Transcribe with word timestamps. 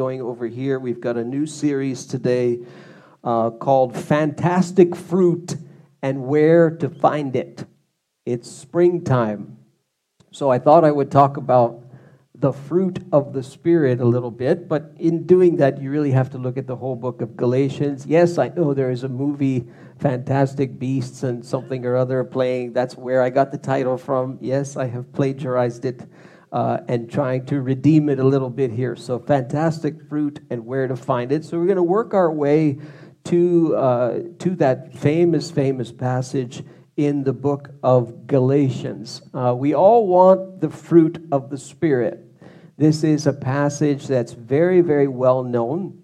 going 0.00 0.22
over 0.22 0.46
here. 0.46 0.78
We've 0.78 0.98
got 0.98 1.18
a 1.18 1.24
new 1.24 1.44
series 1.44 2.06
today 2.06 2.60
uh, 3.22 3.50
called 3.50 3.94
Fantastic 3.94 4.96
Fruit 4.96 5.56
and 6.00 6.22
Where 6.22 6.70
to 6.70 6.88
Find 6.88 7.36
It. 7.36 7.66
It's 8.24 8.50
springtime. 8.50 9.58
So 10.30 10.48
I 10.48 10.58
thought 10.58 10.86
I 10.86 10.90
would 10.90 11.10
talk 11.10 11.36
about 11.36 11.84
the 12.34 12.50
fruit 12.50 13.00
of 13.12 13.34
the 13.34 13.42
Spirit 13.42 14.00
a 14.00 14.06
little 14.06 14.30
bit, 14.30 14.68
but 14.68 14.94
in 14.98 15.26
doing 15.26 15.56
that, 15.56 15.82
you 15.82 15.90
really 15.90 16.12
have 16.12 16.30
to 16.30 16.38
look 16.38 16.56
at 16.56 16.66
the 16.66 16.76
whole 16.76 16.96
book 16.96 17.20
of 17.20 17.36
Galatians. 17.36 18.06
Yes, 18.06 18.38
I 18.38 18.48
know 18.48 18.72
there 18.72 18.90
is 18.90 19.04
a 19.04 19.08
movie, 19.10 19.68
Fantastic 19.98 20.78
Beasts 20.78 21.24
and 21.24 21.44
something 21.44 21.84
or 21.84 21.94
other, 21.94 22.24
playing. 22.24 22.72
That's 22.72 22.96
where 22.96 23.20
I 23.20 23.28
got 23.28 23.52
the 23.52 23.58
title 23.58 23.98
from. 23.98 24.38
Yes, 24.40 24.78
I 24.78 24.86
have 24.86 25.12
plagiarized 25.12 25.84
it 25.84 26.06
uh, 26.52 26.78
and 26.88 27.10
trying 27.10 27.46
to 27.46 27.60
redeem 27.60 28.08
it 28.08 28.18
a 28.18 28.24
little 28.24 28.50
bit 28.50 28.72
here. 28.72 28.96
So, 28.96 29.18
fantastic 29.18 30.08
fruit 30.08 30.40
and 30.50 30.66
where 30.66 30.88
to 30.88 30.96
find 30.96 31.32
it. 31.32 31.44
So, 31.44 31.58
we're 31.58 31.66
going 31.66 31.76
to 31.76 31.82
work 31.82 32.14
our 32.14 32.30
way 32.30 32.78
to, 33.24 33.76
uh, 33.76 34.18
to 34.38 34.56
that 34.56 34.94
famous, 34.94 35.50
famous 35.50 35.92
passage 35.92 36.62
in 36.96 37.24
the 37.24 37.32
book 37.32 37.70
of 37.82 38.26
Galatians. 38.26 39.22
Uh, 39.32 39.54
we 39.56 39.74
all 39.74 40.06
want 40.06 40.60
the 40.60 40.70
fruit 40.70 41.26
of 41.32 41.50
the 41.50 41.58
Spirit. 41.58 42.26
This 42.76 43.04
is 43.04 43.26
a 43.26 43.32
passage 43.32 44.06
that's 44.06 44.32
very, 44.32 44.80
very 44.80 45.08
well 45.08 45.44
known 45.44 46.02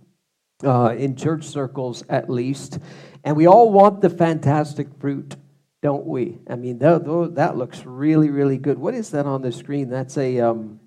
uh, 0.65 0.95
in 0.97 1.17
church 1.17 1.45
circles, 1.45 2.05
at 2.09 2.31
least. 2.31 2.79
And 3.25 3.37
we 3.37 3.47
all 3.47 3.73
want 3.73 4.01
the 4.01 4.11
fantastic 4.11 4.89
fruit 5.01 5.37
don't 5.83 6.07
we? 6.07 6.39
I 6.49 6.57
mean, 6.57 6.79
that, 6.79 7.05
that 7.35 7.57
looks 7.57 7.85
really, 7.85 8.31
really 8.31 8.59
good. 8.59 8.79
What 8.79 8.95
is 8.95 9.11
that 9.11 9.27
on 9.27 9.43
the 9.43 9.53
screen? 9.53 9.89
That's 9.89 10.17
a 10.17 10.41
um, 10.41 10.81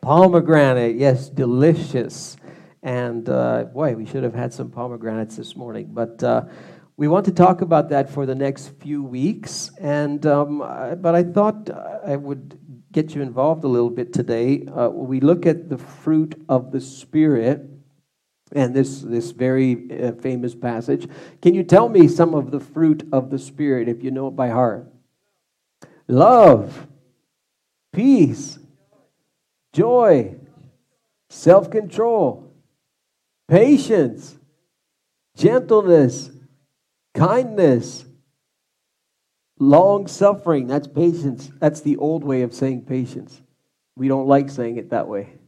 pomegranate. 0.00 0.96
Yes, 0.96 1.28
delicious. 1.28 2.36
And 2.82 3.28
uh, 3.28 3.64
boy, 3.64 3.94
we 3.94 4.06
should 4.06 4.22
have 4.22 4.34
had 4.34 4.52
some 4.52 4.70
pomegranates 4.70 5.36
this 5.36 5.56
morning. 5.56 5.88
But 5.90 6.22
uh, 6.22 6.44
we 6.96 7.08
want 7.08 7.24
to 7.26 7.32
talk 7.32 7.60
about 7.60 7.88
that 7.88 8.08
for 8.08 8.24
the 8.26 8.34
next 8.34 8.68
few 8.80 9.02
weeks. 9.02 9.70
And 9.80 10.24
um, 10.26 10.58
but 10.58 11.14
I 11.14 11.24
thought 11.24 11.70
I 12.06 12.16
would 12.16 12.58
get 12.92 13.14
you 13.14 13.22
involved 13.22 13.64
a 13.64 13.68
little 13.68 13.90
bit 13.90 14.12
today. 14.12 14.64
Uh, 14.66 14.88
we 14.88 15.18
look 15.20 15.46
at 15.46 15.68
the 15.68 15.78
fruit 15.78 16.40
of 16.48 16.70
the 16.70 16.80
Spirit 16.80 17.68
and 18.54 18.72
this, 18.72 19.02
this 19.02 19.32
very 19.32 19.90
uh, 20.00 20.12
famous 20.12 20.54
passage. 20.54 21.08
Can 21.42 21.54
you 21.54 21.64
tell 21.64 21.88
me 21.88 22.08
some 22.08 22.34
of 22.34 22.50
the 22.50 22.60
fruit 22.60 23.06
of 23.12 23.30
the 23.30 23.38
Spirit 23.38 23.88
if 23.88 24.02
you 24.02 24.10
know 24.10 24.28
it 24.28 24.36
by 24.36 24.48
heart? 24.48 24.90
Love, 26.06 26.86
peace, 27.92 28.58
joy, 29.72 30.36
self 31.28 31.70
control, 31.70 32.52
patience, 33.48 34.38
gentleness, 35.36 36.30
kindness, 37.14 38.04
long 39.58 40.06
suffering. 40.06 40.68
That's 40.68 40.86
patience. 40.86 41.50
That's 41.58 41.80
the 41.80 41.96
old 41.96 42.22
way 42.22 42.42
of 42.42 42.54
saying 42.54 42.82
patience. 42.82 43.40
We 43.96 44.08
don't 44.08 44.28
like 44.28 44.50
saying 44.50 44.76
it 44.76 44.90
that 44.90 45.08
way 45.08 45.38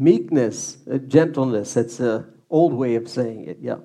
meekness, 0.00 0.78
uh, 0.90 0.98
gentleness. 0.98 1.74
That's 1.74 2.00
an 2.00 2.26
old 2.50 2.72
way 2.72 2.94
of 2.94 3.08
saying 3.08 3.44
it, 3.44 3.58
yeah. 3.60 3.76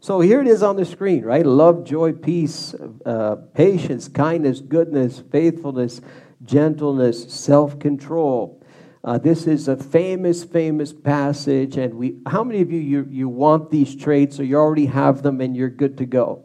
So 0.00 0.20
here 0.20 0.42
it 0.42 0.46
is 0.48 0.62
on 0.62 0.76
the 0.76 0.84
screen, 0.84 1.24
right? 1.24 1.46
Love, 1.46 1.84
joy, 1.84 2.12
peace, 2.12 2.74
uh, 3.06 3.36
patience, 3.54 4.06
kindness, 4.08 4.60
goodness, 4.60 5.22
faithfulness, 5.32 6.00
gentleness, 6.44 7.32
self 7.32 7.78
control. 7.78 8.62
Uh, 9.02 9.18
this 9.18 9.46
is 9.46 9.68
a 9.68 9.76
famous, 9.76 10.44
famous 10.44 10.92
passage, 10.92 11.76
and 11.76 11.94
we. 11.94 12.18
How 12.26 12.44
many 12.44 12.60
of 12.60 12.70
you, 12.70 12.80
you 12.80 13.06
you 13.10 13.28
want 13.28 13.70
these 13.70 13.96
traits, 13.96 14.38
or 14.38 14.44
you 14.44 14.56
already 14.56 14.86
have 14.86 15.22
them, 15.22 15.40
and 15.40 15.56
you're 15.56 15.70
good 15.70 15.98
to 15.98 16.06
go? 16.06 16.44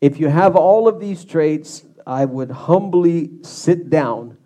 If 0.00 0.20
you 0.20 0.28
have 0.28 0.54
all 0.54 0.86
of 0.86 1.00
these 1.00 1.24
traits, 1.24 1.84
I 2.06 2.24
would 2.24 2.50
humbly 2.50 3.30
sit 3.42 3.90
down 3.90 4.38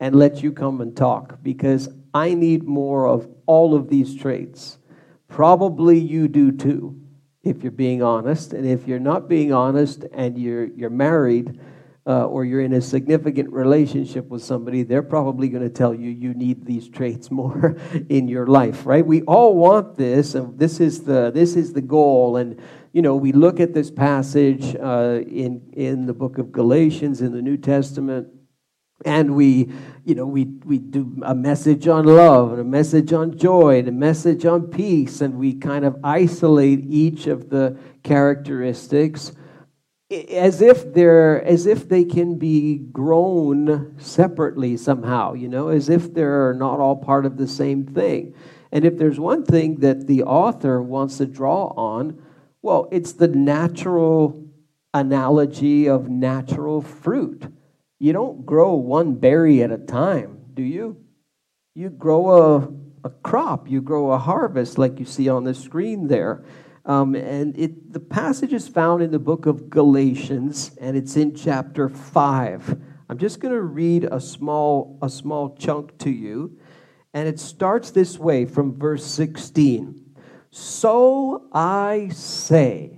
and 0.00 0.14
let 0.14 0.42
you 0.42 0.52
come 0.52 0.80
and 0.80 0.96
talk 0.96 1.42
because 1.42 1.88
I 2.14 2.34
need 2.34 2.64
more 2.64 3.06
of 3.06 3.28
all 3.46 3.74
of 3.74 3.88
these 3.88 4.14
traits. 4.14 4.78
Probably 5.28 5.98
you 5.98 6.28
do 6.28 6.52
too, 6.52 7.00
if 7.42 7.62
you're 7.62 7.72
being 7.72 8.02
honest. 8.02 8.52
And 8.52 8.66
if 8.66 8.86
you're 8.86 8.98
not 8.98 9.28
being 9.28 9.52
honest 9.52 10.04
and 10.12 10.38
you're, 10.38 10.66
you're 10.66 10.90
married 10.90 11.60
uh, 12.06 12.24
or 12.24 12.44
you're 12.44 12.62
in 12.62 12.72
a 12.72 12.80
significant 12.80 13.52
relationship 13.52 14.26
with 14.28 14.42
somebody, 14.42 14.82
they're 14.82 15.02
probably 15.02 15.48
going 15.48 15.62
to 15.62 15.68
tell 15.68 15.94
you 15.94 16.08
you 16.08 16.32
need 16.32 16.64
these 16.64 16.88
traits 16.88 17.30
more 17.30 17.76
in 18.08 18.28
your 18.28 18.46
life, 18.46 18.86
right? 18.86 19.06
We 19.06 19.22
all 19.22 19.54
want 19.54 19.96
this, 19.96 20.34
and 20.34 20.58
this 20.58 20.80
is 20.80 21.04
the, 21.04 21.30
this 21.30 21.56
is 21.56 21.74
the 21.74 21.82
goal. 21.82 22.38
And 22.38 22.60
you 22.92 23.02
know, 23.02 23.16
we 23.16 23.32
look 23.32 23.60
at 23.60 23.74
this 23.74 23.90
passage 23.90 24.74
uh, 24.74 25.20
in, 25.26 25.62
in 25.74 26.06
the 26.06 26.14
book 26.14 26.38
of 26.38 26.50
Galatians 26.50 27.20
in 27.20 27.32
the 27.32 27.42
New 27.42 27.58
Testament, 27.58 28.28
and 29.04 29.34
we 29.34 29.70
you 30.04 30.14
know 30.14 30.26
we, 30.26 30.44
we 30.64 30.78
do 30.78 31.20
a 31.22 31.34
message 31.34 31.86
on 31.86 32.04
love 32.04 32.52
and 32.52 32.60
a 32.60 32.64
message 32.64 33.12
on 33.12 33.36
joy 33.36 33.78
and 33.78 33.88
a 33.88 33.92
message 33.92 34.44
on 34.44 34.66
peace. 34.66 35.20
And 35.20 35.34
we 35.38 35.54
kind 35.54 35.84
of 35.84 35.96
isolate 36.02 36.80
each 36.84 37.26
of 37.26 37.50
the 37.50 37.78
characteristics 38.02 39.32
as 40.10 40.62
if 40.62 40.94
they're 40.94 41.44
as 41.44 41.66
if 41.66 41.88
they 41.88 42.04
can 42.04 42.38
be 42.38 42.78
grown 42.78 43.94
separately 43.98 44.76
somehow 44.76 45.34
you 45.34 45.48
know 45.48 45.68
as 45.68 45.90
if 45.90 46.14
they're 46.14 46.54
not 46.54 46.80
all 46.80 46.96
part 46.96 47.26
of 47.26 47.36
the 47.36 47.48
same 47.48 47.86
thing. 47.86 48.34
And 48.70 48.84
if 48.84 48.98
there's 48.98 49.18
one 49.18 49.44
thing 49.44 49.76
that 49.76 50.06
the 50.06 50.24
author 50.24 50.82
wants 50.82 51.18
to 51.18 51.26
draw 51.26 51.66
on 51.76 52.20
well 52.62 52.88
it's 52.90 53.12
the 53.12 53.28
natural 53.28 54.44
analogy 54.94 55.86
of 55.86 56.08
natural 56.08 56.80
fruit 56.80 57.46
you 57.98 58.12
don't 58.12 58.46
grow 58.46 58.74
one 58.74 59.14
berry 59.14 59.62
at 59.62 59.70
a 59.70 59.78
time, 59.78 60.38
do 60.54 60.62
you? 60.62 60.96
You 61.74 61.90
grow 61.90 62.30
a, 62.30 62.68
a 63.04 63.10
crop, 63.10 63.68
you 63.68 63.80
grow 63.80 64.12
a 64.12 64.18
harvest, 64.18 64.78
like 64.78 64.98
you 64.98 65.04
see 65.04 65.28
on 65.28 65.44
the 65.44 65.54
screen 65.54 66.08
there. 66.08 66.44
Um, 66.84 67.14
and 67.14 67.58
it, 67.58 67.92
the 67.92 68.00
passage 68.00 68.52
is 68.52 68.66
found 68.66 69.02
in 69.02 69.10
the 69.10 69.18
book 69.18 69.46
of 69.46 69.68
Galatians, 69.68 70.70
and 70.80 70.96
it's 70.96 71.16
in 71.16 71.34
chapter 71.34 71.88
5. 71.88 72.80
I'm 73.10 73.18
just 73.18 73.40
going 73.40 73.54
to 73.54 73.60
read 73.60 74.04
a 74.04 74.20
small, 74.20 74.98
a 75.02 75.08
small 75.08 75.56
chunk 75.56 75.96
to 75.98 76.10
you. 76.10 76.58
And 77.14 77.26
it 77.26 77.40
starts 77.40 77.90
this 77.90 78.18
way 78.18 78.44
from 78.44 78.78
verse 78.78 79.04
16. 79.04 80.14
So 80.50 81.48
I 81.52 82.10
say, 82.12 82.97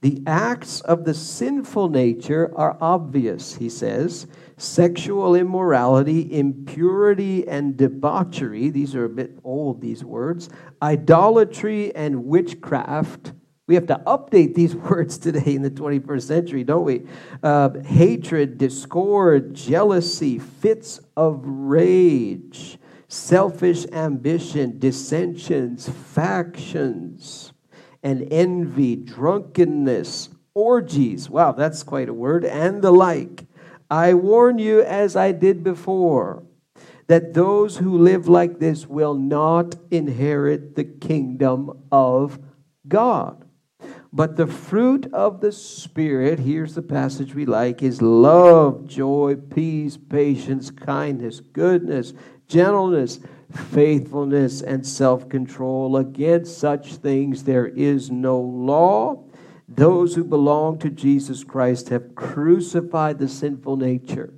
The 0.00 0.22
acts 0.26 0.80
of 0.82 1.04
the 1.04 1.14
sinful 1.14 1.88
nature 1.88 2.52
are 2.56 2.78
obvious, 2.80 3.56
he 3.56 3.68
says. 3.68 4.28
Sexual 4.56 5.34
immorality, 5.34 6.32
impurity, 6.38 7.46
and 7.48 7.76
debauchery. 7.76 8.70
These 8.70 8.94
are 8.94 9.04
a 9.04 9.08
bit 9.08 9.38
old, 9.42 9.80
these 9.80 10.04
words. 10.04 10.50
Idolatry 10.80 11.94
and 11.96 12.26
witchcraft. 12.26 13.32
We 13.66 13.74
have 13.74 13.86
to 13.88 13.96
update 14.06 14.54
these 14.54 14.74
words 14.76 15.18
today 15.18 15.54
in 15.54 15.62
the 15.62 15.70
21st 15.70 16.22
century, 16.22 16.62
don't 16.62 16.84
we? 16.84 17.02
Uh, 17.42 17.70
hatred, 17.84 18.56
discord, 18.56 19.52
jealousy, 19.54 20.38
fits 20.38 21.00
of 21.16 21.40
rage, 21.44 22.78
selfish 23.08 23.84
ambition, 23.92 24.78
dissensions, 24.78 25.88
factions 25.88 27.52
and 28.02 28.26
envy, 28.30 28.96
drunkenness, 28.96 30.30
orgies. 30.54 31.28
Wow, 31.30 31.52
that's 31.52 31.82
quite 31.82 32.08
a 32.08 32.14
word, 32.14 32.44
and 32.44 32.82
the 32.82 32.92
like. 32.92 33.46
I 33.90 34.14
warn 34.14 34.58
you, 34.58 34.82
as 34.82 35.16
I 35.16 35.32
did 35.32 35.64
before, 35.64 36.42
that 37.06 37.32
those 37.32 37.78
who 37.78 37.96
live 37.96 38.28
like 38.28 38.58
this 38.58 38.86
will 38.86 39.14
not 39.14 39.76
inherit 39.90 40.74
the 40.76 40.84
kingdom 40.84 41.84
of 41.90 42.38
God. 42.86 43.44
But 44.12 44.36
the 44.36 44.46
fruit 44.46 45.12
of 45.12 45.40
the 45.40 45.52
Spirit, 45.52 46.38
here's 46.38 46.74
the 46.74 46.82
passage 46.82 47.34
we 47.34 47.46
like, 47.46 47.82
is 47.82 48.00
love, 48.00 48.86
joy, 48.86 49.36
peace, 49.36 49.96
patience, 49.96 50.70
kindness, 50.70 51.40
goodness, 51.40 52.14
gentleness, 52.48 53.20
faithfulness, 53.52 54.62
and 54.62 54.86
self 54.86 55.28
control. 55.28 55.96
Against 55.96 56.58
such 56.58 56.96
things 56.96 57.44
there 57.44 57.66
is 57.66 58.10
no 58.10 58.40
law. 58.40 59.24
Those 59.68 60.14
who 60.14 60.24
belong 60.24 60.78
to 60.78 60.90
Jesus 60.90 61.44
Christ 61.44 61.90
have 61.90 62.14
crucified 62.14 63.18
the 63.18 63.28
sinful 63.28 63.76
nature 63.76 64.32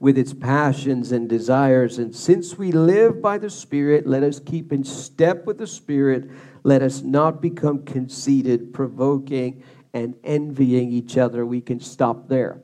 with 0.00 0.18
its 0.18 0.32
passions 0.32 1.12
and 1.12 1.28
desires. 1.28 1.98
And 1.98 2.14
since 2.14 2.58
we 2.58 2.72
live 2.72 3.22
by 3.22 3.38
the 3.38 3.50
Spirit, 3.50 4.06
let 4.06 4.22
us 4.22 4.40
keep 4.40 4.72
in 4.72 4.82
step 4.82 5.46
with 5.46 5.58
the 5.58 5.66
Spirit. 5.66 6.30
Let 6.64 6.82
us 6.82 7.02
not 7.02 7.40
become 7.40 7.84
conceited, 7.84 8.72
provoking, 8.72 9.62
and 9.92 10.16
envying 10.24 10.90
each 10.90 11.16
other. 11.16 11.46
We 11.46 11.60
can 11.60 11.80
stop 11.80 12.28
there. 12.28 12.62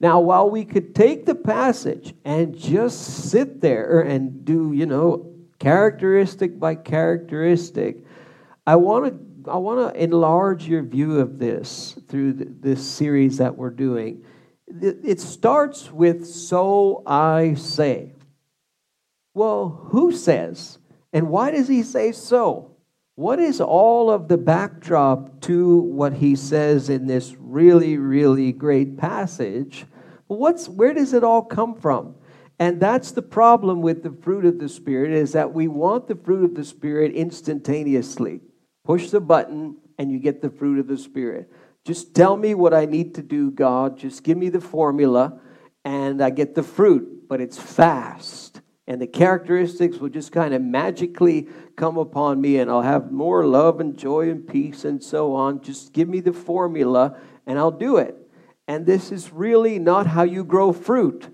Now, 0.00 0.20
while 0.20 0.50
we 0.50 0.64
could 0.64 0.94
take 0.94 1.24
the 1.24 1.34
passage 1.34 2.14
and 2.24 2.56
just 2.56 3.30
sit 3.30 3.60
there 3.60 4.00
and 4.00 4.44
do, 4.44 4.72
you 4.72 4.86
know, 4.86 5.32
characteristic 5.58 6.58
by 6.58 6.74
characteristic, 6.74 8.04
I 8.66 8.76
want 8.76 9.06
to 9.06 9.50
I 9.50 9.58
want 9.58 9.94
to 9.94 10.02
enlarge 10.02 10.66
your 10.66 10.82
view 10.82 11.20
of 11.20 11.38
this 11.38 11.98
through 12.08 12.32
this 12.32 12.84
series 12.84 13.38
that 13.38 13.56
we're 13.56 13.70
doing. 13.70 14.24
It 14.66 15.20
starts 15.20 15.92
with 15.92 16.26
so 16.26 17.02
I 17.06 17.54
say. 17.54 18.14
Well, 19.34 19.68
who 19.90 20.12
says? 20.12 20.78
And 21.12 21.28
why 21.28 21.50
does 21.50 21.68
he 21.68 21.82
say 21.82 22.12
so? 22.12 22.73
What 23.16 23.38
is 23.38 23.60
all 23.60 24.10
of 24.10 24.26
the 24.26 24.36
backdrop 24.36 25.40
to 25.42 25.78
what 25.78 26.14
he 26.14 26.34
says 26.34 26.88
in 26.88 27.06
this 27.06 27.36
really, 27.38 27.96
really 27.96 28.50
great 28.50 28.98
passage? 28.98 29.86
What's, 30.26 30.68
where 30.68 30.92
does 30.92 31.12
it 31.12 31.22
all 31.22 31.42
come 31.42 31.76
from? 31.76 32.16
And 32.58 32.80
that's 32.80 33.12
the 33.12 33.22
problem 33.22 33.82
with 33.82 34.02
the 34.02 34.10
fruit 34.10 34.44
of 34.44 34.58
the 34.58 34.68
Spirit 34.68 35.12
is 35.12 35.32
that 35.32 35.54
we 35.54 35.68
want 35.68 36.08
the 36.08 36.16
fruit 36.16 36.44
of 36.44 36.54
the 36.56 36.64
Spirit 36.64 37.14
instantaneously. 37.14 38.40
Push 38.84 39.10
the 39.10 39.20
button 39.20 39.76
and 39.96 40.10
you 40.10 40.18
get 40.18 40.42
the 40.42 40.50
fruit 40.50 40.80
of 40.80 40.88
the 40.88 40.98
Spirit. 40.98 41.48
Just 41.84 42.16
tell 42.16 42.36
me 42.36 42.54
what 42.54 42.74
I 42.74 42.84
need 42.84 43.14
to 43.14 43.22
do, 43.22 43.52
God. 43.52 43.96
Just 43.96 44.24
give 44.24 44.38
me 44.38 44.48
the 44.48 44.60
formula 44.60 45.40
and 45.84 46.20
I 46.20 46.30
get 46.30 46.56
the 46.56 46.62
fruit, 46.64 47.28
but 47.28 47.40
it's 47.40 47.58
fast 47.58 48.53
and 48.86 49.00
the 49.00 49.06
characteristics 49.06 49.96
will 49.96 50.10
just 50.10 50.30
kind 50.30 50.52
of 50.52 50.60
magically 50.60 51.48
come 51.76 51.96
upon 51.96 52.40
me 52.40 52.58
and 52.58 52.70
I'll 52.70 52.82
have 52.82 53.10
more 53.10 53.46
love 53.46 53.80
and 53.80 53.96
joy 53.96 54.28
and 54.28 54.46
peace 54.46 54.84
and 54.84 55.02
so 55.02 55.34
on. 55.34 55.62
Just 55.62 55.92
give 55.92 56.08
me 56.08 56.20
the 56.20 56.34
formula 56.34 57.18
and 57.46 57.58
I'll 57.58 57.70
do 57.70 57.96
it. 57.96 58.16
And 58.68 58.84
this 58.84 59.10
is 59.10 59.32
really 59.32 59.78
not 59.78 60.06
how 60.06 60.22
you 60.22 60.44
grow 60.44 60.72
fruit. 60.72 61.28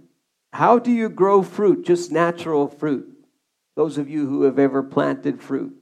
How 0.53 0.79
do 0.79 0.93
you 0.93 1.09
grow 1.09 1.43
fruit? 1.43 1.85
Just 1.85 2.13
natural 2.13 2.69
fruit. 2.69 3.07
Those 3.75 3.99
of 3.99 4.09
you 4.09 4.29
who 4.29 4.43
have 4.43 4.59
ever 4.59 4.83
planted 4.83 5.43
fruit. 5.43 5.75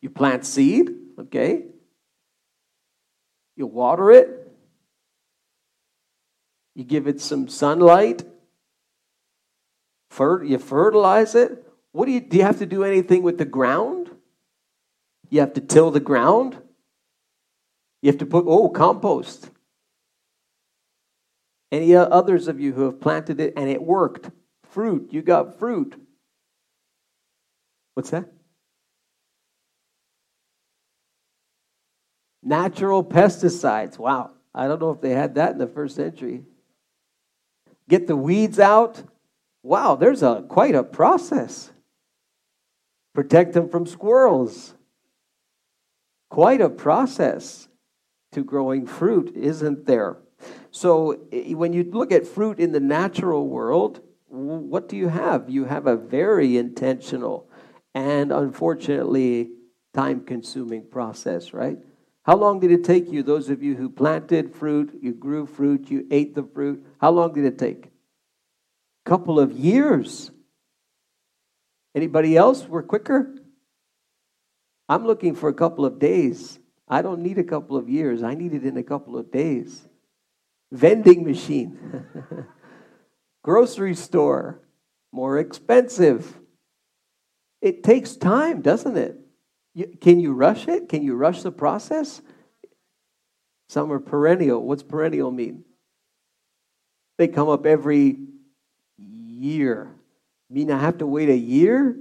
You 0.00 0.10
plant 0.10 0.44
seed, 0.44 0.90
okay? 1.18 1.64
You 3.56 3.66
water 3.66 4.10
it. 4.10 4.38
You 6.74 6.84
give 6.84 7.06
it 7.06 7.20
some 7.20 7.48
sunlight 7.48 8.24
you 10.18 10.58
fertilize 10.58 11.34
it. 11.34 11.66
What 11.92 12.06
do 12.06 12.12
you 12.12 12.20
do? 12.20 12.38
You 12.38 12.42
have 12.44 12.58
to 12.58 12.66
do 12.66 12.84
anything 12.84 13.22
with 13.22 13.38
the 13.38 13.44
ground? 13.44 14.10
You 15.30 15.40
have 15.40 15.54
to 15.54 15.60
till 15.60 15.90
the 15.90 16.00
ground. 16.00 16.58
You 18.02 18.10
have 18.10 18.18
to 18.18 18.26
put 18.26 18.44
oh 18.46 18.68
compost. 18.68 19.50
Any 21.70 21.94
others 21.94 22.48
of 22.48 22.60
you 22.60 22.72
who 22.72 22.82
have 22.84 23.00
planted 23.00 23.40
it 23.40 23.54
and 23.56 23.68
it 23.68 23.82
worked? 23.82 24.30
Fruit. 24.70 25.08
You 25.10 25.22
got 25.22 25.58
fruit. 25.58 25.94
What's 27.94 28.10
that? 28.10 28.30
Natural 32.42 33.04
pesticides. 33.04 33.98
Wow. 33.98 34.32
I 34.54 34.66
don't 34.66 34.80
know 34.80 34.90
if 34.90 35.00
they 35.00 35.10
had 35.10 35.36
that 35.36 35.52
in 35.52 35.58
the 35.58 35.66
first 35.66 35.96
century. 35.96 36.42
Get 37.88 38.06
the 38.06 38.16
weeds 38.16 38.58
out. 38.58 39.02
Wow, 39.62 39.94
there's 39.94 40.22
a 40.22 40.44
quite 40.48 40.74
a 40.74 40.82
process. 40.82 41.70
Protect 43.14 43.52
them 43.52 43.68
from 43.68 43.86
squirrels. 43.86 44.74
Quite 46.30 46.60
a 46.60 46.70
process 46.70 47.68
to 48.32 48.42
growing 48.42 48.86
fruit, 48.86 49.36
isn't 49.36 49.86
there? 49.86 50.16
So 50.70 51.20
when 51.30 51.72
you 51.72 51.84
look 51.84 52.10
at 52.10 52.26
fruit 52.26 52.58
in 52.58 52.72
the 52.72 52.80
natural 52.80 53.46
world, 53.46 54.00
what 54.28 54.88
do 54.88 54.96
you 54.96 55.08
have? 55.08 55.50
You 55.50 55.66
have 55.66 55.86
a 55.86 55.94
very 55.94 56.56
intentional 56.56 57.50
and 57.94 58.32
unfortunately 58.32 59.50
time 59.92 60.24
consuming 60.24 60.86
process, 60.86 61.52
right? 61.52 61.78
How 62.22 62.36
long 62.36 62.60
did 62.60 62.72
it 62.72 62.82
take 62.82 63.12
you, 63.12 63.22
those 63.22 63.50
of 63.50 63.62
you 63.62 63.76
who 63.76 63.90
planted 63.90 64.54
fruit, 64.54 64.98
you 65.02 65.12
grew 65.12 65.44
fruit, 65.44 65.90
you 65.90 66.06
ate 66.10 66.34
the 66.34 66.44
fruit? 66.44 66.82
How 66.98 67.10
long 67.10 67.34
did 67.34 67.44
it 67.44 67.58
take? 67.58 67.91
Couple 69.04 69.40
of 69.40 69.52
years. 69.52 70.30
Anybody 71.94 72.36
else? 72.36 72.64
We're 72.66 72.82
quicker? 72.82 73.34
I'm 74.88 75.06
looking 75.06 75.34
for 75.34 75.48
a 75.48 75.54
couple 75.54 75.84
of 75.84 75.98
days. 75.98 76.58
I 76.88 77.02
don't 77.02 77.22
need 77.22 77.38
a 77.38 77.44
couple 77.44 77.76
of 77.76 77.88
years. 77.88 78.22
I 78.22 78.34
need 78.34 78.54
it 78.54 78.64
in 78.64 78.76
a 78.76 78.82
couple 78.82 79.16
of 79.16 79.30
days. 79.30 79.88
Vending 80.70 81.24
machine. 81.24 82.04
Grocery 83.42 83.94
store. 83.94 84.60
More 85.12 85.38
expensive. 85.38 86.38
It 87.60 87.82
takes 87.84 88.16
time, 88.16 88.62
doesn't 88.62 88.96
it? 88.96 89.18
You, 89.74 89.96
can 90.00 90.20
you 90.20 90.32
rush 90.32 90.68
it? 90.68 90.88
Can 90.88 91.02
you 91.02 91.14
rush 91.14 91.42
the 91.42 91.52
process? 91.52 92.20
Some 93.68 93.90
are 93.92 94.00
perennial. 94.00 94.62
What's 94.62 94.82
perennial 94.82 95.30
mean? 95.30 95.64
They 97.18 97.28
come 97.28 97.48
up 97.48 97.64
every 97.64 98.18
year. 99.42 99.90
mean 100.48 100.70
I 100.70 100.78
have 100.78 100.98
to 100.98 101.06
wait 101.06 101.28
a 101.28 101.36
year? 101.36 101.96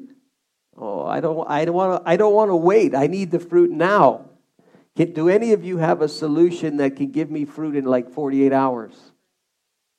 Oh, 0.78 1.06
I 1.06 1.20
don't 1.20 1.50
I 1.50 1.66
don't 1.66 1.76
want 1.76 2.04
to 2.04 2.10
I 2.10 2.16
don't 2.18 2.34
want 2.34 2.50
to 2.50 2.56
wait. 2.56 2.96
I 2.96 3.08
need 3.08 3.32
the 3.32 3.40
fruit 3.40 3.72
now. 3.72 4.26
Can, 4.96 5.14
do 5.14 5.30
any 5.30 5.54
of 5.54 5.64
you 5.64 5.78
have 5.78 6.02
a 6.02 6.08
solution 6.08 6.78
that 6.78 6.98
can 6.98 7.12
give 7.12 7.32
me 7.32 7.46
fruit 7.46 7.76
in 7.76 7.86
like 7.86 8.12
48 8.12 8.52
hours? 8.52 8.94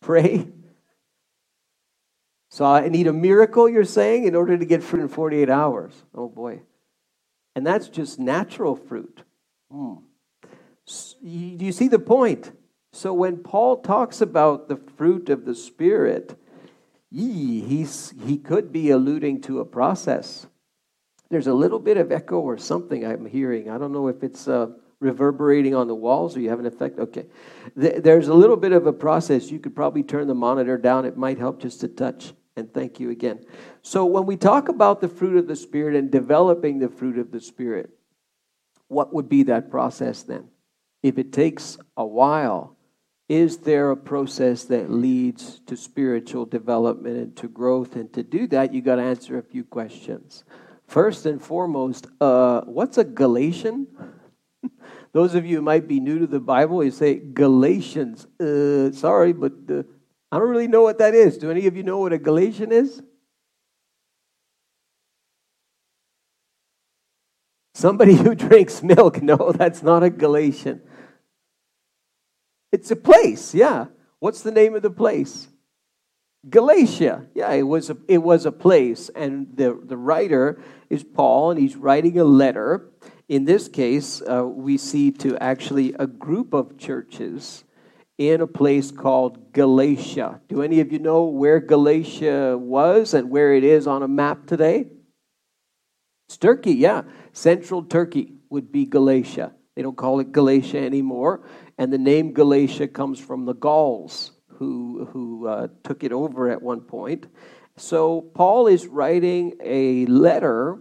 Pray. 0.01 0.49
So 2.51 2.67
I 2.67 2.89
need 2.89 3.07
a 3.07 3.15
miracle, 3.15 3.67
you're 3.67 3.83
saying, 3.83 4.25
in 4.25 4.35
order 4.35 4.59
to 4.59 4.67
get 4.67 4.83
fruit 4.83 5.01
in 5.01 5.09
48 5.09 5.49
hours. 5.49 5.95
Oh 6.15 6.29
boy. 6.29 6.61
And 7.55 7.67
that's 7.67 7.89
just 7.89 8.19
natural 8.19 8.77
fruit. 8.77 9.23
Hmm. 9.71 9.95
Do 10.87 11.65
you 11.65 11.73
see 11.73 11.89
the 11.89 11.99
point? 11.99 12.53
So 12.93 13.15
when 13.15 13.39
Paul 13.39 13.81
talks 13.81 14.21
about 14.21 14.69
the 14.69 14.77
fruit 14.77 15.31
of 15.31 15.47
the 15.47 15.55
Spirit, 15.55 16.39
he's, 17.13 18.15
he 18.25 18.39
could 18.39 18.73
be 18.73 18.91
alluding 18.91 19.43
to 19.43 19.61
a 19.61 19.65
process. 19.65 20.47
There's 21.31 21.47
a 21.47 21.55
little 21.55 21.79
bit 21.79 21.97
of 21.97 22.13
echo 22.13 22.41
or 22.41 22.59
something 22.59 23.05
I'm 23.05 23.27
hearing. 23.27 23.71
I 23.71 23.79
don't 23.79 23.93
know 23.93 24.09
if 24.09 24.23
it's 24.23 24.49
uh, 24.49 24.69
reverberating 25.01 25.75
on 25.75 25.89
the 25.89 25.95
walls 25.95 26.37
or 26.37 26.41
you 26.41 26.49
have 26.51 26.61
an 26.61 26.67
effect. 26.67 26.99
Okay. 26.99 27.27
There's 27.75 28.29
a 28.29 28.35
little 28.35 28.57
bit 28.57 28.73
of 28.73 28.87
a 28.87 28.93
process. 28.93 29.51
You 29.51 29.59
could 29.59 29.75
probably 29.75 30.03
turn 30.03 30.29
the 30.29 30.35
monitor 30.35 30.79
down. 30.79 31.05
It 31.05 31.17
might 31.17 31.39
help 31.39 31.61
just 31.61 31.81
to 31.81 31.89
touch. 31.89 32.33
And 32.57 32.73
thank 32.73 33.01
you 33.01 33.11
again. 33.11 33.45
So, 33.81 34.05
when 34.05 34.27
we 34.27 34.37
talk 34.37 34.69
about 34.69 35.01
the 35.01 35.09
fruit 35.09 35.39
of 35.39 35.49
the 35.49 35.57
Spirit 35.57 35.97
and 35.97 36.11
developing 36.11 36.79
the 36.79 36.91
fruit 36.91 37.19
of 37.19 37.33
the 37.33 37.41
Spirit, 37.41 37.89
what 38.89 39.15
would 39.15 39.27
be 39.27 39.45
that 39.45 39.71
process 39.71 40.23
then? 40.23 40.49
If 41.03 41.17
it 41.17 41.33
takes 41.33 41.79
a 41.97 42.05
while, 42.05 42.77
is 43.33 43.57
there 43.57 43.91
a 43.91 43.97
process 43.97 44.65
that 44.65 44.91
leads 44.91 45.61
to 45.61 45.75
spiritual 45.75 46.45
development 46.45 47.17
and 47.17 47.35
to 47.35 47.49
growth? 47.49 47.97
And 47.97 48.13
to 48.13 48.23
do 48.23 48.47
that, 48.49 48.75
you 48.75 48.83
got 48.83 48.97
to 48.97 49.03
answer 49.03 49.39
a 49.39 49.43
few 49.43 49.65
questions. 49.65 50.45
First 50.87 51.25
and 51.25 51.41
foremost, 51.41 52.09
uh, 52.21 52.61
what's 52.67 52.99
a 52.99 53.05
Galatian? 53.05 53.87
Those 55.15 55.35
of 55.35 55.47
you 55.47 55.57
who 55.57 55.63
might 55.63 55.89
be 55.89 55.99
new 55.99 56.19
to 56.19 56.27
the 56.27 56.41
Bible, 56.41 56.85
you 56.85 56.91
say 56.91 57.15
Galatians. 57.15 58.27
Uh, 58.39 58.93
sorry, 58.93 59.33
but 59.33 59.53
uh, 59.71 59.83
I 60.31 60.39
don't 60.39 60.51
really 60.51 60.69
know 60.69 60.83
what 60.83 60.99
that 60.99 61.15
is. 61.15 61.39
Do 61.39 61.51
any 61.51 61.67
of 61.67 61.75
you 61.75 61.85
know 61.85 62.01
what 62.01 62.13
a 62.13 62.19
Galatian 62.19 62.71
is? 62.71 63.03
Somebody 67.73 68.15
who 68.23 68.35
drinks 68.35 68.83
milk. 68.83 69.23
No, 69.23 69.53
that's 69.53 69.83
not 69.83 70.03
a 70.03 70.11
Galatian. 70.11 70.83
It's 72.73 72.91
a 72.91 72.97
place, 72.97 73.55
yeah. 73.55 73.87
What's 74.19 74.43
the 74.43 74.51
name 74.51 74.75
of 74.75 74.83
the 74.83 74.91
place? 74.91 75.49
Galatia. 76.49 77.27
Yeah, 77.35 77.53
it 77.53 77.63
was 77.63 77.91
a, 77.91 77.97
it 78.09 78.19
was 78.19 78.47
a 78.47 78.53
place. 78.53 79.11
And 79.15 79.49
the, 79.55 79.79
the 79.85 79.97
writer 79.97 80.61
is 80.91 81.05
Paul, 81.05 81.51
and 81.51 81.61
he's 81.61 81.77
writing 81.77 82.19
a 82.19 82.25
letter. 82.25 82.91
In 83.29 83.45
this 83.45 83.69
case, 83.69 84.23
uh, 84.23 84.45
we 84.47 84.79
see 84.79 85.11
to 85.13 85.37
actually 85.39 85.95
a 85.99 86.07
group 86.07 86.53
of 86.55 86.79
churches 86.79 87.65
in 88.19 88.41
a 88.41 88.47
place 88.47 88.91
called 88.91 89.53
Galatia. 89.53 90.41
Do 90.49 90.63
any 90.63 90.81
of 90.81 90.93
you 90.93 90.99
know 90.99 91.25
where 91.25 91.61
Galatia 91.61 92.57
was 92.59 93.15
and 93.15 93.31
where 93.31 93.55
it 93.55 93.65
is 93.65 93.87
on 93.87 94.03
a 94.03 94.09
map 94.09 94.47
today? 94.47 94.87
It's 96.29 96.37
Turkey, 96.37 96.73
yeah. 96.75 97.03
Central 97.33 97.83
Turkey 97.83 98.35
would 98.51 98.73
be 98.73 98.87
Galatia. 98.87 99.53
They 99.75 99.83
don't 99.83 99.97
call 99.97 100.21
it 100.21 100.33
Galatia 100.33 100.79
anymore. 100.79 101.43
And 101.83 101.93
the 101.93 101.99
name 101.99 102.33
Galatia 102.33 102.87
comes 102.87 103.19
from 103.19 103.45
the 103.45 103.55
Gauls 103.55 104.31
who, 104.47 105.05
who 105.07 105.49
uh, 105.49 105.67
took 105.83 106.05
it 106.05 106.13
over 106.13 106.49
at 106.49 106.63
one 106.63 106.83
point. 106.83 107.27
So 107.77 108.21
Paul 108.21 108.69
is 108.69 108.87
writing 108.87 109.55
a 109.61 110.07
letter 110.07 110.79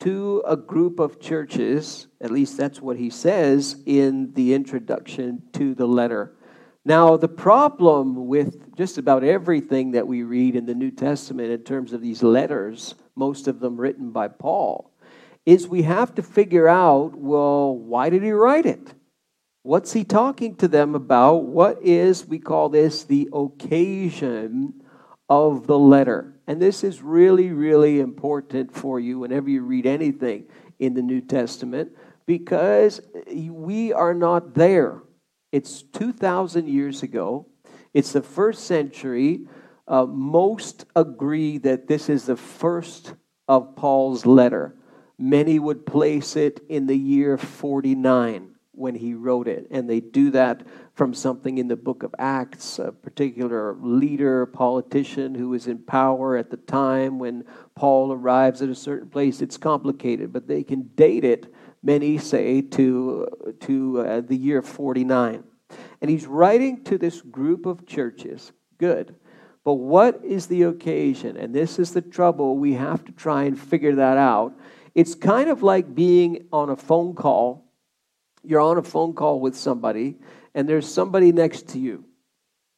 to 0.00 0.42
a 0.44 0.56
group 0.56 0.98
of 0.98 1.20
churches, 1.20 2.08
at 2.20 2.32
least 2.32 2.56
that's 2.56 2.82
what 2.82 2.96
he 2.96 3.08
says 3.08 3.76
in 3.86 4.32
the 4.32 4.52
introduction 4.52 5.44
to 5.52 5.76
the 5.76 5.86
letter. 5.86 6.34
Now, 6.84 7.16
the 7.16 7.28
problem 7.28 8.26
with 8.26 8.74
just 8.74 8.98
about 8.98 9.22
everything 9.22 9.92
that 9.92 10.08
we 10.08 10.24
read 10.24 10.56
in 10.56 10.66
the 10.66 10.74
New 10.74 10.90
Testament 10.90 11.52
in 11.52 11.62
terms 11.62 11.92
of 11.92 12.00
these 12.00 12.20
letters, 12.20 12.96
most 13.14 13.46
of 13.46 13.60
them 13.60 13.76
written 13.76 14.10
by 14.10 14.26
Paul, 14.26 14.92
is 15.46 15.68
we 15.68 15.82
have 15.82 16.16
to 16.16 16.22
figure 16.24 16.66
out 16.66 17.14
well, 17.14 17.76
why 17.76 18.10
did 18.10 18.24
he 18.24 18.32
write 18.32 18.66
it? 18.66 18.92
What's 19.64 19.92
he 19.92 20.02
talking 20.02 20.56
to 20.56 20.66
them 20.66 20.96
about? 20.96 21.44
What 21.44 21.80
is, 21.82 22.26
we 22.26 22.40
call 22.40 22.68
this 22.68 23.04
the 23.04 23.28
occasion 23.32 24.82
of 25.28 25.68
the 25.68 25.78
letter? 25.78 26.40
And 26.48 26.60
this 26.60 26.82
is 26.82 27.00
really, 27.00 27.52
really 27.52 28.00
important 28.00 28.74
for 28.74 28.98
you 28.98 29.20
whenever 29.20 29.48
you 29.48 29.62
read 29.62 29.86
anything 29.86 30.46
in 30.80 30.94
the 30.94 31.02
New 31.02 31.20
Testament 31.20 31.92
because 32.26 33.00
we 33.32 33.92
are 33.92 34.14
not 34.14 34.54
there. 34.54 35.00
It's 35.52 35.82
2,000 35.82 36.68
years 36.68 37.04
ago, 37.04 37.46
it's 37.94 38.12
the 38.12 38.22
first 38.22 38.64
century. 38.64 39.46
Uh, 39.86 40.06
most 40.06 40.86
agree 40.96 41.58
that 41.58 41.86
this 41.86 42.08
is 42.08 42.26
the 42.26 42.36
first 42.36 43.14
of 43.46 43.76
Paul's 43.76 44.26
letter. 44.26 44.74
Many 45.18 45.58
would 45.58 45.86
place 45.86 46.34
it 46.34 46.60
in 46.68 46.86
the 46.86 46.96
year 46.96 47.36
49 47.36 48.51
when 48.72 48.94
he 48.94 49.14
wrote 49.14 49.48
it. 49.48 49.66
And 49.70 49.88
they 49.88 50.00
do 50.00 50.30
that 50.30 50.66
from 50.94 51.14
something 51.14 51.58
in 51.58 51.68
the 51.68 51.76
book 51.76 52.02
of 52.02 52.14
Acts, 52.18 52.78
a 52.78 52.92
particular 52.92 53.74
leader, 53.80 54.46
politician 54.46 55.34
who 55.34 55.50
was 55.50 55.66
in 55.66 55.78
power 55.78 56.36
at 56.36 56.50
the 56.50 56.56
time 56.56 57.18
when 57.18 57.44
Paul 57.74 58.12
arrives 58.12 58.62
at 58.62 58.68
a 58.68 58.74
certain 58.74 59.08
place. 59.08 59.40
It's 59.40 59.56
complicated, 59.56 60.32
but 60.32 60.48
they 60.48 60.62
can 60.62 60.88
date 60.94 61.24
it, 61.24 61.52
many 61.82 62.18
say, 62.18 62.62
to, 62.62 63.56
to 63.60 64.00
uh, 64.00 64.20
the 64.22 64.36
year 64.36 64.62
49. 64.62 65.44
And 66.00 66.10
he's 66.10 66.26
writing 66.26 66.82
to 66.84 66.98
this 66.98 67.20
group 67.20 67.66
of 67.66 67.86
churches. 67.86 68.52
Good. 68.78 69.14
But 69.64 69.74
what 69.74 70.24
is 70.24 70.46
the 70.46 70.64
occasion? 70.64 71.36
And 71.36 71.54
this 71.54 71.78
is 71.78 71.92
the 71.92 72.02
trouble. 72.02 72.56
We 72.56 72.74
have 72.74 73.04
to 73.04 73.12
try 73.12 73.44
and 73.44 73.58
figure 73.58 73.94
that 73.94 74.16
out. 74.16 74.54
It's 74.94 75.14
kind 75.14 75.48
of 75.48 75.62
like 75.62 75.94
being 75.94 76.48
on 76.52 76.68
a 76.68 76.76
phone 76.76 77.14
call 77.14 77.71
you're 78.44 78.60
on 78.60 78.78
a 78.78 78.82
phone 78.82 79.14
call 79.14 79.40
with 79.40 79.56
somebody, 79.56 80.16
and 80.54 80.68
there's 80.68 80.92
somebody 80.92 81.32
next 81.32 81.68
to 81.68 81.78
you. 81.78 82.04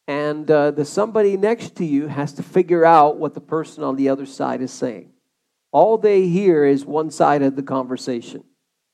And 0.06 0.50
uh, 0.50 0.71
the 0.71 0.85
somebody 0.85 1.37
next 1.37 1.76
to 1.76 1.85
you 1.85 2.09
has 2.09 2.35
to 2.35 2.42
figure 2.42 2.85
out 2.85 3.16
what 3.16 3.35
the 3.35 3.40
person 3.40 3.83
on 3.83 3.97
the 3.97 4.11
other 4.11 4.26
side 4.26 4.61
is 4.61 4.71
saying. 4.71 5.11
All 5.73 5.99
they 5.99 6.28
hear 6.28 6.64
is 6.64 6.85
one 6.85 7.11
side 7.11 7.42
of 7.42 7.56
the 7.56 7.62
conversation. 7.62 8.44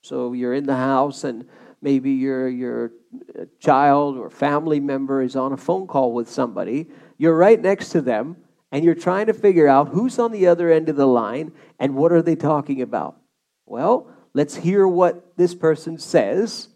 So 0.02 0.32
you're 0.32 0.54
in 0.54 0.64
the 0.64 0.76
house, 0.76 1.24
and 1.24 1.46
maybe 1.82 2.12
your, 2.12 2.48
your 2.48 2.92
uh, 3.38 3.44
child 3.58 4.16
or 4.16 4.30
family 4.30 4.80
member 4.80 5.20
is 5.20 5.36
on 5.36 5.52
a 5.52 5.56
phone 5.56 5.86
call 5.86 6.12
with 6.12 6.30
somebody. 6.30 6.88
You're 7.18 7.36
right 7.36 7.60
next 7.60 7.90
to 7.90 8.00
them, 8.00 8.36
and 8.72 8.84
you're 8.84 8.94
trying 8.94 9.26
to 9.26 9.34
figure 9.34 9.68
out 9.68 9.88
who's 9.88 10.18
on 10.18 10.32
the 10.32 10.46
other 10.46 10.70
end 10.70 10.88
of 10.88 10.96
the 10.96 11.06
line 11.06 11.52
and 11.78 11.96
what 11.96 12.12
are 12.12 12.22
they 12.22 12.36
talking 12.36 12.80
about. 12.80 13.16
Well, 13.66 14.10
let's 14.34 14.56
hear 14.56 14.86
what 14.86 15.36
this 15.36 15.54
person 15.54 15.98
says, 15.98 16.68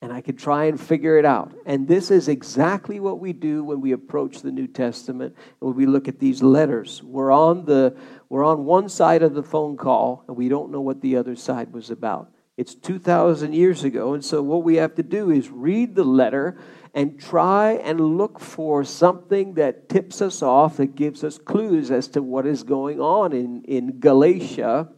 and 0.00 0.12
I 0.12 0.20
can 0.20 0.36
try 0.36 0.64
and 0.64 0.80
figure 0.80 1.18
it 1.18 1.24
out. 1.24 1.52
And 1.66 1.88
this 1.88 2.10
is 2.10 2.28
exactly 2.28 3.00
what 3.00 3.18
we 3.18 3.32
do 3.32 3.64
when 3.64 3.80
we 3.80 3.92
approach 3.92 4.42
the 4.42 4.52
New 4.52 4.68
Testament 4.68 5.34
when 5.58 5.74
we 5.74 5.86
look 5.86 6.06
at 6.06 6.20
these 6.20 6.42
letters. 6.42 7.02
We're 7.02 7.32
on, 7.32 7.64
the, 7.64 7.96
we're 8.28 8.44
on 8.44 8.64
one 8.64 8.88
side 8.88 9.22
of 9.22 9.34
the 9.34 9.42
phone 9.42 9.76
call, 9.76 10.24
and 10.28 10.36
we 10.36 10.48
don't 10.48 10.70
know 10.70 10.80
what 10.80 11.00
the 11.00 11.16
other 11.16 11.34
side 11.34 11.72
was 11.72 11.90
about. 11.90 12.30
It's 12.56 12.74
2,000 12.74 13.52
years 13.52 13.84
ago, 13.84 14.14
and 14.14 14.24
so 14.24 14.42
what 14.42 14.64
we 14.64 14.76
have 14.76 14.96
to 14.96 15.02
do 15.02 15.30
is 15.30 15.48
read 15.48 15.94
the 15.94 16.04
letter 16.04 16.58
and 16.94 17.20
try 17.20 17.72
and 17.74 18.00
look 18.18 18.40
for 18.40 18.82
something 18.82 19.54
that 19.54 19.88
tips 19.88 20.20
us 20.20 20.42
off, 20.42 20.78
that 20.78 20.96
gives 20.96 21.22
us 21.22 21.38
clues 21.38 21.92
as 21.92 22.08
to 22.08 22.22
what 22.22 22.46
is 22.46 22.64
going 22.64 23.00
on 23.00 23.32
in, 23.32 23.62
in 23.62 24.00
Galatia 24.00 24.88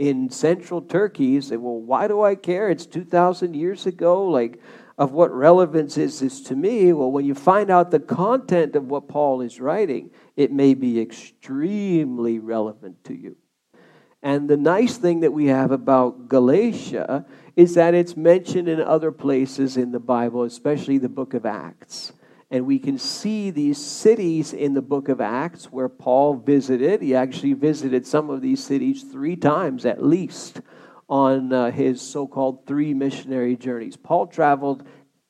in 0.00 0.30
central 0.30 0.80
Turkey, 0.80 1.26
you 1.26 1.42
say, 1.42 1.58
well, 1.58 1.78
why 1.78 2.08
do 2.08 2.22
I 2.22 2.34
care? 2.34 2.70
It's 2.70 2.86
2,000 2.86 3.54
years 3.54 3.84
ago. 3.84 4.24
Like, 4.24 4.58
of 4.96 5.12
what 5.12 5.30
relevance 5.30 5.98
is 5.98 6.20
this 6.20 6.40
to 6.44 6.56
me? 6.56 6.94
Well, 6.94 7.12
when 7.12 7.26
you 7.26 7.34
find 7.34 7.70
out 7.70 7.90
the 7.90 8.00
content 8.00 8.76
of 8.76 8.86
what 8.86 9.08
Paul 9.08 9.42
is 9.42 9.60
writing, 9.60 10.10
it 10.36 10.52
may 10.52 10.72
be 10.72 10.98
extremely 10.98 12.38
relevant 12.38 13.04
to 13.04 13.14
you. 13.14 13.36
And 14.22 14.48
the 14.48 14.56
nice 14.56 14.96
thing 14.96 15.20
that 15.20 15.34
we 15.34 15.46
have 15.46 15.70
about 15.70 16.28
Galatia 16.28 17.26
is 17.54 17.74
that 17.74 17.92
it's 17.92 18.16
mentioned 18.16 18.68
in 18.68 18.80
other 18.80 19.12
places 19.12 19.76
in 19.76 19.92
the 19.92 20.00
Bible, 20.00 20.44
especially 20.44 20.96
the 20.96 21.10
book 21.10 21.34
of 21.34 21.44
Acts. 21.44 22.14
And 22.50 22.66
we 22.66 22.80
can 22.80 22.98
see 22.98 23.50
these 23.50 23.78
cities 23.78 24.52
in 24.52 24.74
the 24.74 24.82
book 24.82 25.08
of 25.08 25.20
Acts 25.20 25.66
where 25.66 25.88
Paul 25.88 26.34
visited. 26.34 27.00
He 27.00 27.14
actually 27.14 27.52
visited 27.52 28.06
some 28.06 28.28
of 28.28 28.42
these 28.42 28.62
cities 28.62 29.04
three 29.04 29.36
times 29.36 29.86
at 29.86 30.04
least 30.04 30.60
on 31.08 31.52
uh, 31.52 31.70
his 31.70 32.00
so 32.00 32.26
called 32.26 32.66
three 32.66 32.92
missionary 32.92 33.56
journeys. 33.56 33.96
Paul 33.96 34.26
traveled 34.26 34.84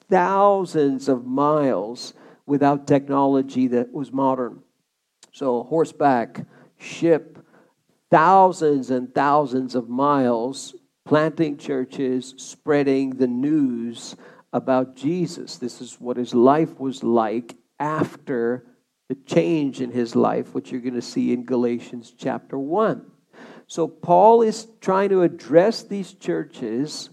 thousands 0.09 1.09
of 1.09 1.27
miles 1.27 2.15
without 2.47 2.87
technology 2.87 3.69
that 3.69 3.93
was 3.93 4.13
modern. 4.13 4.63
So, 5.33 5.63
horseback, 5.63 6.45
ship, 6.79 7.39
thousands 8.11 8.91
and 8.91 9.15
thousands 9.15 9.75
of 9.75 9.89
miles, 9.89 10.75
planting 11.05 11.57
churches, 11.57 12.35
spreading 12.37 13.11
the 13.11 13.29
news 13.29 14.17
about 14.53 14.97
Jesus. 14.97 15.59
This 15.59 15.81
is 15.81 16.01
what 16.01 16.17
his 16.17 16.35
life 16.35 16.79
was 16.79 17.03
like 17.03 17.57
after 17.79 18.67
the 19.09 19.15
change 19.15 19.81
in 19.81 19.91
his 19.91 20.15
life, 20.15 20.55
which 20.55 20.71
you're 20.71 20.81
going 20.81 20.95
to 20.95 21.03
see 21.03 21.33
in 21.33 21.45
Galatians 21.45 22.15
chapter 22.17 22.59
1. 22.59 23.05
So, 23.67 23.87
Paul 23.87 24.43
is 24.43 24.67
trying 24.81 25.11
to 25.11 25.23
address 25.23 25.83
these 25.83 26.13
churches 26.13 27.11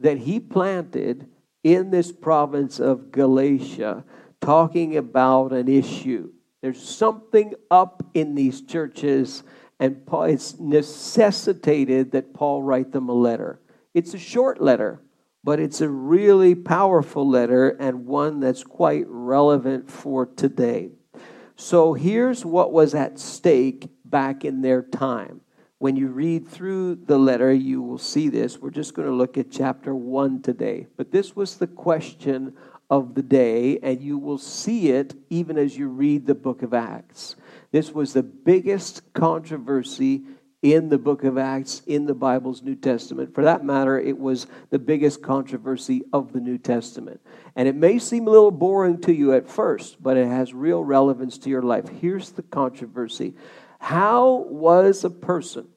that 0.00 0.18
he 0.18 0.40
planted 0.40 1.28
in 1.64 1.90
this 1.90 2.12
province 2.12 2.78
of 2.78 3.10
Galatia, 3.10 4.04
talking 4.40 4.96
about 4.96 5.52
an 5.52 5.68
issue. 5.68 6.30
There's 6.62 6.82
something 6.82 7.54
up 7.70 8.04
in 8.14 8.34
these 8.34 8.62
churches, 8.62 9.42
and 9.80 10.02
it's 10.08 10.58
necessitated 10.58 12.12
that 12.12 12.34
Paul 12.34 12.62
write 12.62 12.92
them 12.92 13.08
a 13.08 13.12
letter. 13.12 13.60
It's 13.94 14.14
a 14.14 14.18
short 14.18 14.60
letter, 14.60 15.00
but 15.46 15.60
it's 15.60 15.80
a 15.80 15.88
really 15.88 16.56
powerful 16.56 17.26
letter 17.26 17.68
and 17.68 18.04
one 18.04 18.40
that's 18.40 18.64
quite 18.64 19.04
relevant 19.06 19.88
for 19.88 20.26
today. 20.26 20.90
So 21.54 21.94
here's 21.94 22.44
what 22.44 22.72
was 22.72 22.96
at 22.96 23.20
stake 23.20 23.88
back 24.04 24.44
in 24.44 24.60
their 24.60 24.82
time. 24.82 25.42
When 25.78 25.94
you 25.94 26.08
read 26.08 26.48
through 26.48 26.96
the 26.96 27.16
letter, 27.16 27.52
you 27.52 27.80
will 27.80 27.96
see 27.96 28.28
this. 28.28 28.58
We're 28.58 28.70
just 28.70 28.94
going 28.94 29.06
to 29.06 29.14
look 29.14 29.38
at 29.38 29.52
chapter 29.52 29.94
1 29.94 30.42
today. 30.42 30.88
But 30.96 31.12
this 31.12 31.36
was 31.36 31.58
the 31.58 31.68
question 31.68 32.56
of 32.90 33.14
the 33.14 33.22
day, 33.22 33.78
and 33.84 34.02
you 34.02 34.18
will 34.18 34.38
see 34.38 34.88
it 34.88 35.14
even 35.30 35.58
as 35.58 35.78
you 35.78 35.86
read 35.86 36.26
the 36.26 36.34
book 36.34 36.62
of 36.62 36.74
Acts. 36.74 37.36
This 37.70 37.92
was 37.92 38.12
the 38.12 38.24
biggest 38.24 39.12
controversy 39.12 40.24
in 40.62 40.88
the 40.88 40.98
book 40.98 41.24
of 41.24 41.38
Acts, 41.38 41.82
in 41.86 42.06
the 42.06 42.14
Bible's 42.14 42.62
New 42.62 42.74
Testament. 42.74 43.34
For 43.34 43.44
that 43.44 43.64
matter, 43.64 43.98
it 43.98 44.18
was 44.18 44.46
the 44.70 44.78
biggest 44.78 45.22
controversy 45.22 46.02
of 46.12 46.32
the 46.32 46.40
New 46.40 46.58
Testament. 46.58 47.20
And 47.54 47.68
it 47.68 47.76
may 47.76 47.98
seem 47.98 48.26
a 48.26 48.30
little 48.30 48.50
boring 48.50 49.00
to 49.02 49.12
you 49.12 49.32
at 49.32 49.48
first, 49.48 50.02
but 50.02 50.16
it 50.16 50.26
has 50.26 50.54
real 50.54 50.82
relevance 50.82 51.38
to 51.38 51.50
your 51.50 51.62
life. 51.62 51.88
Here's 51.88 52.30
the 52.30 52.42
controversy 52.42 53.34
How 53.78 54.46
was 54.48 55.04
a 55.04 55.10
person 55.10 55.68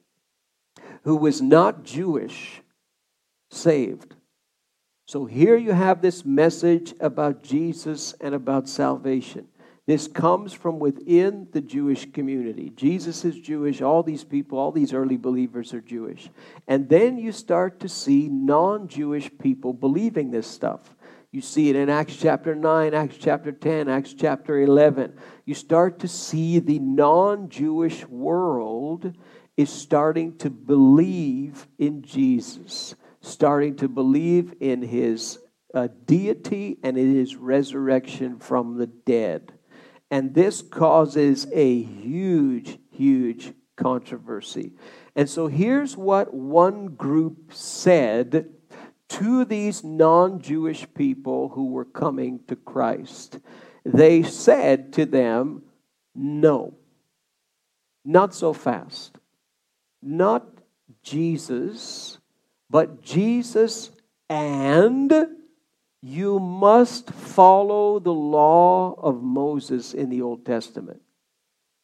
who 1.04 1.16
was 1.16 1.40
not 1.42 1.84
Jewish 1.84 2.62
saved? 3.50 4.14
So 5.06 5.24
here 5.24 5.56
you 5.56 5.72
have 5.72 6.02
this 6.02 6.24
message 6.24 6.94
about 7.00 7.42
Jesus 7.42 8.14
and 8.20 8.32
about 8.34 8.68
salvation. 8.68 9.48
This 9.90 10.06
comes 10.06 10.52
from 10.52 10.78
within 10.78 11.48
the 11.50 11.60
Jewish 11.60 12.12
community. 12.12 12.70
Jesus 12.76 13.24
is 13.24 13.36
Jewish. 13.40 13.82
All 13.82 14.04
these 14.04 14.22
people, 14.22 14.56
all 14.56 14.70
these 14.70 14.92
early 14.92 15.16
believers 15.16 15.74
are 15.74 15.80
Jewish. 15.80 16.30
And 16.68 16.88
then 16.88 17.18
you 17.18 17.32
start 17.32 17.80
to 17.80 17.88
see 17.88 18.28
non 18.28 18.86
Jewish 18.86 19.28
people 19.42 19.72
believing 19.72 20.30
this 20.30 20.46
stuff. 20.46 20.94
You 21.32 21.40
see 21.40 21.70
it 21.70 21.74
in 21.74 21.90
Acts 21.90 22.14
chapter 22.14 22.54
9, 22.54 22.94
Acts 22.94 23.16
chapter 23.16 23.50
10, 23.50 23.88
Acts 23.88 24.14
chapter 24.14 24.60
11. 24.60 25.18
You 25.44 25.54
start 25.54 25.98
to 25.98 26.06
see 26.06 26.60
the 26.60 26.78
non 26.78 27.48
Jewish 27.48 28.06
world 28.06 29.12
is 29.56 29.70
starting 29.70 30.38
to 30.38 30.50
believe 30.50 31.66
in 31.78 32.02
Jesus, 32.02 32.94
starting 33.22 33.74
to 33.78 33.88
believe 33.88 34.54
in 34.60 34.82
his 34.82 35.40
uh, 35.74 35.88
deity 36.04 36.78
and 36.84 36.96
in 36.96 37.12
his 37.12 37.34
resurrection 37.34 38.38
from 38.38 38.78
the 38.78 38.86
dead. 38.86 39.52
And 40.10 40.34
this 40.34 40.62
causes 40.62 41.46
a 41.52 41.82
huge, 41.82 42.78
huge 42.90 43.52
controversy. 43.76 44.72
And 45.14 45.28
so 45.28 45.46
here's 45.46 45.96
what 45.96 46.34
one 46.34 46.88
group 46.88 47.52
said 47.52 48.50
to 49.08 49.44
these 49.44 49.82
non 49.84 50.40
Jewish 50.40 50.86
people 50.94 51.50
who 51.50 51.70
were 51.70 51.84
coming 51.84 52.40
to 52.48 52.56
Christ. 52.56 53.38
They 53.84 54.22
said 54.22 54.92
to 54.94 55.06
them, 55.06 55.62
No, 56.14 56.74
not 58.04 58.34
so 58.34 58.52
fast. 58.52 59.18
Not 60.02 60.46
Jesus, 61.02 62.18
but 62.68 63.02
Jesus 63.02 63.90
and 64.28 65.12
you 66.02 66.38
must 66.38 67.10
follow 67.10 67.98
the 67.98 68.12
law 68.12 68.94
of 68.94 69.22
Moses 69.22 69.92
in 69.92 70.08
the 70.08 70.22
Old 70.22 70.46
Testament. 70.46 71.00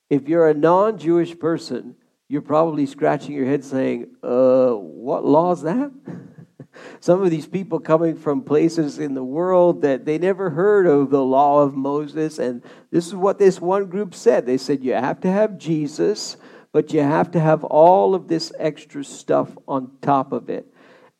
If 0.08 0.28
you're 0.28 0.48
a 0.48 0.54
non 0.54 0.98
Jewish 0.98 1.38
person, 1.38 1.96
you're 2.28 2.42
probably 2.42 2.86
scratching 2.86 3.34
your 3.34 3.46
head 3.46 3.64
saying, 3.64 4.08
uh, 4.22 4.70
what 4.72 5.24
law 5.24 5.52
is 5.52 5.62
that? 5.62 5.92
Some 7.00 7.22
of 7.22 7.30
these 7.30 7.46
people 7.46 7.78
coming 7.78 8.16
from 8.16 8.42
places 8.42 8.98
in 8.98 9.14
the 9.14 9.24
world 9.24 9.82
that 9.82 10.04
they 10.04 10.18
never 10.18 10.50
heard 10.50 10.86
of 10.86 11.10
the 11.10 11.22
law 11.22 11.62
of 11.62 11.74
Moses. 11.74 12.38
And 12.38 12.62
this 12.90 13.06
is 13.06 13.14
what 13.14 13.38
this 13.38 13.60
one 13.60 13.86
group 13.86 14.14
said. 14.14 14.46
They 14.46 14.58
said, 14.58 14.82
You 14.82 14.94
have 14.94 15.20
to 15.20 15.30
have 15.30 15.58
Jesus, 15.58 16.36
but 16.72 16.92
you 16.92 17.00
have 17.00 17.30
to 17.32 17.40
have 17.40 17.64
all 17.64 18.14
of 18.14 18.28
this 18.28 18.52
extra 18.58 19.04
stuff 19.04 19.56
on 19.68 19.90
top 20.02 20.32
of 20.32 20.50
it. 20.50 20.66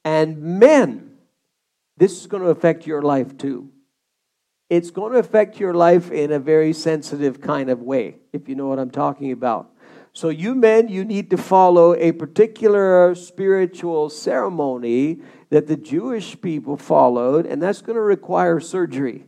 And 0.04 0.40
men, 0.42 1.15
this 1.96 2.20
is 2.20 2.26
going 2.26 2.42
to 2.42 2.50
affect 2.50 2.86
your 2.86 3.02
life 3.02 3.36
too. 3.38 3.70
It's 4.68 4.90
going 4.90 5.12
to 5.12 5.18
affect 5.18 5.60
your 5.60 5.74
life 5.74 6.10
in 6.10 6.32
a 6.32 6.38
very 6.38 6.72
sensitive 6.72 7.40
kind 7.40 7.70
of 7.70 7.82
way, 7.82 8.16
if 8.32 8.48
you 8.48 8.56
know 8.56 8.66
what 8.66 8.78
I'm 8.78 8.90
talking 8.90 9.30
about. 9.32 9.70
So, 10.12 10.30
you 10.30 10.54
men, 10.54 10.88
you 10.88 11.04
need 11.04 11.30
to 11.30 11.36
follow 11.36 11.94
a 11.94 12.12
particular 12.12 13.14
spiritual 13.14 14.08
ceremony 14.08 15.20
that 15.50 15.66
the 15.66 15.76
Jewish 15.76 16.40
people 16.40 16.78
followed, 16.78 17.44
and 17.44 17.62
that's 17.62 17.82
going 17.82 17.96
to 17.96 18.02
require 18.02 18.58
surgery. 18.58 19.26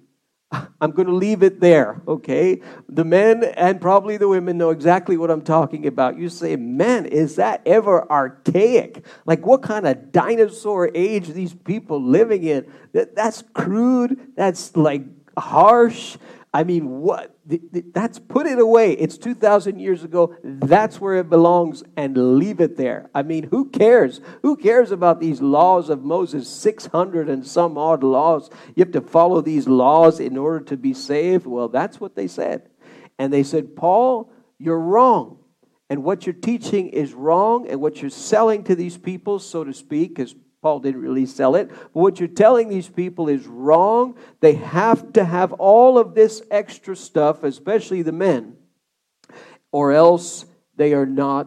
I'm 0.80 0.92
going 0.92 1.08
to 1.08 1.14
leave 1.14 1.42
it 1.42 1.60
there, 1.60 2.00
okay? 2.06 2.60
The 2.88 3.04
men 3.04 3.44
and 3.44 3.80
probably 3.80 4.16
the 4.16 4.28
women 4.28 4.58
know 4.58 4.70
exactly 4.70 5.16
what 5.16 5.30
I'm 5.30 5.42
talking 5.42 5.86
about. 5.86 6.18
You 6.18 6.28
say, 6.28 6.56
man, 6.56 7.06
is 7.06 7.36
that 7.36 7.62
ever 7.66 8.10
archaic? 8.10 9.04
Like, 9.26 9.44
what 9.44 9.62
kind 9.62 9.86
of 9.86 10.12
dinosaur 10.12 10.90
age 10.94 11.28
these 11.28 11.54
people 11.54 12.02
living 12.02 12.44
in? 12.44 12.70
That, 12.92 13.14
that's 13.14 13.44
crude, 13.52 14.32
that's 14.36 14.76
like 14.76 15.02
harsh. 15.36 16.16
I 16.54 16.64
mean, 16.64 17.00
what? 17.00 17.37
That's 17.48 18.18
put 18.18 18.46
it 18.46 18.58
away. 18.58 18.92
It's 18.92 19.16
2,000 19.16 19.78
years 19.78 20.04
ago. 20.04 20.36
That's 20.44 21.00
where 21.00 21.14
it 21.14 21.30
belongs 21.30 21.82
and 21.96 22.38
leave 22.38 22.60
it 22.60 22.76
there. 22.76 23.08
I 23.14 23.22
mean, 23.22 23.44
who 23.44 23.70
cares? 23.70 24.20
Who 24.42 24.54
cares 24.56 24.90
about 24.90 25.18
these 25.18 25.40
laws 25.40 25.88
of 25.88 26.04
Moses? 26.04 26.46
600 26.46 27.30
and 27.30 27.46
some 27.46 27.78
odd 27.78 28.02
laws. 28.02 28.50
You 28.74 28.84
have 28.84 28.92
to 28.92 29.00
follow 29.00 29.40
these 29.40 29.66
laws 29.66 30.20
in 30.20 30.36
order 30.36 30.60
to 30.66 30.76
be 30.76 30.92
saved. 30.92 31.46
Well, 31.46 31.68
that's 31.68 31.98
what 31.98 32.14
they 32.14 32.26
said. 32.26 32.68
And 33.18 33.32
they 33.32 33.42
said, 33.42 33.76
Paul, 33.76 34.30
you're 34.58 34.78
wrong. 34.78 35.38
And 35.88 36.04
what 36.04 36.26
you're 36.26 36.34
teaching 36.34 36.88
is 36.88 37.14
wrong. 37.14 37.66
And 37.66 37.80
what 37.80 38.02
you're 38.02 38.10
selling 38.10 38.62
to 38.64 38.74
these 38.74 38.98
people, 38.98 39.38
so 39.38 39.64
to 39.64 39.72
speak, 39.72 40.10
because 40.14 40.34
Paul 40.60 40.80
didn't 40.80 41.02
really 41.02 41.26
sell 41.26 41.54
it. 41.54 41.68
But 41.68 41.94
what 41.94 42.18
you're 42.18 42.28
telling 42.28 42.68
these 42.68 42.88
people 42.88 43.28
is 43.28 43.46
wrong. 43.46 44.16
They 44.40 44.54
have 44.54 45.12
to 45.12 45.24
have 45.24 45.52
all 45.54 45.98
of 45.98 46.14
this 46.14 46.42
extra 46.50 46.96
stuff, 46.96 47.44
especially 47.44 48.02
the 48.02 48.12
men, 48.12 48.56
or 49.70 49.92
else 49.92 50.46
they 50.76 50.94
are 50.94 51.06
not 51.06 51.46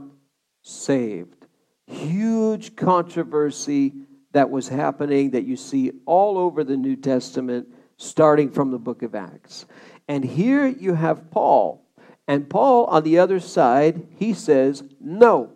saved. 0.62 1.46
Huge 1.88 2.76
controversy 2.76 3.94
that 4.32 4.50
was 4.50 4.70
happening 4.70 5.32
that 5.32 5.44
you 5.44 5.58
see 5.58 5.92
all 6.06 6.38
over 6.38 6.64
the 6.64 6.78
New 6.78 6.96
Testament, 6.96 7.68
starting 7.98 8.50
from 8.50 8.72
the 8.72 8.80
book 8.80 9.04
of 9.04 9.14
Acts. 9.14 9.66
And 10.08 10.24
here 10.24 10.68
you 10.68 10.94
have 10.94 11.30
Paul. 11.32 11.86
And 12.28 12.50
Paul, 12.50 12.86
on 12.86 13.04
the 13.04 13.20
other 13.20 13.42
side, 13.42 14.08
he 14.18 14.34
says, 14.34 14.84
No, 15.02 15.52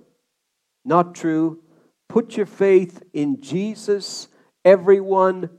not 0.83 1.15
true 1.15 1.61
Put 2.15 2.37
your 2.37 2.45
faith 2.45 3.03
in 3.11 3.41
Jesus, 3.41 4.29
everyone, 4.63 5.49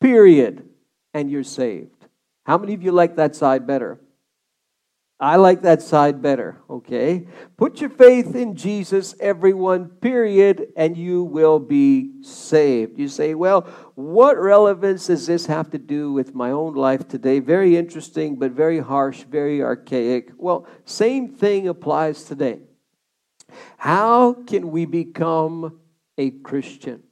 period, 0.00 0.66
and 1.12 1.30
you're 1.30 1.44
saved. 1.44 2.06
How 2.46 2.56
many 2.56 2.72
of 2.72 2.82
you 2.82 2.90
like 2.90 3.16
that 3.16 3.36
side 3.36 3.66
better? 3.66 4.00
I 5.20 5.36
like 5.36 5.60
that 5.60 5.82
side 5.82 6.22
better, 6.22 6.62
okay? 6.70 7.28
Put 7.58 7.82
your 7.82 7.90
faith 7.90 8.34
in 8.34 8.56
Jesus, 8.56 9.14
everyone, 9.20 9.90
period, 9.90 10.68
and 10.74 10.96
you 10.96 11.22
will 11.22 11.58
be 11.58 12.22
saved. 12.22 12.98
You 12.98 13.08
say, 13.08 13.34
well, 13.34 13.68
what 13.94 14.38
relevance 14.38 15.08
does 15.08 15.26
this 15.26 15.44
have 15.44 15.68
to 15.72 15.78
do 15.78 16.12
with 16.12 16.34
my 16.34 16.50
own 16.50 16.72
life 16.72 17.06
today? 17.06 17.40
Very 17.40 17.76
interesting, 17.76 18.36
but 18.36 18.52
very 18.52 18.78
harsh, 18.78 19.24
very 19.24 19.62
archaic. 19.62 20.30
Well, 20.38 20.66
same 20.86 21.28
thing 21.28 21.68
applies 21.68 22.24
today. 22.24 22.60
How 23.76 24.32
can 24.32 24.70
we 24.70 24.86
become 24.86 25.80
a 26.18 26.30
Christian? 26.30 27.02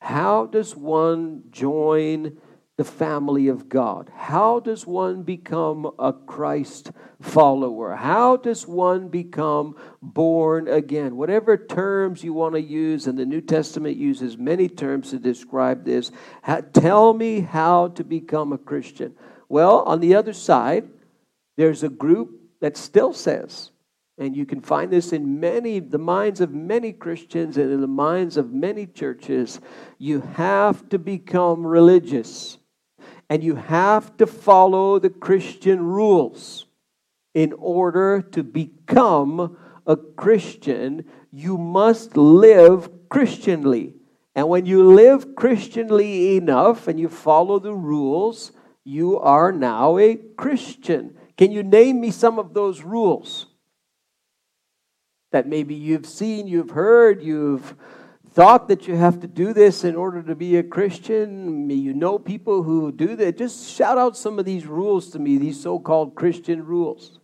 How 0.00 0.46
does 0.46 0.74
one 0.76 1.44
join 1.50 2.38
the 2.76 2.84
family 2.84 3.48
of 3.48 3.68
God? 3.68 4.10
How 4.14 4.60
does 4.60 4.86
one 4.86 5.22
become 5.22 5.90
a 5.98 6.12
Christ 6.12 6.90
follower? 7.20 7.94
How 7.94 8.36
does 8.36 8.66
one 8.66 9.08
become 9.08 9.76
born 10.00 10.68
again? 10.68 11.16
Whatever 11.16 11.56
terms 11.56 12.24
you 12.24 12.32
want 12.32 12.54
to 12.54 12.60
use, 12.60 13.06
and 13.06 13.18
the 13.18 13.26
New 13.26 13.40
Testament 13.40 13.96
uses 13.96 14.38
many 14.38 14.68
terms 14.68 15.10
to 15.10 15.18
describe 15.18 15.84
this. 15.84 16.10
tell 16.72 17.12
me 17.12 17.40
how 17.40 17.88
to 17.88 18.02
become 18.02 18.52
a 18.52 18.58
Christian. 18.58 19.14
Well, 19.48 19.80
on 19.80 20.00
the 20.00 20.14
other 20.14 20.32
side, 20.32 20.88
there's 21.56 21.82
a 21.82 21.90
group 21.90 22.40
that 22.60 22.76
still 22.76 23.12
says, 23.12 23.71
and 24.22 24.36
you 24.36 24.46
can 24.46 24.60
find 24.60 24.92
this 24.92 25.12
in 25.12 25.40
many, 25.40 25.80
the 25.80 25.98
minds 25.98 26.40
of 26.40 26.54
many 26.54 26.92
Christians 26.92 27.56
and 27.56 27.72
in 27.72 27.80
the 27.80 27.88
minds 27.88 28.36
of 28.36 28.52
many 28.52 28.86
churches. 28.86 29.58
You 29.98 30.20
have 30.20 30.88
to 30.90 30.98
become 31.00 31.66
religious. 31.66 32.58
And 33.28 33.42
you 33.42 33.56
have 33.56 34.16
to 34.18 34.28
follow 34.28 35.00
the 35.00 35.10
Christian 35.10 35.84
rules. 35.84 36.66
In 37.34 37.52
order 37.54 38.22
to 38.30 38.44
become 38.44 39.56
a 39.88 39.96
Christian, 39.96 41.04
you 41.32 41.58
must 41.58 42.16
live 42.16 43.08
Christianly. 43.08 43.94
And 44.36 44.48
when 44.48 44.66
you 44.66 44.94
live 44.94 45.34
Christianly 45.34 46.36
enough 46.36 46.86
and 46.86 47.00
you 47.00 47.08
follow 47.08 47.58
the 47.58 47.74
rules, 47.74 48.52
you 48.84 49.18
are 49.18 49.50
now 49.50 49.98
a 49.98 50.14
Christian. 50.14 51.16
Can 51.36 51.50
you 51.50 51.64
name 51.64 52.00
me 52.00 52.12
some 52.12 52.38
of 52.38 52.54
those 52.54 52.82
rules? 52.82 53.46
That 55.32 55.48
maybe 55.48 55.74
you've 55.74 56.06
seen, 56.06 56.46
you've 56.46 56.70
heard, 56.70 57.22
you've 57.22 57.74
thought 58.30 58.68
that 58.68 58.88
you 58.88 58.96
have 58.96 59.20
to 59.20 59.26
do 59.26 59.52
this 59.52 59.84
in 59.84 59.94
order 59.96 60.22
to 60.22 60.34
be 60.34 60.56
a 60.56 60.62
Christian. 60.62 61.68
You 61.68 61.92
know 61.92 62.18
people 62.18 62.62
who 62.62 62.92
do 62.92 63.16
that. 63.16 63.36
Just 63.36 63.68
shout 63.70 63.98
out 63.98 64.16
some 64.16 64.38
of 64.38 64.44
these 64.44 64.66
rules 64.66 65.10
to 65.10 65.18
me, 65.18 65.36
these 65.36 65.60
so 65.60 65.78
called 65.78 66.14
Christian 66.14 66.64
rules. 66.64 67.18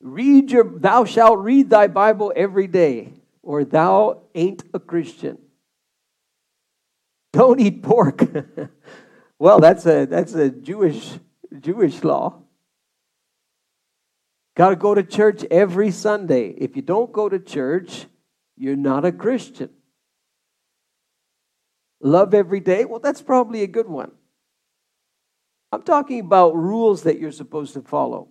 Read 0.00 0.52
your, 0.52 0.64
thou 0.64 1.04
shalt 1.04 1.40
read 1.40 1.70
thy 1.70 1.88
Bible 1.88 2.32
every 2.36 2.68
day, 2.68 3.14
or 3.42 3.64
thou 3.64 4.22
ain't 4.34 4.62
a 4.72 4.78
Christian. 4.78 5.38
Don't 7.32 7.60
eat 7.60 7.82
pork. 7.82 8.22
well, 9.38 9.58
that's 9.58 9.86
a, 9.86 10.06
that's 10.06 10.34
a 10.34 10.50
Jewish, 10.50 11.18
Jewish 11.60 12.04
law. 12.04 12.42
Got 14.58 14.70
to 14.70 14.76
go 14.76 14.92
to 14.92 15.04
church 15.04 15.44
every 15.52 15.92
Sunday. 15.92 16.48
If 16.48 16.74
you 16.74 16.82
don't 16.82 17.12
go 17.12 17.28
to 17.28 17.38
church, 17.38 18.06
you're 18.56 18.74
not 18.74 19.04
a 19.04 19.12
Christian. 19.12 19.70
Love 22.00 22.34
every 22.34 22.58
day? 22.58 22.84
Well, 22.84 22.98
that's 22.98 23.22
probably 23.22 23.62
a 23.62 23.68
good 23.68 23.86
one. 23.86 24.10
I'm 25.70 25.82
talking 25.82 26.18
about 26.18 26.56
rules 26.56 27.04
that 27.04 27.20
you're 27.20 27.30
supposed 27.30 27.74
to 27.74 27.82
follow. 27.82 28.30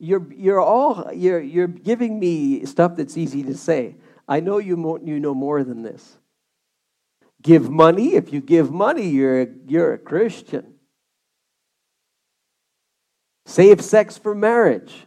You're, 0.00 0.26
you're 0.32 0.60
all 0.60 1.12
you're, 1.14 1.40
you're 1.40 1.68
giving 1.68 2.18
me 2.18 2.66
stuff 2.66 2.96
that's 2.96 3.16
easy 3.16 3.44
to 3.44 3.54
say. 3.54 3.94
I 4.26 4.40
know 4.40 4.58
you, 4.58 4.76
more, 4.76 4.98
you 5.00 5.20
know 5.20 5.34
more 5.34 5.62
than 5.62 5.82
this. 5.82 6.18
Give 7.40 7.70
money. 7.70 8.16
If 8.16 8.32
you 8.32 8.40
give 8.40 8.72
money, 8.72 9.08
you're 9.08 9.42
a, 9.42 9.48
you're 9.68 9.92
a 9.92 9.98
Christian. 9.98 10.74
Save 13.46 13.80
sex 13.80 14.18
for 14.18 14.34
marriage. 14.34 15.06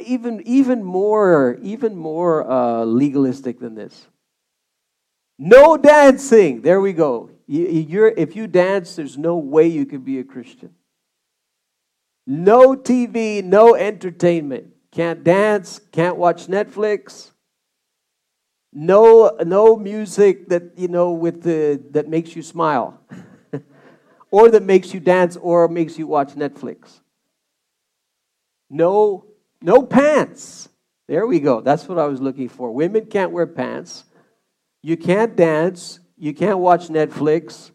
Even, 0.00 0.42
even 0.46 0.82
more, 0.82 1.58
even 1.62 1.96
more 1.96 2.50
uh, 2.50 2.84
legalistic 2.84 3.60
than 3.60 3.74
this. 3.74 4.06
No 5.38 5.76
dancing. 5.76 6.60
There 6.60 6.80
we 6.80 6.92
go. 6.92 7.30
You, 7.46 8.12
if 8.16 8.36
you 8.36 8.46
dance, 8.46 8.96
there's 8.96 9.18
no 9.18 9.36
way 9.36 9.66
you 9.66 9.86
can 9.86 10.02
be 10.02 10.18
a 10.18 10.24
Christian. 10.24 10.74
No 12.26 12.76
TV, 12.76 13.42
no 13.42 13.74
entertainment. 13.74 14.68
Can't 14.92 15.24
dance, 15.24 15.80
can't 15.92 16.16
watch 16.16 16.46
Netflix. 16.46 17.30
No, 18.72 19.36
no 19.44 19.76
music 19.76 20.48
that 20.48 20.78
you 20.78 20.88
know 20.88 21.10
with 21.10 21.42
the 21.42 21.82
that 21.90 22.08
makes 22.08 22.36
you 22.36 22.42
smile, 22.42 23.00
or 24.30 24.48
that 24.50 24.62
makes 24.62 24.94
you 24.94 25.00
dance, 25.00 25.36
or 25.36 25.66
makes 25.68 25.98
you 25.98 26.06
watch 26.06 26.34
Netflix. 26.34 27.00
No, 28.68 29.24
no 29.62 29.82
pants. 29.82 30.68
There 31.08 31.26
we 31.26 31.40
go. 31.40 31.60
That's 31.60 31.88
what 31.88 31.98
I 31.98 32.06
was 32.06 32.20
looking 32.20 32.48
for. 32.48 32.72
Women 32.72 33.06
can't 33.06 33.32
wear 33.32 33.46
pants. 33.46 34.04
You 34.82 34.96
can't 34.96 35.36
dance. 35.36 35.98
You 36.16 36.32
can't 36.34 36.58
watch 36.58 36.88
Netflix. 36.88 37.70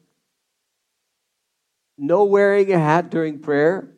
No 1.98 2.24
wearing 2.26 2.72
a 2.72 2.80
hat 2.80 3.10
during 3.10 3.40
prayer. 3.40 3.92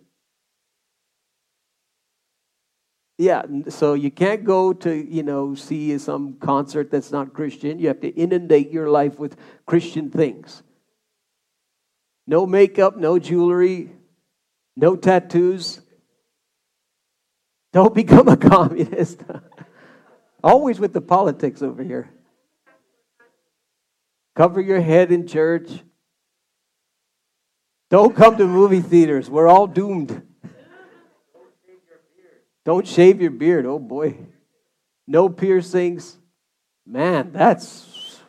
Yeah, 3.20 3.44
so 3.70 3.96
you 3.96 4.12
can't 4.12 4.44
go 4.44 4.74
to, 4.74 4.94
you 4.94 5.24
know, 5.24 5.56
see 5.56 5.98
some 5.98 6.34
concert 6.34 6.92
that's 6.92 7.12
not 7.12 7.34
Christian. 7.34 7.80
You 7.80 7.88
have 7.88 8.02
to 8.02 8.10
inundate 8.10 8.70
your 8.70 8.90
life 8.90 9.18
with 9.18 9.36
Christian 9.66 10.12
things. 10.12 10.62
No 12.28 12.46
makeup, 12.46 12.98
no 12.98 13.18
jewelry, 13.18 13.90
no 14.76 14.96
tattoos. 14.96 15.82
Don't 17.78 17.94
become 17.94 18.28
a 18.28 18.36
communist. 18.36 19.22
Always 20.44 20.80
with 20.80 20.94
the 20.94 21.00
politics 21.00 21.62
over 21.62 21.84
here. 21.84 22.10
Cover 24.36 24.60
your 24.62 24.82
head 24.82 25.12
in 25.12 25.28
church. 25.28 25.70
Don't 27.92 28.16
come 28.16 28.36
to 28.38 28.48
movie 28.48 28.82
theaters. 28.82 29.30
We're 29.30 29.48
all 29.48 29.68
doomed. 29.68 30.24
Don't 32.66 32.88
shave 32.88 33.22
your 33.22 33.30
beard. 33.30 33.68
Oh 33.68 33.78
boy. 33.78 34.18
No 35.06 35.30
piercings. 35.30 36.18
Man, 36.84 37.32
that's. 37.32 38.20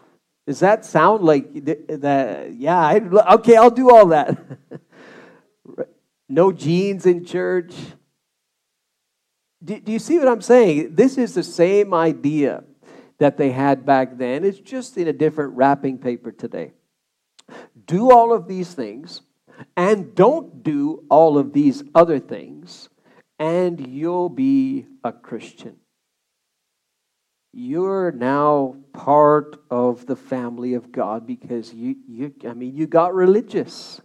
Does 0.47 0.61
that 0.61 0.85
sound 0.85 1.25
like 1.25 1.55
that? 1.65 2.53
Yeah, 2.55 2.79
I, 2.79 2.97
okay, 3.37 3.57
I'll 3.57 3.71
do 3.71 3.89
all 3.89 4.09
that. 4.09 4.37
no 6.29 6.53
jeans 6.53 7.07
in 7.07 7.25
church. 7.25 7.73
Do, 9.63 9.79
do 9.81 9.93
you 9.93 9.99
see 9.99 10.19
what 10.19 10.29
I'm 10.29 10.43
saying? 10.43 10.95
This 10.95 11.19
is 11.19 11.35
the 11.35 11.43
same 11.43 11.93
idea 11.93 12.65
that 13.19 13.37
they 13.37 13.51
had 13.51 13.85
back 13.85 14.17
then. 14.17 14.45
It's 14.45 14.61
just 14.61 14.97
in 14.97 15.09
a 15.09 15.13
different 15.13 15.57
wrapping 15.57 15.99
paper 15.99 16.31
today. 16.31 16.73
Do 17.87 18.11
all 18.11 18.33
of 18.33 18.47
these 18.47 18.75
things 18.75 19.23
and 19.77 20.15
don't 20.15 20.63
do 20.63 21.05
all 21.11 21.39
of 21.39 21.53
these 21.53 21.83
other 21.95 22.19
things 22.19 22.89
and 23.39 23.87
you'll 23.87 24.29
be 24.29 24.87
a 25.05 25.13
Christian. 25.13 25.77
You're 27.53 28.13
now 28.13 28.77
part 28.93 29.57
of 29.71 30.07
the 30.07 30.17
family 30.17 30.75
of 30.75 30.93
God 30.93 31.27
because 31.27 31.73
you, 31.73 31.97
you 32.07 32.35
I 32.49 32.55
mean, 32.55 32.77
you 32.77 32.87
got 32.87 33.15
religious. 33.15 34.01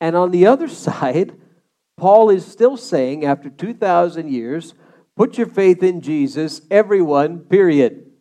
And 0.00 0.16
on 0.16 0.30
the 0.30 0.46
other 0.46 0.68
side, 0.86 1.36
Paul 1.96 2.30
is 2.30 2.46
still 2.46 2.76
saying, 2.76 3.24
after 3.24 3.50
2,000 3.50 4.30
years, 4.30 4.74
put 5.16 5.38
your 5.38 5.46
faith 5.46 5.82
in 5.82 6.00
Jesus, 6.00 6.62
everyone, 6.70 7.40
period. 7.40 8.11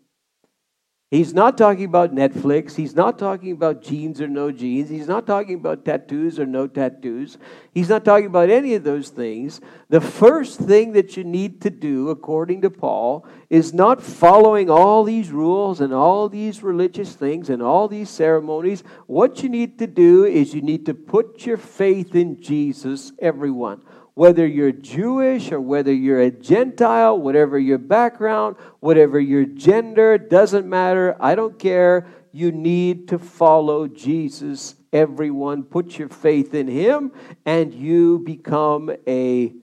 He's 1.12 1.34
not 1.34 1.58
talking 1.58 1.84
about 1.84 2.15
Netflix. 2.15 2.74
He's 2.74 2.95
not 2.95 3.19
talking 3.19 3.52
about 3.52 3.82
jeans 3.84 4.21
or 4.21 4.30
no 4.30 4.50
jeans. 4.50 4.89
He's 4.89 5.10
not 5.10 5.28
talking 5.28 5.56
about 5.56 5.84
tattoos 5.84 6.39
or 6.39 6.45
no 6.45 6.67
tattoos. 6.67 7.38
He's 7.74 7.89
not 7.89 8.06
talking 8.06 8.28
about 8.28 8.50
any 8.50 8.76
of 8.76 8.86
those 8.86 9.10
things. 9.10 9.60
The 9.89 10.00
first 10.00 10.58
thing 10.58 10.93
that 10.93 11.17
you 11.17 11.26
need 11.26 11.60
to 11.63 11.69
do, 11.69 12.08
according 12.12 12.62
to 12.62 12.69
Paul, 12.69 13.28
is 13.50 13.74
not 13.74 14.02
following 14.02 14.69
all 14.69 15.04
these 15.04 15.32
rules 15.32 15.82
and 15.82 15.93
all 15.93 16.30
these 16.30 16.63
religious 16.63 17.13
things 17.13 17.50
and 17.50 17.62
all 17.62 17.89
these 17.89 18.10
ceremonies. 18.10 18.82
What 19.08 19.43
you 19.43 19.50
need 19.50 19.80
to 19.80 19.88
do 19.88 20.24
is 20.24 20.54
you 20.54 20.62
need 20.62 20.86
to 20.86 20.93
put 20.93 21.45
your 21.45 21.58
faith 21.58 22.15
in 22.15 22.41
Jesus, 22.41 23.12
everyone 23.19 23.82
whether 24.13 24.45
you're 24.45 24.71
Jewish 24.71 25.52
or 25.52 25.62
whether 25.62 25.93
you're 25.93 26.21
a 26.21 26.32
Gentile, 26.32 27.17
whatever 27.17 27.58
your 27.58 27.78
background, 27.78 28.58
whatever 28.80 29.19
your 29.19 29.45
gender, 29.45 30.17
doesn't 30.17 30.67
matter. 30.67 31.15
I 31.19 31.36
don't 31.36 31.58
care. 31.58 32.08
You 32.32 32.52
need 32.52 33.08
to 33.10 33.19
follow 33.19 33.88
Jesus. 33.88 34.76
Everyone, 34.93 35.63
put 35.63 35.97
your 35.97 36.10
faith 36.10 36.54
in 36.54 36.67
him 36.67 37.12
and 37.45 37.74
you 37.74 38.19
become 38.19 38.91
a 39.08 39.54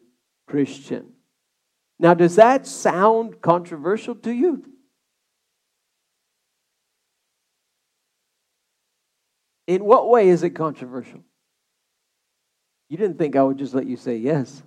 Christian. 0.46 1.12
Now, 1.98 2.14
does 2.14 2.36
that 2.36 2.66
sound 2.66 3.42
controversial 3.42 4.14
to 4.16 4.30
you? 4.30 4.64
In 9.66 9.84
what 9.84 10.08
way 10.08 10.28
is 10.28 10.42
it 10.42 10.50
controversial? 10.50 11.20
You 12.88 12.96
didn't 12.96 13.18
think 13.18 13.36
I 13.36 13.42
would 13.42 13.58
just 13.58 13.74
let 13.74 13.86
you 13.86 13.96
say 13.96 14.16
yes. 14.16 14.62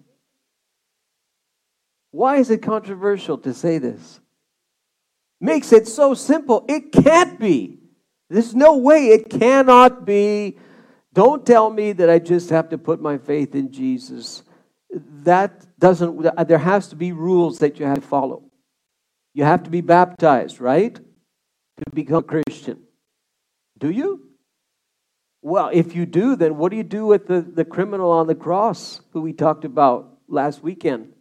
Why 2.12 2.38
is 2.38 2.50
it 2.50 2.62
controversial 2.62 3.38
to 3.40 3.54
say 3.54 3.78
this? 3.78 4.20
Makes 5.40 5.74
it 5.74 5.88
so 5.88 6.14
simple. 6.14 6.66
It 6.68 6.92
can't 6.92 7.40
be. 7.40 7.80
There's 8.30 8.54
no 8.54 8.78
way 8.78 9.08
it 9.08 9.30
cannot 9.30 10.06
be. 10.06 10.58
Don't 11.14 11.46
tell 11.46 11.70
me 11.70 11.94
that 11.94 12.10
I 12.10 12.20
just 12.20 12.50
have 12.52 12.70
to 12.70 12.78
put 12.78 13.02
my 13.02 13.18
faith 13.18 13.56
in 13.56 13.72
Jesus. 13.72 14.44
That 15.24 15.66
doesn't, 15.80 16.48
there 16.48 16.58
has 16.58 16.90
to 16.90 16.96
be 16.96 17.12
rules 17.12 17.60
that 17.60 17.80
you 17.80 17.86
have 17.86 17.96
to 17.96 18.02
follow. 18.02 18.44
You 19.34 19.44
have 19.46 19.64
to 19.64 19.70
be 19.70 19.82
baptized, 19.82 20.60
right? 20.62 20.94
To 20.94 21.84
become 21.94 22.18
a 22.18 22.24
Christian. 22.24 22.84
Do 23.80 23.90
you? 23.90 24.31
Well, 25.42 25.70
if 25.74 25.96
you 25.96 26.06
do, 26.06 26.36
then 26.36 26.58
what 26.58 26.70
do 26.70 26.78
you 26.78 26.84
do 26.84 27.06
with 27.06 27.28
the, 27.28 27.42
the 27.42 27.66
criminal 27.66 28.12
on 28.12 28.28
the 28.28 28.36
cross 28.36 29.02
who 29.12 29.22
we 29.22 29.34
talked 29.34 29.66
about 29.66 30.18
last 30.28 30.62
weekend? 30.62 31.14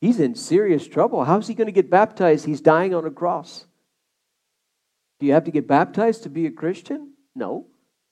He's 0.00 0.20
in 0.20 0.34
serious 0.34 0.86
trouble. 0.86 1.24
How's 1.24 1.48
he 1.48 1.54
going 1.54 1.66
to 1.66 1.72
get 1.72 1.88
baptized? 1.88 2.44
He's 2.44 2.60
dying 2.60 2.94
on 2.94 3.06
a 3.06 3.10
cross. 3.10 3.66
Do 5.18 5.26
you 5.26 5.32
have 5.32 5.44
to 5.44 5.50
get 5.50 5.66
baptized 5.66 6.24
to 6.24 6.28
be 6.28 6.46
a 6.46 6.50
Christian? 6.50 7.12
No. 7.34 7.66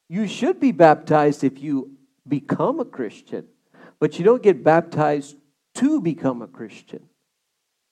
You 0.09 0.27
should 0.27 0.59
be 0.59 0.73
baptized 0.73 1.45
if 1.45 1.61
you 1.61 1.97
become 2.27 2.81
a 2.81 2.85
Christian, 2.85 3.47
but 3.99 4.19
you 4.19 4.25
don't 4.25 4.43
get 4.43 4.65
baptized 4.65 5.37
to 5.75 6.01
become 6.01 6.43
a 6.43 6.47
Christian. 6.47 7.03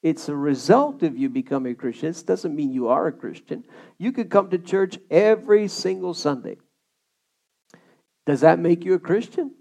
It's 0.02 0.28
a 0.28 0.36
result 0.36 1.02
of 1.02 1.18
you 1.18 1.28
becoming 1.28 1.72
a 1.72 1.74
Christian. 1.74 2.08
It 2.08 2.24
doesn't 2.24 2.54
mean 2.54 2.72
you 2.72 2.88
are 2.88 3.08
a 3.08 3.12
Christian. 3.12 3.64
You 3.98 4.12
could 4.12 4.30
come 4.30 4.48
to 4.50 4.58
church 4.58 4.98
every 5.10 5.68
single 5.68 6.14
Sunday 6.14 6.58
does 8.28 8.42
that 8.42 8.58
make 8.58 8.84
you 8.84 8.92
a 8.92 8.98
Christian? 8.98 9.54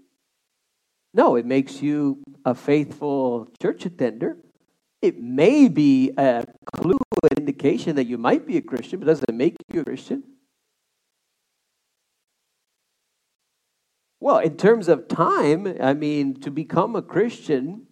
No, 1.14 1.36
it 1.36 1.46
makes 1.46 1.80
you 1.80 2.22
a 2.44 2.54
faithful 2.54 3.48
church 3.62 3.86
attender. 3.86 4.36
It 5.00 5.18
may 5.18 5.68
be 5.68 6.12
a 6.18 6.44
clue, 6.76 6.98
an 7.22 7.38
indication 7.38 7.96
that 7.96 8.04
you 8.04 8.18
might 8.18 8.46
be 8.46 8.58
a 8.58 8.60
Christian, 8.60 8.98
but 8.98 9.06
does 9.06 9.22
it 9.22 9.34
make 9.34 9.56
you 9.72 9.80
a 9.80 9.84
Christian? 9.84 10.22
Well, 14.20 14.36
in 14.40 14.58
terms 14.58 14.88
of 14.88 15.08
time, 15.08 15.74
I 15.80 15.94
mean, 15.94 16.38
to 16.40 16.50
become 16.50 16.94
a 16.94 17.00
Christian, 17.00 17.86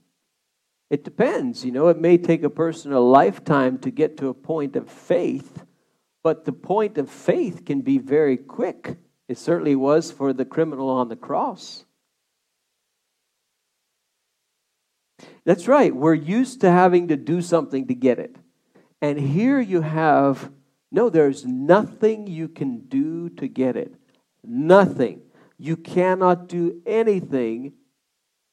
it 0.91 1.05
depends. 1.05 1.65
You 1.65 1.73
know, 1.73 1.89
it 1.89 1.99
may 1.99 2.19
take 2.19 2.43
a 2.43 2.51
person 2.51 2.93
a 2.93 3.01
lifetime 3.01 3.79
to 3.79 3.91
get 3.91 4.19
to 4.19 4.29
a 4.29 4.35
point 4.35 4.77
of 4.77 4.91
faith, 4.91 5.65
but 6.23 6.45
the 6.45 6.53
point 6.53 6.99
of 6.99 7.09
faith 7.09 7.65
can 7.65 7.81
be 7.81 7.97
very 7.97 8.37
quick. 8.37 8.99
It 9.29 9.39
certainly 9.39 9.75
was 9.75 10.11
for 10.11 10.33
the 10.33 10.45
criminal 10.45 10.89
on 10.89 11.09
the 11.09 11.17
cross. 11.17 11.85
That's 15.45 15.69
right. 15.69 15.95
We're 15.95 16.15
used 16.15 16.61
to 16.61 16.71
having 16.71 17.09
to 17.09 17.17
do 17.17 17.41
something 17.41 17.87
to 17.89 17.95
get 17.95 18.19
it. 18.19 18.37
And 19.01 19.19
here 19.19 19.61
you 19.61 19.81
have 19.81 20.51
no, 20.91 21.11
there's 21.11 21.45
nothing 21.45 22.27
you 22.27 22.49
can 22.49 22.87
do 22.87 23.29
to 23.31 23.49
get 23.49 23.77
it. 23.77 23.95
Nothing. 24.45 25.23
You 25.59 25.77
cannot 25.77 26.49
do 26.49 26.81
anything 26.87 27.73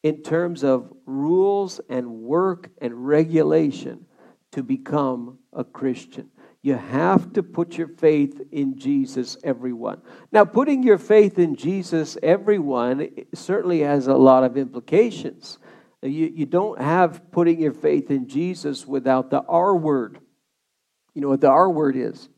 in 0.02 0.22
terms 0.22 0.64
of 0.64 0.92
rules 1.06 1.80
and 1.90 2.10
work 2.10 2.70
and 2.82 3.08
regulation 3.08 4.06
to 4.52 4.64
become 4.64 5.40
a 5.54 5.64
Christian. 5.64 6.30
You 6.64 6.76
have 6.76 7.34
to 7.34 7.44
put 7.44 7.78
your 7.78 7.90
faith 7.90 8.42
in 8.54 8.80
Jesus, 8.80 9.38
everyone. 9.44 10.02
Now, 10.32 10.46
putting 10.46 10.82
your 10.82 10.98
faith 10.98 11.38
in 11.38 11.58
Jesus, 11.58 12.18
everyone, 12.24 13.10
certainly 13.36 13.82
has 13.82 14.08
a 14.08 14.16
lot 14.16 14.46
of 14.46 14.56
implications. 14.56 15.60
You, 16.02 16.32
you 16.34 16.46
don't 16.46 16.82
have 16.82 17.32
putting 17.32 17.60
your 17.60 17.74
faith 17.74 18.10
in 18.10 18.30
Jesus 18.30 18.88
without 18.88 19.30
the 19.30 19.42
R 19.42 19.76
word. 19.76 20.20
You 21.14 21.22
know 21.22 21.30
what 21.30 21.42
the 21.42 21.50
R 21.50 21.70
word 21.70 21.98
is? 21.98 22.30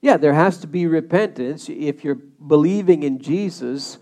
Yeah, 0.00 0.16
there 0.16 0.32
has 0.32 0.58
to 0.58 0.68
be 0.68 0.86
repentance. 0.86 1.68
If 1.68 2.04
you're 2.04 2.14
believing 2.14 3.02
in 3.02 3.18
Jesus, 3.18 3.98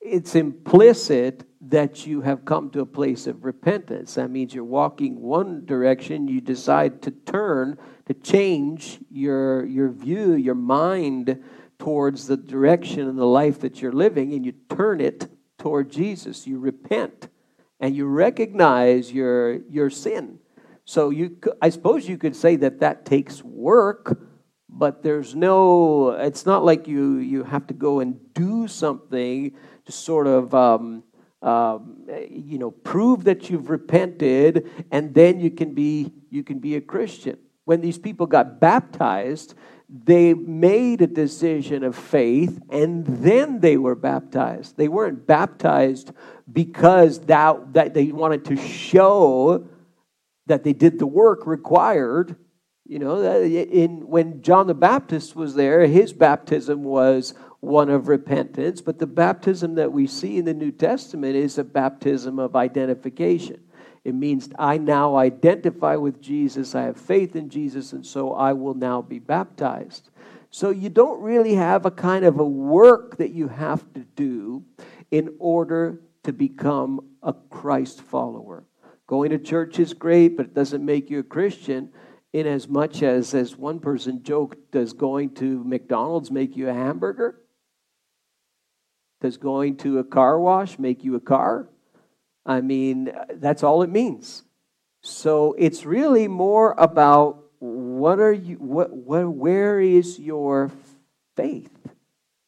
it's 0.00 0.34
implicit 0.34 1.44
that 1.60 2.06
you 2.06 2.20
have 2.20 2.44
come 2.44 2.70
to 2.70 2.80
a 2.80 2.86
place 2.86 3.26
of 3.26 3.44
repentance. 3.44 4.14
That 4.14 4.30
means 4.30 4.54
you're 4.54 4.64
walking 4.64 5.20
one 5.20 5.66
direction, 5.66 6.28
you 6.28 6.40
decide 6.40 7.02
to 7.02 7.10
turn, 7.10 7.78
to 8.08 8.14
change 8.14 8.98
your, 9.10 9.66
your 9.66 9.90
view, 9.90 10.32
your 10.32 10.54
mind 10.54 11.44
towards 11.78 12.26
the 12.26 12.38
direction 12.38 13.06
and 13.06 13.18
the 13.18 13.26
life 13.26 13.60
that 13.60 13.80
you're 13.80 13.92
living, 13.92 14.32
and 14.32 14.44
you 14.44 14.52
turn 14.74 15.00
it 15.00 15.28
toward 15.58 15.90
Jesus. 15.90 16.46
You 16.46 16.58
repent 16.58 17.28
and 17.78 17.94
you 17.94 18.06
recognize 18.06 19.12
your, 19.12 19.58
your 19.68 19.90
sin. 19.90 20.38
So 20.86 21.10
you, 21.10 21.36
I 21.60 21.68
suppose 21.68 22.08
you 22.08 22.16
could 22.16 22.34
say 22.34 22.56
that 22.56 22.80
that 22.80 23.04
takes 23.04 23.44
work, 23.44 24.18
but 24.70 25.02
there's 25.02 25.34
no, 25.34 26.10
it's 26.12 26.46
not 26.46 26.64
like 26.64 26.88
you, 26.88 27.18
you 27.18 27.44
have 27.44 27.66
to 27.66 27.74
go 27.74 28.00
and 28.00 28.18
do 28.32 28.68
something 28.68 29.54
to 29.84 29.92
sort 29.92 30.26
of, 30.26 30.54
um, 30.54 31.04
um, 31.42 32.06
you 32.30 32.58
know, 32.58 32.70
prove 32.70 33.24
that 33.24 33.50
you've 33.50 33.68
repented, 33.68 34.70
and 34.90 35.12
then 35.12 35.38
you 35.38 35.50
can 35.50 35.74
be, 35.74 36.10
you 36.30 36.42
can 36.42 36.58
be 36.58 36.76
a 36.76 36.80
Christian. 36.80 37.38
When 37.68 37.82
these 37.82 37.98
people 37.98 38.24
got 38.24 38.60
baptized, 38.60 39.52
they 39.90 40.32
made 40.32 41.02
a 41.02 41.06
decision 41.06 41.84
of 41.84 41.94
faith 41.94 42.58
and 42.70 43.06
then 43.06 43.60
they 43.60 43.76
were 43.76 43.94
baptized. 43.94 44.78
They 44.78 44.88
weren't 44.88 45.26
baptized 45.26 46.12
because 46.50 47.20
that, 47.26 47.74
that 47.74 47.92
they 47.92 48.06
wanted 48.06 48.46
to 48.46 48.56
show 48.56 49.66
that 50.46 50.64
they 50.64 50.72
did 50.72 50.98
the 50.98 51.06
work 51.06 51.46
required 51.46 52.36
you 52.86 52.98
know, 52.98 53.22
in, 53.22 54.08
when 54.08 54.40
John 54.40 54.66
the 54.66 54.72
Baptist 54.72 55.36
was 55.36 55.54
there, 55.54 55.86
his 55.86 56.14
baptism 56.14 56.84
was 56.84 57.34
one 57.60 57.90
of 57.90 58.08
repentance, 58.08 58.80
but 58.80 58.98
the 58.98 59.06
baptism 59.06 59.74
that 59.74 59.92
we 59.92 60.06
see 60.06 60.38
in 60.38 60.46
the 60.46 60.54
New 60.54 60.72
Testament 60.72 61.36
is 61.36 61.58
a 61.58 61.64
baptism 61.64 62.38
of 62.38 62.56
identification. 62.56 63.60
It 64.08 64.14
means 64.14 64.48
I 64.58 64.78
now 64.78 65.16
identify 65.16 65.96
with 65.96 66.18
Jesus, 66.22 66.74
I 66.74 66.84
have 66.84 66.96
faith 66.96 67.36
in 67.36 67.50
Jesus, 67.50 67.92
and 67.92 68.06
so 68.06 68.32
I 68.32 68.54
will 68.54 68.72
now 68.72 69.02
be 69.02 69.18
baptized. 69.18 70.08
So 70.50 70.70
you 70.70 70.88
don't 70.88 71.20
really 71.20 71.54
have 71.56 71.84
a 71.84 71.90
kind 71.90 72.24
of 72.24 72.38
a 72.38 72.44
work 72.44 73.18
that 73.18 73.32
you 73.32 73.48
have 73.48 73.92
to 73.92 74.00
do 74.16 74.64
in 75.10 75.34
order 75.38 76.00
to 76.22 76.32
become 76.32 77.06
a 77.22 77.34
Christ 77.34 78.00
follower. 78.00 78.64
Going 79.06 79.28
to 79.32 79.38
church 79.38 79.78
is 79.78 79.92
great, 79.92 80.38
but 80.38 80.46
it 80.46 80.54
doesn't 80.54 80.82
make 80.82 81.10
you 81.10 81.18
a 81.18 81.22
Christian 81.22 81.90
in 82.32 82.46
as 82.46 82.66
much 82.66 83.02
as 83.02 83.34
as 83.34 83.58
one 83.58 83.78
person 83.78 84.22
joked 84.22 84.70
does 84.70 84.94
going 84.94 85.34
to 85.34 85.64
mcdonald's 85.64 86.30
make 86.30 86.58
you 86.58 86.68
a 86.68 86.74
hamburger 86.74 87.40
does 89.22 89.38
going 89.38 89.74
to 89.78 89.98
a 89.98 90.04
car 90.04 90.38
wash 90.38 90.78
make 90.78 91.02
you 91.02 91.14
a 91.14 91.20
car 91.20 91.70
i 92.46 92.60
mean 92.60 93.12
that's 93.34 93.62
all 93.62 93.82
it 93.82 93.90
means 93.90 94.42
so 95.02 95.54
it's 95.58 95.84
really 95.84 96.28
more 96.28 96.74
about 96.78 97.44
what 97.60 98.20
are 98.20 98.32
you 98.32 98.56
what, 98.56 98.92
what 98.92 99.28
where 99.28 99.80
is 99.80 100.18
your 100.18 100.70
faith 101.36 101.88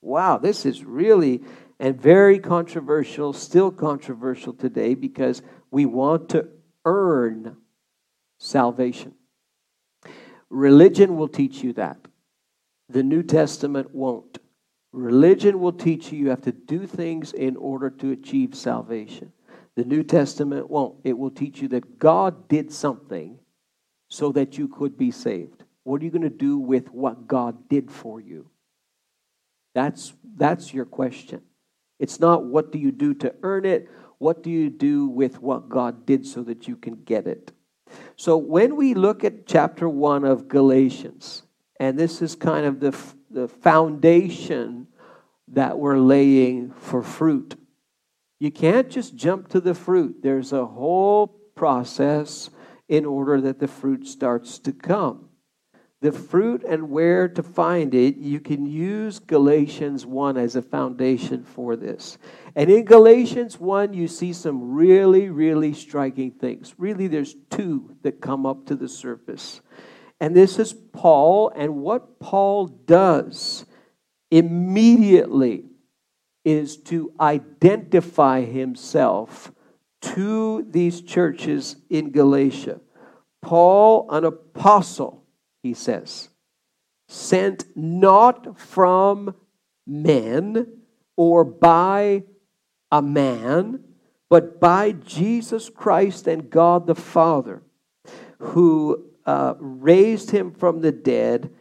wow 0.00 0.38
this 0.38 0.64
is 0.66 0.84
really 0.84 1.42
and 1.78 2.00
very 2.00 2.38
controversial 2.38 3.32
still 3.32 3.70
controversial 3.70 4.52
today 4.52 4.94
because 4.94 5.42
we 5.70 5.86
want 5.86 6.28
to 6.28 6.48
earn 6.84 7.56
salvation 8.38 9.14
Religion 10.50 11.16
will 11.16 11.28
teach 11.28 11.62
you 11.62 11.72
that. 11.74 11.96
The 12.88 13.04
New 13.04 13.22
Testament 13.22 13.94
won't. 13.94 14.38
Religion 14.92 15.60
will 15.60 15.72
teach 15.72 16.10
you 16.10 16.18
you 16.18 16.30
have 16.30 16.42
to 16.42 16.52
do 16.52 16.86
things 16.86 17.32
in 17.32 17.56
order 17.56 17.88
to 17.88 18.10
achieve 18.10 18.56
salvation. 18.56 19.32
The 19.76 19.84
New 19.84 20.02
Testament 20.02 20.68
won't. 20.68 20.96
It 21.04 21.16
will 21.16 21.30
teach 21.30 21.60
you 21.62 21.68
that 21.68 21.98
God 21.98 22.48
did 22.48 22.72
something 22.72 23.38
so 24.08 24.32
that 24.32 24.58
you 24.58 24.68
could 24.68 24.98
be 24.98 25.10
saved. 25.10 25.64
What 25.84 26.02
are 26.02 26.04
you 26.04 26.10
going 26.10 26.22
to 26.22 26.30
do 26.30 26.58
with 26.58 26.92
what 26.92 27.26
God 27.26 27.68
did 27.68 27.90
for 27.90 28.20
you? 28.20 28.50
That's, 29.74 30.12
that's 30.36 30.74
your 30.74 30.84
question. 30.84 31.42
It's 31.98 32.18
not 32.18 32.44
what 32.44 32.72
do 32.72 32.78
you 32.78 32.90
do 32.90 33.14
to 33.14 33.34
earn 33.42 33.64
it, 33.64 33.88
what 34.18 34.42
do 34.42 34.50
you 34.50 34.68
do 34.68 35.06
with 35.06 35.40
what 35.40 35.68
God 35.68 36.04
did 36.04 36.26
so 36.26 36.42
that 36.42 36.68
you 36.68 36.76
can 36.76 36.96
get 37.04 37.26
it? 37.26 37.52
So 38.16 38.36
when 38.36 38.76
we 38.76 38.94
look 38.94 39.24
at 39.24 39.46
chapter 39.46 39.88
1 39.88 40.24
of 40.24 40.48
Galatians, 40.48 41.42
and 41.78 41.98
this 41.98 42.20
is 42.20 42.34
kind 42.34 42.66
of 42.66 42.80
the, 42.80 42.96
the 43.30 43.48
foundation 43.48 44.86
that 45.48 45.78
we're 45.78 45.98
laying 45.98 46.72
for 46.72 47.02
fruit, 47.02 47.56
you 48.40 48.50
can't 48.50 48.90
just 48.90 49.14
jump 49.14 49.48
to 49.50 49.60
the 49.60 49.74
fruit. 49.74 50.16
There's 50.22 50.52
a 50.52 50.66
whole 50.66 51.28
process 51.54 52.50
in 52.88 53.04
order 53.06 53.40
that 53.42 53.60
the 53.60 53.68
fruit 53.68 54.08
starts 54.08 54.58
to 54.60 54.72
come 54.72 55.30
the 56.00 56.12
fruit 56.12 56.64
and 56.66 56.90
where 56.90 57.28
to 57.28 57.42
find 57.42 57.94
it, 57.94 58.16
you 58.16 58.40
can 58.40 58.64
use 58.64 59.18
Galatians 59.18 60.06
1 60.06 60.38
as 60.38 60.56
a 60.56 60.62
foundation 60.62 61.44
for 61.44 61.76
this. 61.76 62.16
And 62.56 62.70
in 62.70 62.86
Galatians 62.86 63.60
1, 63.60 63.92
you 63.92 64.08
see 64.08 64.32
some 64.32 64.72
really, 64.72 65.28
really 65.28 65.74
striking 65.74 66.30
things. 66.30 66.74
Really, 66.78 67.06
there's 67.06 67.36
two 67.50 67.96
that 68.02 68.22
come 68.22 68.46
up 68.46 68.66
to 68.66 68.76
the 68.76 68.88
surface. 68.88 69.60
And 70.20 70.34
this 70.34 70.58
is 70.58 70.72
Paul, 70.72 71.52
and 71.54 71.76
what 71.76 72.18
Paul 72.18 72.66
does 72.66 73.66
immediately 74.30 75.64
is 76.44 76.76
to 76.76 77.12
identify 77.20 78.42
himself 78.42 79.52
to 80.00 80.66
these 80.70 81.02
churches 81.02 81.76
in 81.90 82.10
Galatia. 82.10 82.80
Paul, 83.42 84.06
an 84.10 84.24
apostle, 84.24 85.24
he 85.62 85.74
says, 85.74 86.30
sent 87.08 87.64
not 87.76 88.58
from 88.58 89.34
men 89.86 90.66
or 91.16 91.44
by 91.44 92.24
a 92.90 93.02
man, 93.02 93.84
but 94.28 94.60
by 94.60 94.92
Jesus 94.92 95.68
Christ 95.68 96.26
and 96.26 96.48
God 96.48 96.86
the 96.86 96.94
Father, 96.94 97.62
who 98.38 99.04
uh, 99.26 99.54
raised 99.58 100.30
him 100.30 100.52
from 100.52 100.80
the 100.80 100.92
dead, 100.92 101.52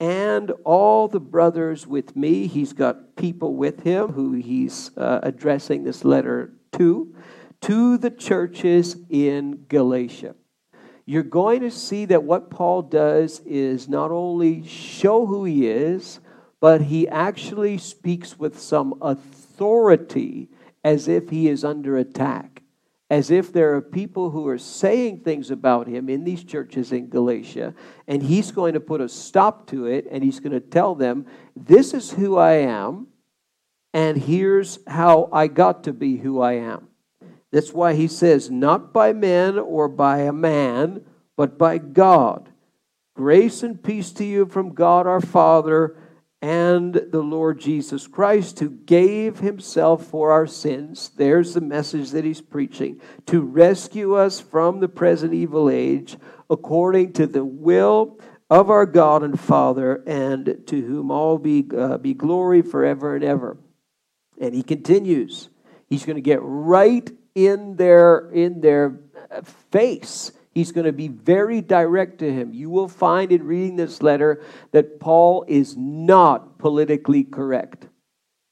and 0.00 0.50
all 0.64 1.08
the 1.08 1.20
brothers 1.20 1.86
with 1.86 2.14
me. 2.14 2.46
He's 2.46 2.72
got 2.72 3.16
people 3.16 3.54
with 3.54 3.82
him 3.82 4.12
who 4.12 4.32
he's 4.32 4.90
uh, 4.96 5.20
addressing 5.22 5.84
this 5.84 6.04
letter 6.04 6.52
to, 6.72 7.14
to 7.62 7.98
the 7.98 8.10
churches 8.10 8.96
in 9.10 9.64
Galatia 9.68 10.34
you're 11.08 11.22
going 11.22 11.62
to 11.62 11.70
see 11.70 12.04
that 12.04 12.24
what 12.24 12.50
Paul 12.50 12.82
does 12.82 13.40
is 13.46 13.88
not 13.88 14.10
only 14.10 14.66
show 14.66 15.24
who 15.24 15.46
he 15.46 15.66
is, 15.66 16.20
but 16.60 16.82
he 16.82 17.08
actually 17.08 17.78
speaks 17.78 18.38
with 18.38 18.60
some 18.60 18.92
authority 19.00 20.50
as 20.84 21.08
if 21.08 21.30
he 21.30 21.48
is 21.48 21.64
under 21.64 21.96
attack, 21.96 22.57
as 23.10 23.30
if 23.30 23.52
there 23.52 23.74
are 23.74 23.80
people 23.80 24.30
who 24.30 24.46
are 24.48 24.58
saying 24.58 25.20
things 25.20 25.50
about 25.50 25.86
him 25.86 26.08
in 26.08 26.24
these 26.24 26.44
churches 26.44 26.92
in 26.92 27.08
Galatia, 27.08 27.74
and 28.06 28.22
he's 28.22 28.52
going 28.52 28.74
to 28.74 28.80
put 28.80 29.00
a 29.00 29.08
stop 29.08 29.66
to 29.68 29.86
it 29.86 30.06
and 30.10 30.22
he's 30.22 30.40
going 30.40 30.52
to 30.52 30.60
tell 30.60 30.94
them, 30.94 31.26
This 31.56 31.94
is 31.94 32.10
who 32.10 32.36
I 32.36 32.54
am, 32.54 33.06
and 33.94 34.18
here's 34.18 34.78
how 34.86 35.30
I 35.32 35.46
got 35.46 35.84
to 35.84 35.92
be 35.92 36.18
who 36.18 36.40
I 36.40 36.54
am. 36.54 36.88
That's 37.50 37.72
why 37.72 37.94
he 37.94 38.08
says, 38.08 38.50
not 38.50 38.92
by 38.92 39.14
men 39.14 39.58
or 39.58 39.88
by 39.88 40.18
a 40.18 40.32
man, 40.32 41.04
but 41.36 41.56
by 41.56 41.78
God. 41.78 42.50
Grace 43.14 43.62
and 43.62 43.82
peace 43.82 44.12
to 44.12 44.24
you 44.24 44.44
from 44.44 44.74
God 44.74 45.06
our 45.06 45.20
Father 45.20 45.96
and 46.40 46.94
the 46.94 47.20
Lord 47.20 47.58
Jesus 47.58 48.06
Christ, 48.06 48.60
who 48.60 48.70
gave 48.70 49.40
himself 49.40 50.06
for 50.06 50.30
our 50.30 50.46
sins. 50.46 51.10
There's 51.16 51.54
the 51.54 51.60
message 51.60 52.10
that 52.10 52.24
he's 52.24 52.40
preaching 52.40 53.00
to 53.26 53.40
rescue 53.40 54.14
us 54.14 54.40
from 54.40 54.80
the 54.80 54.88
present 54.88 55.34
evil 55.34 55.68
age, 55.68 56.16
according 56.48 57.14
to 57.14 57.26
the 57.26 57.44
will 57.44 58.18
of 58.50 58.70
our 58.70 58.86
God 58.86 59.22
and 59.22 59.38
Father, 59.38 60.02
and 60.06 60.62
to 60.66 60.80
whom 60.80 61.10
all 61.10 61.38
be, 61.38 61.66
uh, 61.76 61.98
be 61.98 62.14
glory 62.14 62.62
forever 62.62 63.14
and 63.14 63.24
ever. 63.24 63.56
And 64.40 64.54
he 64.54 64.62
continues. 64.62 65.48
He's 65.88 66.04
going 66.04 66.16
to 66.16 66.22
get 66.22 66.40
right 66.42 67.10
in 67.34 67.76
their 67.76 68.30
in 68.30 68.60
their 68.60 69.00
face. 69.70 70.32
He's 70.58 70.72
going 70.72 70.86
to 70.86 70.92
be 70.92 71.06
very 71.06 71.60
direct 71.60 72.18
to 72.18 72.32
him. 72.32 72.52
You 72.52 72.68
will 72.68 72.88
find 72.88 73.30
in 73.30 73.44
reading 73.44 73.76
this 73.76 74.02
letter 74.02 74.42
that 74.72 74.98
Paul 74.98 75.44
is 75.46 75.76
not 75.76 76.58
politically 76.58 77.22
correct 77.22 77.86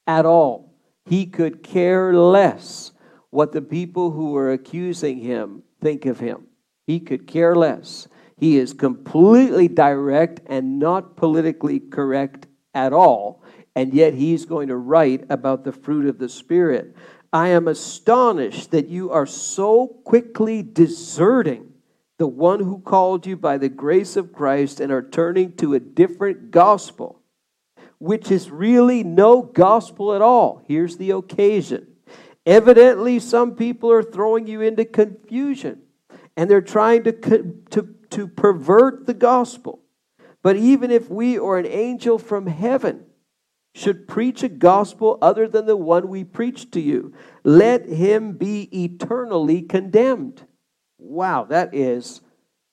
at 0.07 0.25
all. 0.25 0.73
He 1.05 1.25
could 1.25 1.63
care 1.63 2.13
less 2.13 2.93
what 3.29 3.51
the 3.51 3.61
people 3.61 4.11
who 4.11 4.37
are 4.37 4.53
accusing 4.53 5.19
him 5.19 5.63
think 5.81 6.05
of 6.05 6.21
him. 6.21 6.47
He 6.85 7.01
could 7.01 7.27
care 7.27 7.53
less. 7.53 8.07
He 8.37 8.55
is 8.55 8.71
completely 8.71 9.67
direct 9.67 10.39
and 10.45 10.79
not 10.79 11.17
politically 11.17 11.81
correct 11.81 12.47
at 12.73 12.93
all. 12.93 13.43
And 13.75 13.93
yet 13.93 14.13
he's 14.13 14.45
going 14.45 14.69
to 14.69 14.77
write 14.77 15.25
about 15.29 15.65
the 15.65 15.73
fruit 15.73 16.05
of 16.05 16.19
the 16.19 16.29
Spirit. 16.29 16.95
I 17.33 17.49
am 17.49 17.67
astonished 17.67 18.71
that 18.71 18.87
you 18.87 19.11
are 19.11 19.25
so 19.25 19.87
quickly 20.05 20.63
deserting 20.63 21.73
the 22.17 22.27
one 22.27 22.59
who 22.59 22.79
called 22.79 23.25
you 23.25 23.37
by 23.37 23.57
the 23.57 23.69
grace 23.69 24.15
of 24.15 24.33
Christ 24.33 24.79
and 24.79 24.91
are 24.91 25.07
turning 25.07 25.53
to 25.57 25.73
a 25.73 25.79
different 25.79 26.51
gospel, 26.51 27.21
which 27.99 28.31
is 28.31 28.49
really 28.49 29.03
no 29.03 29.41
gospel 29.41 30.13
at 30.13 30.21
all. 30.21 30.63
Here's 30.67 30.97
the 30.97 31.11
occasion. 31.11 31.87
Evidently, 32.45 33.19
some 33.19 33.55
people 33.55 33.91
are 33.91 34.03
throwing 34.03 34.47
you 34.47 34.61
into 34.61 34.85
confusion 34.85 35.81
and 36.35 36.49
they're 36.49 36.61
trying 36.61 37.03
to, 37.03 37.11
to, 37.71 37.95
to 38.09 38.27
pervert 38.27 39.05
the 39.05 39.13
gospel. 39.13 39.81
But 40.41 40.55
even 40.55 40.91
if 40.91 41.09
we 41.09 41.37
or 41.37 41.57
an 41.57 41.65
angel 41.65 42.17
from 42.17 42.47
heaven 42.47 43.05
should 43.75 44.07
preach 44.07 44.43
a 44.43 44.49
gospel 44.49 45.17
other 45.21 45.47
than 45.47 45.65
the 45.65 45.75
one 45.75 46.07
we 46.07 46.23
preach 46.23 46.71
to 46.71 46.79
you, 46.79 47.13
let 47.43 47.85
him 47.87 48.33
be 48.33 48.69
eternally 48.83 49.61
condemned. 49.61 50.45
Wow, 50.97 51.45
that 51.45 51.73
is, 51.73 52.21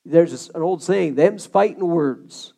there's 0.05 0.51
an 0.51 0.63
old 0.63 0.83
saying, 0.83 1.15
them's 1.15 1.47
fighting 1.47 1.87
words. 1.87 2.53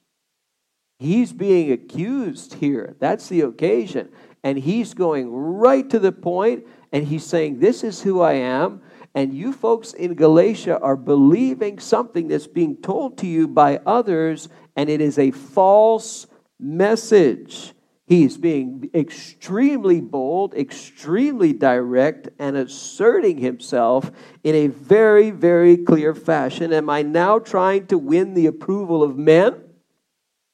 He's 0.99 1.33
being 1.33 1.73
accused 1.73 2.55
here. 2.55 2.97
That's 2.99 3.29
the 3.29 3.43
occasion. 3.43 4.09
And 4.43 4.59
he's 4.59 4.95
going 4.95 5.31
right 5.31 5.89
to 5.91 5.99
the 5.99 6.13
point, 6.13 6.67
and 6.93 7.07
he's 7.07 7.27
saying, 7.27 7.59
This 7.59 7.85
is 7.85 8.01
who 8.01 8.21
I 8.21 8.35
am. 8.35 8.81
And 9.15 9.35
you 9.35 9.53
folks 9.53 9.93
in 9.93 10.15
Galatia 10.15 10.79
are 10.81 10.97
believing 10.97 11.79
something 11.79 12.29
that's 12.29 12.47
being 12.47 12.77
told 12.77 13.19
to 13.19 13.27
you 13.27 13.49
by 13.49 13.81
others, 13.87 14.49
and 14.77 14.89
it 14.89 15.01
is 15.01 15.19
a 15.19 15.31
false 15.31 16.27
message. 16.61 17.73
He's 18.07 18.39
being 18.39 18.89
extremely 18.95 20.01
bold, 20.01 20.55
extremely 20.55 21.53
direct, 21.53 22.29
and 22.39 22.57
asserting 22.57 23.39
himself 23.39 24.13
in 24.45 24.55
a 24.55 24.69
very, 24.69 25.33
very 25.33 25.77
clear 25.77 26.15
fashion. 26.15 26.73
Am 26.73 26.89
I 26.89 27.03
now 27.03 27.41
trying 27.41 27.89
to 27.89 27.99
win 27.99 28.35
the 28.35 28.47
approval 28.47 29.03
of 29.03 29.19
men 29.19 29.61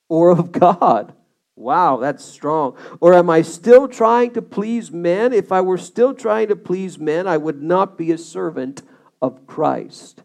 or 0.08 0.30
of 0.30 0.50
God? 0.50 1.14
Wow, 1.54 1.98
that's 1.98 2.24
strong. 2.24 2.74
Or 3.00 3.12
am 3.12 3.28
I 3.28 3.42
still 3.42 3.86
trying 3.86 4.30
to 4.32 4.40
please 4.40 4.90
men? 4.90 5.34
If 5.34 5.52
I 5.52 5.60
were 5.60 5.76
still 5.76 6.14
trying 6.14 6.48
to 6.48 6.56
please 6.56 6.98
men, 6.98 7.26
I 7.26 7.36
would 7.36 7.62
not 7.62 7.98
be 7.98 8.10
a 8.12 8.18
servant 8.18 8.80
of 9.20 9.46
Christ. 9.46 10.22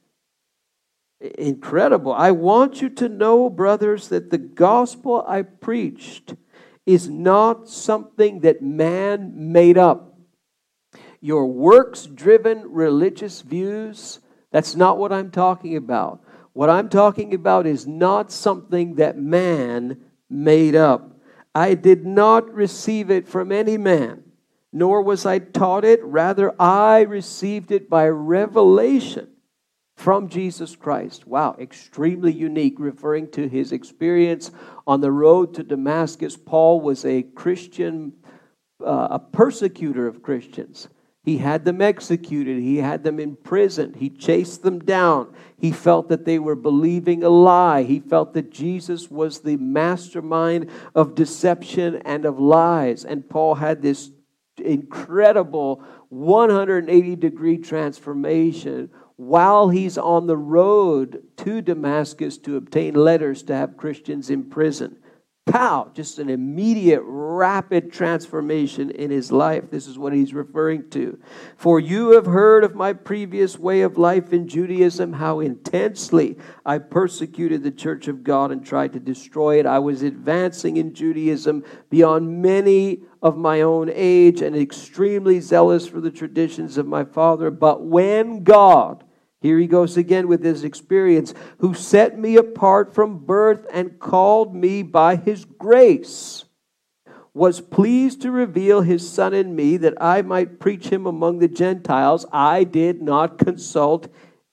Incredible. 1.19 2.13
I 2.13 2.31
want 2.31 2.81
you 2.81 2.89
to 2.91 3.09
know, 3.09 3.49
brothers, 3.49 4.07
that 4.07 4.29
the 4.29 4.37
gospel 4.37 5.25
I 5.27 5.41
preached 5.41 6.35
is 6.87 7.09
not 7.09 7.67
something 7.67 8.39
that 8.39 8.61
man 8.61 9.33
made 9.35 9.77
up. 9.77 10.17
Your 11.19 11.45
works 11.45 12.05
driven 12.05 12.71
religious 12.71 13.41
views, 13.41 14.19
that's 14.51 14.75
not 14.75 14.97
what 14.97 15.11
I'm 15.11 15.29
talking 15.29 15.75
about. 15.75 16.23
What 16.53 16.69
I'm 16.69 16.87
talking 16.87 17.33
about 17.33 17.67
is 17.67 17.85
not 17.85 18.31
something 18.31 18.95
that 18.95 19.17
man 19.17 19.99
made 20.29 20.75
up. 20.75 21.19
I 21.53 21.73
did 21.73 22.05
not 22.05 22.51
receive 22.53 23.11
it 23.11 23.27
from 23.27 23.51
any 23.51 23.77
man, 23.77 24.23
nor 24.71 25.01
was 25.01 25.25
I 25.25 25.39
taught 25.39 25.83
it. 25.83 26.03
Rather, 26.03 26.59
I 26.59 27.01
received 27.01 27.71
it 27.71 27.89
by 27.89 28.07
revelation 28.07 29.27
from 29.97 30.29
Jesus 30.29 30.75
Christ. 30.75 31.27
Wow, 31.27 31.55
extremely 31.59 32.31
unique, 32.31 32.75
referring 32.77 33.29
to 33.31 33.49
his 33.49 33.71
experience 33.71 34.51
on 34.85 35.01
the 35.01 35.11
road 35.11 35.55
to 35.55 35.63
Damascus. 35.63 36.37
Paul 36.37 36.79
was 36.79 37.03
a 37.03 37.23
Christian, 37.23 38.13
uh, 38.79 39.07
a 39.11 39.19
persecutor 39.19 40.07
of 40.07 40.21
Christians. 40.21 40.87
He 41.23 41.39
had 41.39 41.65
them 41.65 41.81
executed. 41.81 42.61
He 42.61 42.77
had 42.77 43.03
them 43.03 43.19
imprisoned. 43.19 43.95
He 43.97 44.09
chased 44.09 44.61
them 44.61 44.79
down. 44.79 45.33
He 45.57 45.71
felt 45.71 46.09
that 46.09 46.25
they 46.25 46.39
were 46.39 46.55
believing 46.55 47.23
a 47.23 47.29
lie. 47.29 47.83
He 47.83 47.99
felt 47.99 48.33
that 48.35 48.51
Jesus 48.51 49.09
was 49.09 49.41
the 49.41 49.57
mastermind 49.57 50.69
of 50.93 51.15
deception 51.15 52.03
and 52.05 52.23
of 52.23 52.39
lies. 52.39 53.03
And 53.03 53.27
Paul 53.27 53.55
had 53.55 53.81
this 53.81 54.11
incredible 54.63 55.83
180 56.09 57.15
degree 57.15 57.57
transformation 57.57 58.89
while 59.17 59.69
he's 59.69 59.97
on 59.97 60.27
the 60.27 60.37
road 60.37 61.23
to 61.37 61.61
Damascus 61.61 62.37
to 62.37 62.55
obtain 62.55 62.93
letters 62.93 63.43
to 63.43 63.55
have 63.55 63.75
Christians 63.75 64.29
imprisoned. 64.29 64.97
Pow! 65.47 65.89
Just 65.93 66.19
an 66.19 66.29
immediate, 66.29 67.01
rapid 67.03 67.91
transformation 67.91 68.91
in 68.91 69.09
his 69.09 69.31
life. 69.31 69.71
This 69.71 69.87
is 69.87 69.97
what 69.97 70.11
he's 70.11 70.33
referring 70.33 70.89
to. 70.89 71.17
For 71.55 71.79
you 71.79 72.11
have 72.11 72.25
heard 72.25 72.65
of 72.65 72.75
my 72.75 72.91
previous 72.91 73.57
way 73.57 73.81
of 73.81 73.97
life 73.97 74.33
in 74.33 74.47
Judaism, 74.47 75.13
how 75.13 75.39
intensely 75.39 76.37
I 76.65 76.79
persecuted 76.79 77.63
the 77.63 77.71
church 77.71 78.09
of 78.09 78.25
God 78.25 78.51
and 78.51 78.65
tried 78.65 78.91
to 78.93 78.99
destroy 78.99 79.59
it. 79.59 79.65
I 79.65 79.79
was 79.79 80.01
advancing 80.01 80.75
in 80.75 80.93
Judaism 80.93 81.63
beyond 81.89 82.41
many 82.41 83.03
of 83.21 83.37
my 83.37 83.61
own 83.61 83.89
age 83.93 84.41
and 84.41 84.55
extremely 84.55 85.39
zealous 85.39 85.87
for 85.87 86.01
the 86.01 86.11
traditions 86.11 86.77
of 86.77 86.85
my 86.85 87.05
father. 87.05 87.49
But 87.51 87.85
when 87.85 88.43
God, 88.43 89.05
here 89.41 89.59
he 89.59 89.67
goes 89.67 89.97
again 89.97 90.27
with 90.27 90.43
his 90.43 90.63
experience, 90.63 91.33
who 91.59 91.73
set 91.73 92.17
me 92.17 92.35
apart 92.37 92.93
from 92.93 93.25
birth 93.25 93.65
and 93.71 93.99
called 93.99 94.55
me 94.55 94.81
by 94.81 95.15
his 95.15 95.45
grace, 95.45 96.45
was 97.33 97.61
pleased 97.61 98.21
to 98.23 98.31
reveal 98.31 98.81
his 98.81 99.07
Son 99.07 99.33
in 99.33 99.55
me 99.55 99.77
that 99.77 99.93
I 100.01 100.23
might 100.23 100.59
preach 100.59 100.87
him 100.87 101.05
among 101.05 101.37
the 101.37 101.47
Gentiles. 101.47 102.25
I 102.31 102.63
did 102.63 103.01
not 103.01 103.37
consult 103.37 104.07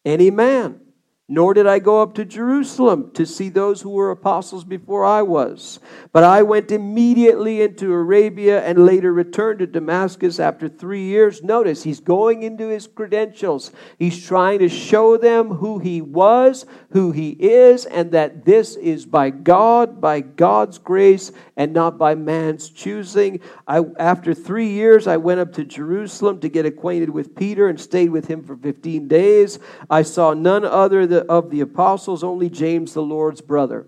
any 0.05 0.31
man 0.31 0.84
nor 1.27 1.55
did 1.55 1.67
I 1.67 1.79
go 1.79 2.03
up 2.03 2.15
to 2.15 2.25
Jerusalem 2.27 3.11
to 3.15 3.25
see 3.25 3.49
those 3.49 3.81
who 3.81 3.89
were 3.89 4.11
apostles 4.11 4.63
before 4.63 5.07
I 5.07 5.23
was. 5.23 5.81
But 6.13 6.23
I 6.23 6.43
went 6.43 6.71
immediately 6.71 7.63
into 7.63 7.93
Arabia 7.93 8.63
and 8.63 8.85
later 8.85 9.11
returned 9.11 9.61
to 9.61 9.67
Damascus 9.67 10.39
after 10.39 10.69
three 10.69 11.05
years. 11.05 11.43
Notice, 11.43 11.83
he's 11.83 12.01
going 12.01 12.43
into 12.43 12.69
his 12.69 12.87
credentials. 12.87 13.73
He's 13.99 14.23
trying 14.23 14.59
to 14.59 14.69
show 14.69 15.17
them 15.17 15.49
who 15.49 15.79
he 15.79 16.03
was, 16.03 16.67
who 16.91 17.11
he 17.11 17.31
is, 17.31 17.87
and 17.87 18.13
that 18.13 18.45
this 18.45 18.77
is 18.77 19.07
by 19.07 19.31
God, 19.31 20.03
by 20.03 20.21
God's 20.21 20.77
grace, 20.77 21.33
and 21.57 21.73
not 21.73 21.97
by 21.97 22.15
man's 22.15 22.69
choosing. 22.69 23.41
I, 23.67 23.81
after 23.99 24.35
three 24.35 24.69
years, 24.69 25.07
I 25.07 25.17
went 25.17 25.41
up 25.41 25.55
to 25.55 25.65
Jerusalem 25.65 26.41
to 26.41 26.51
get 26.51 26.67
acquainted 26.67 27.09
with 27.09 27.35
Peter 27.35 27.69
and 27.69 27.81
stayed 27.81 28.11
with 28.11 28.27
him 28.27 28.45
for 28.45 28.57
15 28.57 29.09
days. 29.09 29.59
I 29.89 30.03
saw 30.03 30.35
none 30.35 30.67
other 30.67 31.07
the, 31.14 31.24
of 31.27 31.50
the 31.50 31.61
apostles, 31.61 32.24
only 32.24 32.50
James, 32.50 32.92
the 32.92 33.03
Lord's 33.03 33.40
brother. 33.40 33.87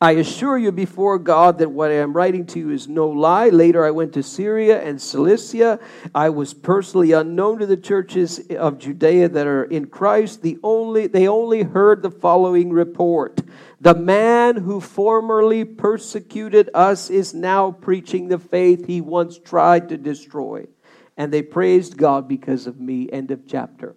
I 0.00 0.12
assure 0.12 0.56
you 0.56 0.72
before 0.72 1.18
God 1.18 1.58
that 1.58 1.70
what 1.70 1.90
I 1.90 1.96
am 1.96 2.14
writing 2.14 2.46
to 2.46 2.58
you 2.58 2.70
is 2.70 2.88
no 2.88 3.08
lie. 3.08 3.50
Later, 3.50 3.84
I 3.84 3.90
went 3.90 4.14
to 4.14 4.22
Syria 4.22 4.82
and 4.82 5.00
Cilicia. 5.00 5.78
I 6.14 6.30
was 6.30 6.54
personally 6.54 7.12
unknown 7.12 7.58
to 7.58 7.66
the 7.66 7.76
churches 7.76 8.40
of 8.48 8.78
Judea 8.78 9.28
that 9.28 9.46
are 9.46 9.64
in 9.64 9.86
Christ. 9.86 10.42
The 10.42 10.58
only, 10.62 11.06
they 11.06 11.28
only 11.28 11.62
heard 11.62 12.02
the 12.02 12.10
following 12.10 12.70
report 12.70 13.42
The 13.80 13.94
man 13.94 14.56
who 14.56 14.80
formerly 14.80 15.64
persecuted 15.64 16.70
us 16.74 17.10
is 17.10 17.34
now 17.34 17.70
preaching 17.70 18.28
the 18.28 18.38
faith 18.38 18.86
he 18.86 19.02
once 19.02 19.38
tried 19.38 19.90
to 19.90 19.98
destroy. 19.98 20.66
And 21.18 21.30
they 21.30 21.42
praised 21.42 21.98
God 21.98 22.26
because 22.26 22.66
of 22.66 22.80
me. 22.80 23.08
End 23.12 23.30
of 23.30 23.46
chapter. 23.46 23.94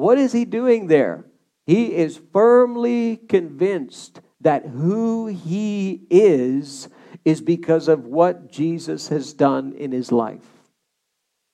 What 0.00 0.16
is 0.16 0.32
he 0.32 0.46
doing 0.46 0.86
there? 0.86 1.26
He 1.66 1.94
is 1.94 2.18
firmly 2.32 3.18
convinced 3.28 4.22
that 4.40 4.64
who 4.64 5.26
he 5.26 6.06
is 6.08 6.88
is 7.26 7.42
because 7.42 7.86
of 7.86 8.06
what 8.06 8.50
Jesus 8.50 9.08
has 9.08 9.34
done 9.34 9.74
in 9.74 9.92
his 9.92 10.10
life. 10.10 10.46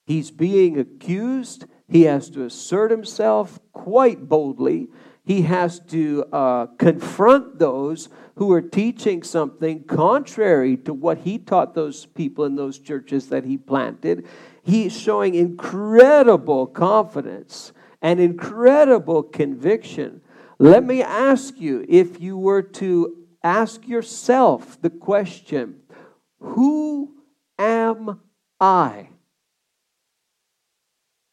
He's 0.07 0.31
being 0.31 0.79
accused. 0.79 1.65
He 1.89 2.03
has 2.03 2.31
to 2.31 2.45
assert 2.45 2.93
himself 2.93 3.59
quite 3.73 4.29
boldly. 4.29 4.91
He 5.25 5.43
has 5.43 5.81
to 5.87 6.25
uh, 6.33 6.67
confront 6.79 7.59
those 7.59 8.09
who 8.37 8.53
are 8.53 8.63
teaching 8.63 9.25
something 9.25 9.83
contrary 9.83 10.77
to 10.77 10.95
what 10.95 11.19
he 11.19 11.39
taught 11.39 11.75
those 11.75 12.07
people 12.07 12.45
in 12.45 12.55
those 12.55 12.79
churches 12.79 13.29
that 13.31 13.45
he 13.45 13.59
planted. 13.59 14.25
He's 14.63 14.97
showing 14.97 15.35
incredible 15.35 16.69
confidence 16.69 17.73
an 18.07 18.21
incredible 18.21 19.21
conviction. 19.25 20.21
Let 20.61 20.85
me 20.85 21.03
ask 21.03 21.59
you 21.59 21.85
if 21.89 22.21
you 22.21 22.39
were 22.39 22.63
to 22.63 23.17
ask 23.43 23.89
yourself 23.89 24.81
the 24.81 24.91
question, 24.91 25.81
Who 26.39 27.17
am 27.59 28.21
I? 28.61 29.09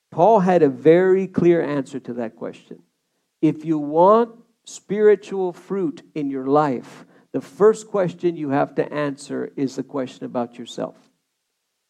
Paul 0.10 0.40
had 0.40 0.64
a 0.64 0.70
very 0.70 1.28
clear 1.28 1.62
answer 1.62 2.00
to 2.00 2.14
that 2.14 2.36
question. 2.36 2.80
If 3.40 3.64
you 3.64 3.78
want 3.78 4.32
spiritual 4.66 5.54
fruit 5.54 6.02
in 6.16 6.32
your 6.32 6.48
life, 6.48 7.06
the 7.34 7.42
first 7.42 7.88
question 7.88 8.36
you 8.36 8.50
have 8.50 8.74
to 8.76 8.92
answer 8.92 9.54
is 9.56 9.76
the 9.76 9.84
question 9.84 10.26
about 10.26 10.58
yourself. 10.58 10.98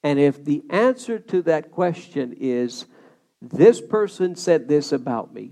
And 0.03 0.19
if 0.19 0.43
the 0.43 0.61
answer 0.69 1.19
to 1.19 1.41
that 1.43 1.71
question 1.71 2.35
is, 2.37 2.85
this 3.43 3.81
person 3.81 4.35
said 4.35 4.69
this 4.69 4.93
about 4.93 5.33
me, 5.33 5.51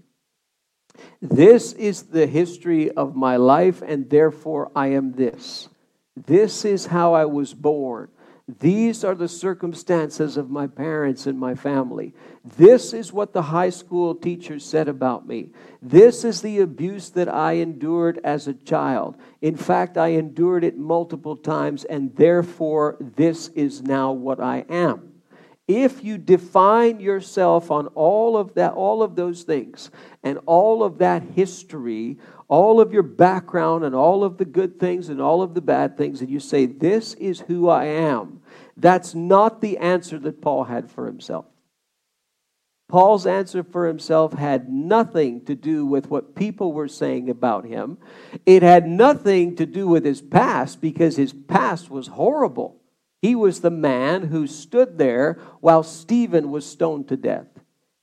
this 1.21 1.73
is 1.73 2.03
the 2.03 2.25
history 2.25 2.89
of 2.89 3.15
my 3.15 3.35
life, 3.35 3.81
and 3.81 4.09
therefore 4.09 4.71
I 4.75 4.87
am 4.87 5.11
this. 5.13 5.67
This 6.15 6.65
is 6.65 6.85
how 6.87 7.13
I 7.13 7.25
was 7.25 7.53
born. 7.53 8.09
These 8.59 9.03
are 9.03 9.15
the 9.15 9.27
circumstances 9.27 10.35
of 10.35 10.49
my 10.49 10.67
parents 10.67 11.25
and 11.25 11.39
my 11.39 11.55
family. 11.55 12.13
This 12.57 12.93
is 12.93 13.13
what 13.13 13.33
the 13.33 13.43
high 13.43 13.69
school 13.69 14.15
teacher 14.15 14.59
said 14.59 14.87
about 14.87 15.27
me. 15.27 15.51
This 15.81 16.25
is 16.25 16.41
the 16.41 16.59
abuse 16.59 17.09
that 17.11 17.29
I 17.29 17.53
endured 17.53 18.19
as 18.23 18.47
a 18.47 18.53
child. 18.53 19.15
In 19.41 19.55
fact, 19.55 19.97
I 19.97 20.09
endured 20.09 20.63
it 20.63 20.77
multiple 20.77 21.37
times, 21.37 21.85
and 21.85 22.15
therefore, 22.15 22.97
this 22.99 23.49
is 23.49 23.83
now 23.83 24.11
what 24.11 24.41
I 24.41 24.65
am. 24.69 25.10
If 25.73 26.03
you 26.03 26.17
define 26.17 26.99
yourself 26.99 27.71
on 27.71 27.87
all 27.87 28.35
of 28.35 28.55
that, 28.55 28.73
all 28.73 29.01
of 29.01 29.15
those 29.15 29.43
things, 29.43 29.89
and 30.21 30.37
all 30.45 30.83
of 30.83 30.97
that 30.97 31.23
history, 31.23 32.17
all 32.49 32.81
of 32.81 32.91
your 32.91 33.03
background, 33.03 33.85
and 33.85 33.95
all 33.95 34.25
of 34.25 34.37
the 34.37 34.43
good 34.43 34.81
things 34.81 35.07
and 35.07 35.21
all 35.21 35.41
of 35.41 35.53
the 35.53 35.61
bad 35.61 35.97
things, 35.97 36.19
and 36.19 36.29
you 36.29 36.41
say, 36.41 36.65
This 36.65 37.13
is 37.13 37.39
who 37.39 37.69
I 37.69 37.85
am, 37.85 38.41
that's 38.75 39.15
not 39.15 39.61
the 39.61 39.77
answer 39.77 40.19
that 40.19 40.41
Paul 40.41 40.65
had 40.65 40.91
for 40.91 41.05
himself. 41.05 41.45
Paul's 42.89 43.25
answer 43.25 43.63
for 43.63 43.87
himself 43.87 44.33
had 44.33 44.69
nothing 44.69 45.45
to 45.45 45.55
do 45.55 45.85
with 45.85 46.09
what 46.09 46.35
people 46.35 46.73
were 46.73 46.89
saying 46.89 47.29
about 47.29 47.63
him. 47.63 47.97
It 48.45 48.61
had 48.61 48.85
nothing 48.85 49.55
to 49.55 49.65
do 49.65 49.87
with 49.87 50.03
his 50.03 50.21
past 50.21 50.81
because 50.81 51.15
his 51.15 51.31
past 51.31 51.89
was 51.89 52.07
horrible. 52.07 52.80
He 53.21 53.35
was 53.35 53.61
the 53.61 53.71
man 53.71 54.23
who 54.23 54.47
stood 54.47 54.97
there 54.97 55.39
while 55.59 55.83
Stephen 55.83 56.49
was 56.49 56.65
stoned 56.65 57.07
to 57.09 57.17
death. 57.17 57.47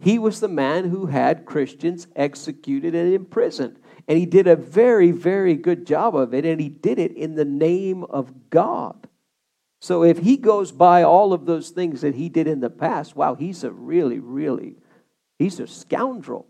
He 0.01 0.19
was 0.19 0.39
the 0.39 0.49
man 0.49 0.91
who 0.91 1.07
had 1.07 1.45
Christians 1.45 2.07
executed 2.15 2.95
and 2.95 3.13
imprisoned. 3.13 3.81
And 4.07 4.17
he 4.17 4.27
did 4.27 4.47
a 4.47 4.57
very, 4.57 5.11
very 5.11 5.57
good 5.57 5.87
job 5.87 6.15
of 6.15 6.33
it, 6.33 6.47
and 6.47 6.61
he 6.61 6.69
did 6.69 6.99
it 6.99 7.17
in 7.17 7.35
the 7.35 7.45
name 7.45 8.05
of 8.05 8.49
God. 8.49 9.09
So 9.81 10.05
if 10.05 10.19
he 10.19 10.37
goes 10.37 10.73
by 10.73 11.03
all 11.03 11.33
of 11.33 11.47
those 11.47 11.71
things 11.71 12.01
that 12.01 12.15
he 12.15 12.29
did 12.29 12.47
in 12.47 12.61
the 12.61 12.71
past, 12.71 13.17
wow, 13.17 13.35
he's 13.35 13.65
a 13.65 13.71
really, 13.71 14.19
really, 14.19 14.77
he's 15.39 15.61
a 15.61 15.67
scoundrel. 15.67 16.47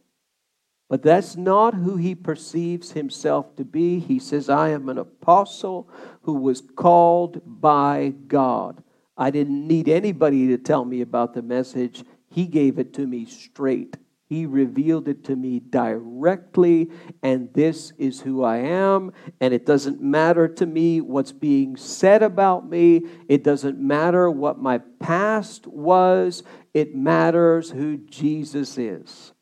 But 0.88 1.02
that's 1.02 1.36
not 1.36 1.74
who 1.74 1.96
he 1.96 2.14
perceives 2.14 2.92
himself 2.92 3.56
to 3.56 3.64
be. 3.64 3.98
He 3.98 4.18
says, 4.18 4.48
I 4.48 4.70
am 4.70 4.88
an 4.88 4.96
apostle 4.96 5.90
who 6.28 6.34
was 6.34 6.60
called 6.76 7.40
by 7.46 8.12
God. 8.26 8.82
I 9.16 9.30
didn't 9.30 9.66
need 9.66 9.88
anybody 9.88 10.48
to 10.48 10.58
tell 10.58 10.84
me 10.84 11.00
about 11.00 11.32
the 11.32 11.40
message. 11.40 12.04
He 12.28 12.44
gave 12.44 12.78
it 12.78 12.92
to 12.92 13.06
me 13.06 13.24
straight. 13.24 13.96
He 14.26 14.44
revealed 14.44 15.08
it 15.08 15.24
to 15.24 15.36
me 15.36 15.58
directly, 15.58 16.90
and 17.22 17.48
this 17.54 17.94
is 17.96 18.20
who 18.20 18.44
I 18.44 18.58
am. 18.58 19.10
And 19.40 19.54
it 19.54 19.64
doesn't 19.64 20.02
matter 20.02 20.46
to 20.48 20.66
me 20.66 21.00
what's 21.00 21.32
being 21.32 21.78
said 21.78 22.22
about 22.22 22.68
me, 22.68 23.06
it 23.26 23.42
doesn't 23.42 23.80
matter 23.80 24.30
what 24.30 24.58
my 24.58 24.82
past 25.00 25.66
was. 25.66 26.42
It 26.74 26.94
matters 26.94 27.70
who 27.70 27.96
Jesus 27.96 28.76
is 28.76 29.32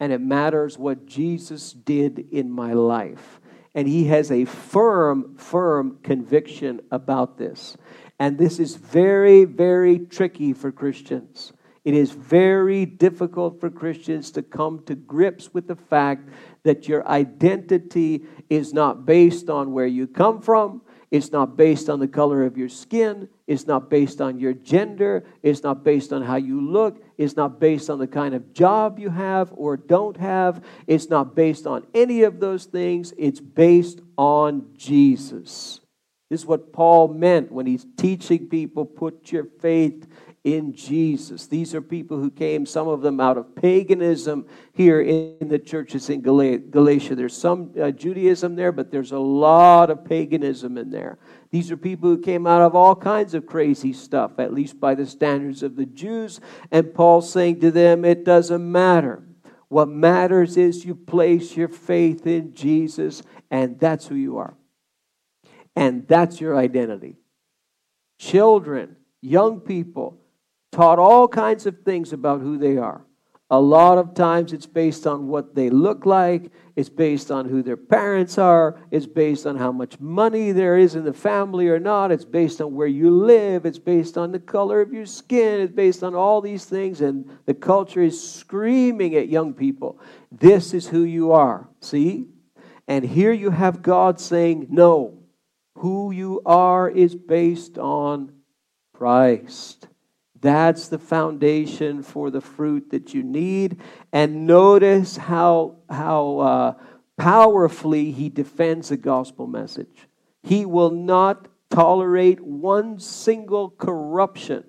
and 0.00 0.12
it 0.12 0.20
matters 0.20 0.78
what 0.78 1.04
Jesus 1.04 1.72
did 1.72 2.26
in 2.32 2.50
my 2.50 2.72
life. 2.72 3.39
And 3.74 3.86
he 3.86 4.04
has 4.06 4.30
a 4.30 4.44
firm, 4.44 5.36
firm 5.36 5.98
conviction 6.02 6.80
about 6.90 7.38
this. 7.38 7.76
And 8.18 8.36
this 8.36 8.58
is 8.58 8.76
very, 8.76 9.44
very 9.44 9.98
tricky 9.98 10.52
for 10.52 10.72
Christians. 10.72 11.52
It 11.84 11.94
is 11.94 12.10
very 12.10 12.84
difficult 12.84 13.60
for 13.60 13.70
Christians 13.70 14.30
to 14.32 14.42
come 14.42 14.82
to 14.84 14.94
grips 14.94 15.54
with 15.54 15.66
the 15.66 15.76
fact 15.76 16.28
that 16.62 16.88
your 16.88 17.06
identity 17.08 18.26
is 18.50 18.74
not 18.74 19.06
based 19.06 19.48
on 19.48 19.72
where 19.72 19.86
you 19.86 20.06
come 20.06 20.42
from, 20.42 20.82
it's 21.10 21.32
not 21.32 21.56
based 21.56 21.88
on 21.88 21.98
the 21.98 22.08
color 22.08 22.44
of 22.44 22.56
your 22.56 22.68
skin. 22.68 23.28
It's 23.50 23.66
not 23.66 23.90
based 23.90 24.20
on 24.20 24.38
your 24.38 24.52
gender. 24.52 25.24
It's 25.42 25.64
not 25.64 25.82
based 25.82 26.12
on 26.12 26.22
how 26.22 26.36
you 26.36 26.60
look. 26.60 27.02
It's 27.18 27.34
not 27.34 27.58
based 27.58 27.90
on 27.90 27.98
the 27.98 28.06
kind 28.06 28.32
of 28.32 28.52
job 28.52 29.00
you 29.00 29.10
have 29.10 29.52
or 29.56 29.76
don't 29.76 30.16
have. 30.18 30.64
It's 30.86 31.10
not 31.10 31.34
based 31.34 31.66
on 31.66 31.84
any 31.92 32.22
of 32.22 32.38
those 32.38 32.66
things. 32.66 33.12
It's 33.18 33.40
based 33.40 34.02
on 34.16 34.68
Jesus. 34.76 35.80
This 36.28 36.42
is 36.42 36.46
what 36.46 36.72
Paul 36.72 37.08
meant 37.08 37.50
when 37.50 37.66
he's 37.66 37.84
teaching 37.96 38.46
people 38.46 38.84
put 38.84 39.32
your 39.32 39.46
faith 39.60 40.06
in 40.44 40.72
Jesus. 40.72 41.48
These 41.48 41.74
are 41.74 41.82
people 41.82 42.18
who 42.18 42.30
came, 42.30 42.64
some 42.64 42.86
of 42.86 43.02
them 43.02 43.18
out 43.18 43.36
of 43.36 43.56
paganism 43.56 44.46
here 44.72 45.00
in 45.00 45.48
the 45.48 45.58
churches 45.58 46.08
in 46.08 46.22
Galatia. 46.22 47.16
There's 47.16 47.36
some 47.36 47.72
uh, 47.80 47.90
Judaism 47.90 48.54
there, 48.54 48.70
but 48.70 48.92
there's 48.92 49.10
a 49.10 49.18
lot 49.18 49.90
of 49.90 50.04
paganism 50.04 50.78
in 50.78 50.90
there. 50.90 51.18
These 51.50 51.70
are 51.72 51.76
people 51.76 52.08
who 52.08 52.18
came 52.18 52.46
out 52.46 52.62
of 52.62 52.76
all 52.76 52.94
kinds 52.94 53.34
of 53.34 53.46
crazy 53.46 53.92
stuff, 53.92 54.38
at 54.38 54.54
least 54.54 54.78
by 54.78 54.94
the 54.94 55.06
standards 55.06 55.62
of 55.62 55.74
the 55.76 55.86
Jews. 55.86 56.40
And 56.70 56.94
Paul's 56.94 57.32
saying 57.32 57.60
to 57.60 57.70
them, 57.70 58.04
it 58.04 58.24
doesn't 58.24 58.70
matter. 58.70 59.24
What 59.68 59.88
matters 59.88 60.56
is 60.56 60.84
you 60.84 60.94
place 60.94 61.56
your 61.56 61.68
faith 61.68 62.26
in 62.26 62.54
Jesus, 62.54 63.22
and 63.50 63.78
that's 63.80 64.06
who 64.06 64.14
you 64.14 64.38
are. 64.38 64.54
And 65.74 66.06
that's 66.06 66.40
your 66.40 66.56
identity. 66.56 67.16
Children, 68.18 68.96
young 69.20 69.60
people, 69.60 70.18
taught 70.72 70.98
all 70.98 71.26
kinds 71.26 71.66
of 71.66 71.82
things 71.84 72.12
about 72.12 72.40
who 72.40 72.58
they 72.58 72.76
are. 72.76 73.02
A 73.52 73.60
lot 73.60 73.98
of 73.98 74.14
times 74.14 74.52
it's 74.52 74.66
based 74.66 75.08
on 75.08 75.26
what 75.26 75.56
they 75.56 75.70
look 75.70 76.06
like, 76.06 76.52
it's 76.76 76.88
based 76.88 77.32
on 77.32 77.48
who 77.48 77.62
their 77.62 77.76
parents 77.76 78.38
are, 78.38 78.78
it's 78.92 79.06
based 79.06 79.44
on 79.44 79.56
how 79.56 79.72
much 79.72 79.98
money 79.98 80.52
there 80.52 80.78
is 80.78 80.94
in 80.94 81.04
the 81.04 81.12
family 81.12 81.68
or 81.68 81.80
not, 81.80 82.12
it's 82.12 82.24
based 82.24 82.60
on 82.60 82.74
where 82.74 82.86
you 82.86 83.10
live, 83.10 83.66
it's 83.66 83.78
based 83.78 84.16
on 84.16 84.30
the 84.30 84.38
color 84.38 84.80
of 84.80 84.92
your 84.92 85.04
skin, 85.04 85.60
it's 85.60 85.72
based 85.72 86.04
on 86.04 86.14
all 86.14 86.40
these 86.40 86.64
things, 86.64 87.00
and 87.00 87.28
the 87.46 87.54
culture 87.54 88.02
is 88.02 88.32
screaming 88.32 89.16
at 89.16 89.28
young 89.28 89.52
people 89.52 90.00
this 90.32 90.74
is 90.74 90.88
who 90.88 91.02
you 91.02 91.32
are. 91.32 91.68
See? 91.80 92.26
And 92.86 93.04
here 93.04 93.32
you 93.32 93.50
have 93.50 93.82
God 93.82 94.20
saying, 94.20 94.66
no, 94.70 95.18
who 95.76 96.10
you 96.10 96.42
are 96.46 96.88
is 96.88 97.14
based 97.14 97.78
on 97.78 98.32
Christ. 98.94 99.88
That's 100.40 100.88
the 100.88 100.98
foundation 100.98 102.02
for 102.02 102.30
the 102.30 102.40
fruit 102.40 102.90
that 102.90 103.12
you 103.12 103.22
need. 103.22 103.78
And 104.12 104.46
notice 104.46 105.16
how, 105.16 105.76
how 105.88 106.38
uh, 106.38 106.74
powerfully 107.16 108.10
he 108.10 108.28
defends 108.28 108.88
the 108.88 108.96
gospel 108.96 109.46
message. 109.46 110.08
He 110.42 110.64
will 110.64 110.90
not 110.90 111.48
tolerate 111.68 112.40
one 112.40 112.98
single 112.98 113.70
corruption 113.70 114.64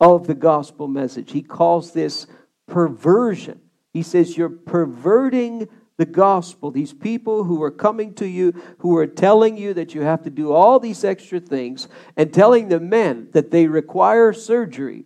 of 0.00 0.26
the 0.26 0.34
gospel 0.34 0.88
message. 0.88 1.32
He 1.32 1.42
calls 1.42 1.92
this 1.92 2.26
perversion. 2.66 3.60
He 3.92 4.02
says, 4.02 4.36
You're 4.36 4.48
perverting 4.48 5.68
the 5.96 6.06
gospel. 6.06 6.70
These 6.70 6.92
people 6.92 7.44
who 7.44 7.62
are 7.62 7.70
coming 7.70 8.14
to 8.14 8.26
you, 8.26 8.52
who 8.78 8.96
are 8.96 9.06
telling 9.06 9.56
you 9.56 9.74
that 9.74 9.94
you 9.94 10.02
have 10.02 10.22
to 10.24 10.30
do 10.30 10.52
all 10.52 10.80
these 10.80 11.04
extra 11.04 11.40
things, 11.40 11.88
and 12.16 12.32
telling 12.32 12.68
the 12.68 12.80
men 12.80 13.28
that 13.32 13.50
they 13.50 13.66
require 13.66 14.32
surgery. 14.32 15.04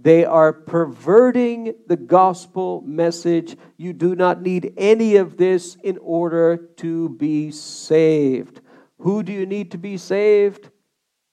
They 0.00 0.24
are 0.24 0.52
perverting 0.52 1.74
the 1.88 1.96
gospel 1.96 2.82
message. 2.82 3.56
You 3.76 3.92
do 3.92 4.14
not 4.14 4.42
need 4.42 4.74
any 4.76 5.16
of 5.16 5.36
this 5.36 5.76
in 5.82 5.98
order 5.98 6.56
to 6.76 7.08
be 7.10 7.50
saved. 7.50 8.60
Who 9.00 9.22
do 9.22 9.32
you 9.32 9.44
need 9.44 9.72
to 9.72 9.78
be 9.78 9.96
saved? 9.96 10.70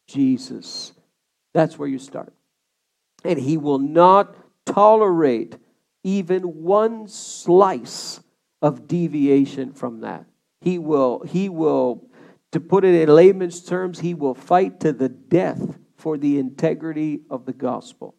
Jesus. 0.07 0.93
That's 1.53 1.77
where 1.77 1.87
you 1.87 1.99
start. 1.99 2.33
And 3.23 3.39
he 3.39 3.57
will 3.57 3.79
not 3.79 4.35
tolerate 4.65 5.57
even 6.03 6.63
one 6.63 7.07
slice 7.07 8.19
of 8.65 8.87
deviation 8.87 9.71
from 9.71 10.01
that. 10.01 10.25
He 10.61 10.75
will, 10.79 11.23
he 11.25 11.49
will, 11.49 12.09
to 12.51 12.59
put 12.59 12.83
it 12.83 12.95
in 12.95 13.15
layman's 13.15 13.61
terms, 13.63 13.99
he 13.99 14.13
will 14.13 14.33
fight 14.33 14.79
to 14.79 14.91
the 14.91 15.09
death 15.09 15.77
for 15.95 16.17
the 16.17 16.39
integrity 16.39 17.21
of 17.29 17.45
the 17.45 17.53
gospel. 17.53 18.15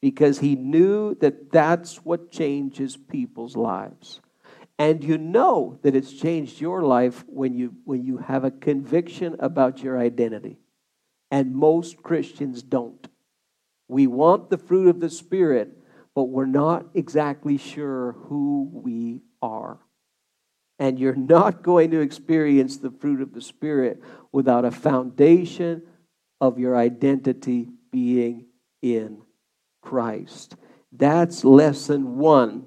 because 0.00 0.38
he 0.38 0.54
knew 0.54 1.14
that 1.16 1.52
that's 1.52 1.96
what 2.04 2.30
changes 2.30 2.96
people's 2.96 3.56
lives. 3.56 4.20
And 4.78 5.04
you 5.04 5.18
know 5.18 5.78
that 5.82 5.94
it's 5.94 6.12
changed 6.12 6.60
your 6.60 6.82
life 6.82 7.24
when 7.28 7.54
you, 7.54 7.74
when 7.84 8.04
you 8.04 8.16
have 8.16 8.44
a 8.44 8.50
conviction 8.50 9.36
about 9.38 9.82
your 9.82 9.98
identity. 9.98 10.58
And 11.30 11.54
most 11.54 12.02
Christians 12.02 12.62
don't. 12.62 13.06
We 13.88 14.06
want 14.06 14.48
the 14.48 14.56
fruit 14.56 14.88
of 14.88 15.00
the 15.00 15.10
Spirit, 15.10 15.76
but 16.14 16.24
we're 16.24 16.46
not 16.46 16.86
exactly 16.94 17.58
sure 17.58 18.12
who 18.12 18.70
we 18.72 19.20
are. 19.42 19.78
And 20.80 20.98
you're 20.98 21.14
not 21.14 21.62
going 21.62 21.92
to 21.92 22.00
experience 22.00 22.78
the 22.78 22.90
fruit 22.90 23.20
of 23.20 23.32
the 23.32 23.42
Spirit 23.42 24.02
without 24.32 24.64
a 24.64 24.72
foundation 24.72 25.82
of 26.40 26.58
your 26.58 26.76
identity 26.76 27.68
being 27.92 28.46
in 28.82 29.20
Christ. 29.82 30.56
That's 30.90 31.44
lesson 31.44 32.16
one 32.16 32.66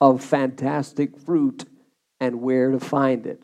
of 0.00 0.24
fantastic 0.24 1.16
fruit 1.18 1.64
and 2.20 2.42
where 2.42 2.72
to 2.72 2.80
find 2.80 3.26
it. 3.26 3.42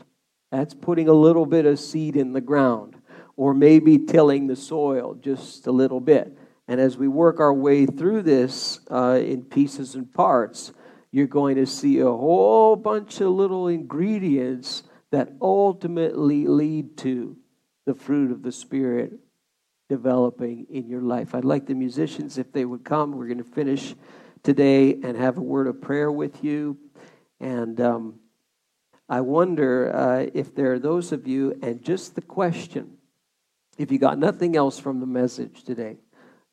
That's 0.51 0.75
putting 0.75 1.09
a 1.09 1.13
little 1.13 1.47
bit 1.47 1.65
of 1.65 1.79
seed 1.79 2.17
in 2.17 2.33
the 2.33 2.41
ground, 2.41 2.97
or 3.37 3.55
maybe 3.55 3.99
tilling 3.99 4.49
the 4.49 4.57
soil 4.57 5.15
just 5.15 5.67
a 5.67 5.73
little 5.73 6.01
bit. 6.01 6.37
And 6.67 6.81
as 6.81 6.97
we 6.97 7.09
work 7.09 7.41
our 7.41 7.55
way 7.55 7.87
through 7.87 8.23
this 8.23 8.81
uh, 8.91 9.21
in 9.23 9.45
pieces 9.45 9.95
and 9.95 10.13
parts, 10.13 10.73
you're 11.13 11.27
going 11.27 11.57
to 11.57 11.67
see 11.67 11.99
a 11.99 12.05
whole 12.05 12.77
bunch 12.77 13.21
of 13.21 13.29
little 13.29 13.69
ingredients 13.69 14.83
that 15.11 15.33
ultimately 15.41 16.47
lead 16.47 16.97
to 16.99 17.37
the 17.87 17.95
fruit 17.95 18.31
of 18.31 18.43
the 18.43 18.53
Spirit 18.53 19.13
developing 19.89 20.67
in 20.71 20.89
your 20.89 21.03
life. 21.03 21.35
I'd 21.35 21.45
like 21.45 21.67
the 21.67 21.75
musicians, 21.75 22.39
if 22.39 22.53
they 22.53 22.65
would 22.65 22.85
come, 22.85 23.13
we're 23.13 23.27
going 23.27 23.39
to 23.39 23.45
finish 23.45 23.95
today 24.45 24.95
and 24.95 25.17
have 25.17 25.37
a 25.37 25.43
word 25.43 25.67
of 25.67 25.81
prayer 25.81 26.13
with 26.13 26.45
you. 26.45 26.79
And 27.41 27.81
um, 27.81 28.21
I 29.09 29.21
wonder 29.23 29.93
uh, 29.93 30.31
if 30.33 30.55
there 30.55 30.73
are 30.75 30.79
those 30.79 31.11
of 31.11 31.27
you, 31.27 31.59
and 31.63 31.83
just 31.83 32.15
the 32.15 32.21
question, 32.21 32.99
if 33.79 33.91
you 33.91 33.99
got 33.99 34.19
nothing 34.19 34.57
else 34.57 34.79
from 34.79 35.01
the 35.01 35.07
message 35.07 35.65
today, 35.65 35.97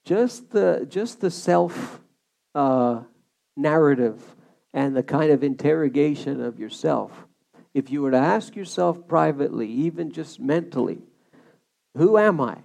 just 0.04 0.52
the 0.52 0.88
just 0.90 1.20
the 1.20 1.30
self 1.30 2.00
uh, 2.56 3.02
narrative 3.56 4.24
and 4.74 4.96
the 4.96 5.04
kind 5.04 5.32
of 5.32 5.44
interrogation 5.44 6.42
of 6.42 6.60
yourself. 6.60 7.26
If 7.74 7.92
you 7.92 8.02
were 8.02 8.12
to 8.12 8.18
ask 8.18 8.56
yourself 8.56 9.08
privately, 9.08 9.68
even 9.68 10.12
just 10.12 10.40
mentally, 10.40 11.00
who 11.96 12.18
am 12.18 12.42
I? 12.42 12.58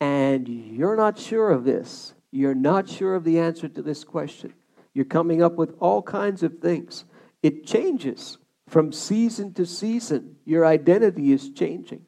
And 0.00 0.48
you're 0.48 0.96
not 0.96 1.18
sure 1.18 1.50
of 1.50 1.64
this. 1.64 2.14
You're 2.30 2.54
not 2.54 2.88
sure 2.88 3.14
of 3.14 3.24
the 3.24 3.38
answer 3.38 3.68
to 3.68 3.82
this 3.82 4.04
question. 4.04 4.52
You're 4.92 5.04
coming 5.04 5.42
up 5.42 5.56
with 5.56 5.74
all 5.80 6.02
kinds 6.02 6.42
of 6.42 6.58
things. 6.58 7.04
It 7.42 7.66
changes 7.66 8.38
from 8.68 8.92
season 8.92 9.54
to 9.54 9.66
season. 9.66 10.36
Your 10.44 10.66
identity 10.66 11.32
is 11.32 11.50
changing. 11.50 12.06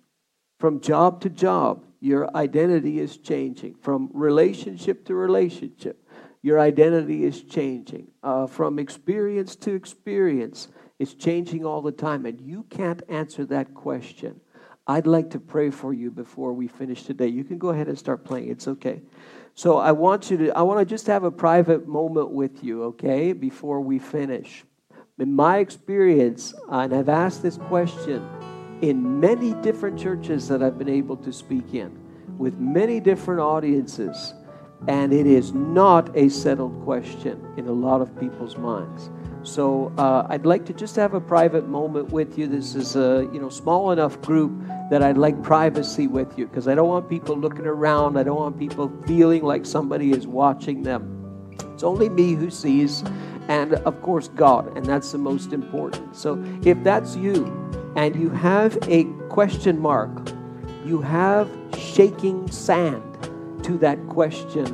From 0.59 0.81
job 0.81 1.21
to 1.21 1.31
job, 1.31 1.85
your 2.01 2.35
identity 2.37 2.99
is 2.99 3.17
changing. 3.17 3.77
From 3.81 4.11
relationship 4.13 5.05
to 5.07 5.15
relationship, 5.15 6.05
your 6.49 6.59
identity 6.59 7.25
is 7.25 7.43
changing. 7.43 8.09
Uh, 8.23 8.47
from 8.47 8.79
experience 8.79 9.55
to 9.55 9.75
experience, 9.75 10.69
it's 10.99 11.13
changing 11.13 11.67
all 11.67 11.83
the 11.83 11.93
time. 11.93 12.25
And 12.25 12.41
you 12.41 12.65
can't 12.71 13.03
answer 13.09 13.45
that 13.47 13.75
question 13.75 14.41
I'd 14.91 15.07
like 15.07 15.29
to 15.31 15.39
pray 15.39 15.69
for 15.69 15.93
you 15.93 16.11
before 16.11 16.55
we 16.55 16.67
finish 16.67 17.03
today. 17.03 17.27
You 17.27 17.45
can 17.45 17.59
go 17.59 17.69
ahead 17.69 17.89
and 17.89 17.99
start 17.99 18.25
playing. 18.25 18.49
It's 18.49 18.67
okay. 18.67 19.03
So 19.55 19.77
I 19.77 19.93
want 19.93 20.31
you 20.31 20.39
to 20.39 20.57
I 20.57 20.63
want 20.63 20.81
to 20.81 20.87
just 20.87 21.07
have 21.09 21.25
a 21.25 21.31
private 21.31 21.87
moment 21.87 22.31
with 22.31 22.65
you, 22.65 22.85
okay, 22.85 23.35
before 23.35 23.83
we 23.83 23.99
finish. 23.99 24.65
In 25.19 25.35
my 25.35 25.59
experience, 25.59 26.55
and 26.71 26.95
I've 26.95 27.11
asked 27.11 27.43
this 27.43 27.59
question 27.59 28.27
in 28.81 29.21
many 29.21 29.53
different 29.61 29.99
churches 29.99 30.49
that 30.49 30.63
I've 30.63 30.79
been 30.79 30.89
able 30.89 31.19
to 31.19 31.33
speak 31.35 31.75
in 31.75 31.91
with 32.39 32.57
many 32.59 32.99
different 32.99 33.41
audiences, 33.41 34.33
and 34.87 35.13
it 35.13 35.27
is 35.27 35.53
not 35.53 36.17
a 36.17 36.29
settled 36.29 36.83
question 36.85 37.45
in 37.57 37.67
a 37.67 37.73
lot 37.73 38.01
of 38.01 38.19
people's 38.21 38.57
minds. 38.57 39.11
So 39.43 39.93
uh, 39.99 40.27
I'd 40.29 40.47
like 40.47 40.67
to 40.67 40.73
just 40.73 40.95
have 40.97 41.15
a 41.15 41.21
private 41.21 41.69
moment 41.69 42.11
with 42.11 42.39
you. 42.39 42.47
This 42.47 42.75
is 42.75 42.97
a 42.97 43.29
you 43.33 43.41
know 43.41 43.49
small 43.49 43.91
enough 43.93 44.21
group 44.21 44.53
that 44.91 45.03
I'd 45.03 45.17
like 45.17 45.43
privacy 45.43 46.07
with 46.07 46.39
you 46.39 46.47
because 46.47 46.69
I 46.69 46.75
don't 46.75 46.89
want 46.89 47.09
people 47.09 47.37
looking 47.37 47.67
around. 47.67 48.19
I 48.19 48.23
don't 48.23 48.39
want 48.39 48.59
people 48.59 48.93
feeling 49.07 49.43
like 49.43 49.65
somebody 49.65 50.13
is 50.13 50.27
watching 50.27 50.83
them. 50.83 51.15
It's 51.73 51.83
only 51.83 52.09
me 52.09 52.35
who 52.35 52.51
sees, 52.51 53.05
and 53.49 53.75
of 53.75 54.03
course, 54.03 54.29
God, 54.29 54.77
and 54.77 54.85
that's 54.85 55.13
the 55.13 55.19
most 55.19 55.53
important. 55.53 56.17
So 56.17 56.43
if 56.65 56.83
that's 56.83 57.17
you 57.17 57.47
and 57.97 58.17
you 58.17 58.31
have 58.31 58.77
a 58.89 59.05
question 59.29 59.79
mark, 59.79 60.31
you 60.85 61.01
have 61.01 61.49
shaking 61.77 62.51
sand 62.51 63.08
to 63.69 63.77
that 63.79 64.09
question 64.09 64.67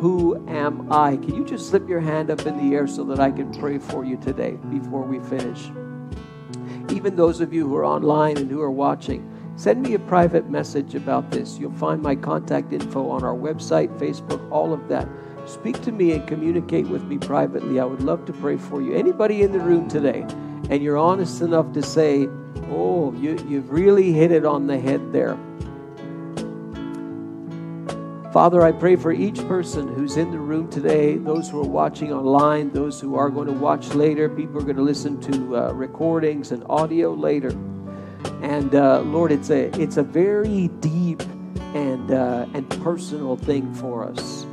Who 0.00 0.36
am 0.48 0.92
I? 0.92 1.16
Can 1.16 1.34
you 1.34 1.44
just 1.44 1.70
slip 1.70 1.88
your 1.88 2.00
hand 2.00 2.28
up 2.28 2.44
in 2.44 2.56
the 2.58 2.74
air 2.74 2.88
so 2.88 3.04
that 3.04 3.20
I 3.20 3.30
can 3.30 3.52
pray 3.54 3.78
for 3.78 4.04
you 4.04 4.16
today 4.16 4.58
before 4.68 5.02
we 5.02 5.20
finish? 5.20 5.70
Even 6.90 7.14
those 7.14 7.40
of 7.40 7.52
you 7.52 7.68
who 7.68 7.76
are 7.76 7.84
online 7.84 8.36
and 8.36 8.50
who 8.50 8.60
are 8.60 8.70
watching, 8.70 9.28
Send 9.54 9.82
me 9.82 9.92
a 9.92 9.98
private 9.98 10.48
message 10.48 10.94
about 10.94 11.30
this. 11.30 11.58
You'll 11.58 11.72
find 11.72 12.00
my 12.02 12.16
contact 12.16 12.72
info 12.72 13.10
on 13.10 13.22
our 13.22 13.34
website, 13.34 13.96
Facebook, 13.98 14.50
all 14.50 14.72
of 14.72 14.88
that. 14.88 15.06
Speak 15.44 15.80
to 15.82 15.92
me 15.92 16.12
and 16.12 16.26
communicate 16.26 16.88
with 16.88 17.04
me 17.04 17.18
privately. 17.18 17.78
I 17.78 17.84
would 17.84 18.02
love 18.02 18.24
to 18.24 18.32
pray 18.32 18.56
for 18.56 18.80
you. 18.80 18.94
Anybody 18.94 19.42
in 19.42 19.52
the 19.52 19.60
room 19.60 19.88
today, 19.88 20.24
and 20.70 20.82
you're 20.82 20.96
honest 20.96 21.42
enough 21.42 21.70
to 21.74 21.82
say, 21.82 22.28
Oh, 22.70 23.12
you, 23.12 23.38
you've 23.46 23.70
really 23.70 24.10
hit 24.12 24.32
it 24.32 24.46
on 24.46 24.66
the 24.66 24.80
head 24.80 25.12
there. 25.12 25.38
Father, 28.32 28.62
I 28.62 28.72
pray 28.72 28.96
for 28.96 29.12
each 29.12 29.46
person 29.46 29.86
who's 29.86 30.16
in 30.16 30.30
the 30.30 30.38
room 30.38 30.70
today, 30.70 31.18
those 31.18 31.50
who 31.50 31.60
are 31.60 31.68
watching 31.68 32.14
online, 32.14 32.70
those 32.70 32.98
who 32.98 33.14
are 33.14 33.28
going 33.28 33.46
to 33.46 33.52
watch 33.52 33.92
later, 33.92 34.26
people 34.26 34.56
are 34.56 34.64
going 34.64 34.76
to 34.76 34.82
listen 34.82 35.20
to 35.20 35.54
uh, 35.58 35.72
recordings 35.72 36.50
and 36.50 36.64
audio 36.70 37.12
later. 37.12 37.50
And 38.40 38.74
uh, 38.74 39.02
Lord, 39.02 39.32
it's 39.32 39.50
a 39.50 39.64
it's 39.78 39.98
a 39.98 40.02
very 40.02 40.68
deep 40.80 41.20
and 41.74 42.10
uh, 42.10 42.46
and 42.54 42.66
personal 42.82 43.36
thing 43.36 43.74
for 43.74 44.08
us. 44.08 44.46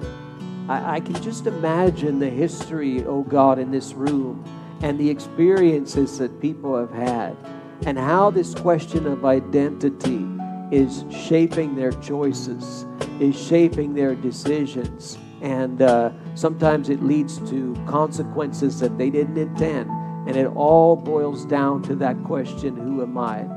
I, 0.67 0.95
I 0.95 0.99
can 0.99 1.15
just 1.23 1.47
imagine 1.47 2.19
the 2.19 2.29
history, 2.29 3.05
oh 3.05 3.23
God, 3.23 3.59
in 3.59 3.71
this 3.71 3.93
room 3.93 4.43
and 4.81 4.99
the 4.99 5.09
experiences 5.09 6.17
that 6.17 6.41
people 6.41 6.77
have 6.77 6.91
had, 6.91 7.37
and 7.85 7.97
how 7.97 8.29
this 8.29 8.53
question 8.53 9.07
of 9.07 9.23
identity 9.23 10.27
is 10.71 11.03
shaping 11.09 11.75
their 11.75 11.91
choices, 11.93 12.85
is 13.19 13.39
shaping 13.39 13.93
their 13.93 14.15
decisions, 14.15 15.17
and 15.41 15.81
uh, 15.81 16.11
sometimes 16.35 16.89
it 16.89 17.01
leads 17.01 17.37
to 17.49 17.75
consequences 17.87 18.79
that 18.79 18.97
they 18.97 19.09
didn't 19.09 19.37
intend. 19.37 19.89
And 20.27 20.35
it 20.35 20.47
all 20.47 20.95
boils 20.95 21.45
down 21.45 21.81
to 21.83 21.95
that 21.95 22.23
question 22.23 22.75
Who 22.75 23.01
am 23.01 23.17
I? 23.17 23.47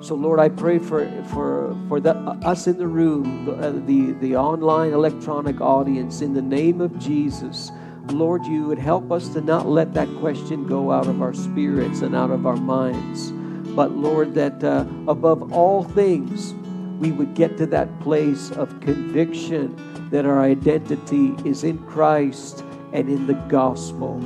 So, 0.00 0.14
Lord, 0.14 0.38
I 0.38 0.48
pray 0.48 0.78
for, 0.78 1.06
for, 1.24 1.76
for 1.88 1.98
the, 1.98 2.14
us 2.44 2.66
in 2.66 2.78
the 2.78 2.86
room, 2.86 3.46
the, 3.46 3.70
the, 3.86 4.12
the 4.20 4.36
online 4.36 4.92
electronic 4.92 5.60
audience, 5.60 6.20
in 6.20 6.34
the 6.34 6.42
name 6.42 6.80
of 6.80 6.98
Jesus. 6.98 7.70
Lord, 8.08 8.44
you 8.44 8.66
would 8.66 8.78
help 8.78 9.10
us 9.10 9.28
to 9.30 9.40
not 9.40 9.66
let 9.66 9.94
that 9.94 10.08
question 10.18 10.66
go 10.66 10.92
out 10.92 11.06
of 11.06 11.22
our 11.22 11.32
spirits 11.32 12.02
and 12.02 12.14
out 12.14 12.30
of 12.30 12.44
our 12.46 12.56
minds. 12.56 13.32
But, 13.74 13.92
Lord, 13.92 14.34
that 14.34 14.62
uh, 14.62 14.86
above 15.08 15.52
all 15.52 15.82
things, 15.82 16.54
we 17.00 17.10
would 17.12 17.34
get 17.34 17.56
to 17.58 17.66
that 17.66 18.00
place 18.00 18.50
of 18.52 18.80
conviction 18.80 20.08
that 20.10 20.24
our 20.24 20.40
identity 20.40 21.34
is 21.44 21.64
in 21.64 21.78
Christ 21.78 22.64
and 22.92 23.08
in 23.08 23.26
the 23.26 23.34
gospel. 23.34 24.20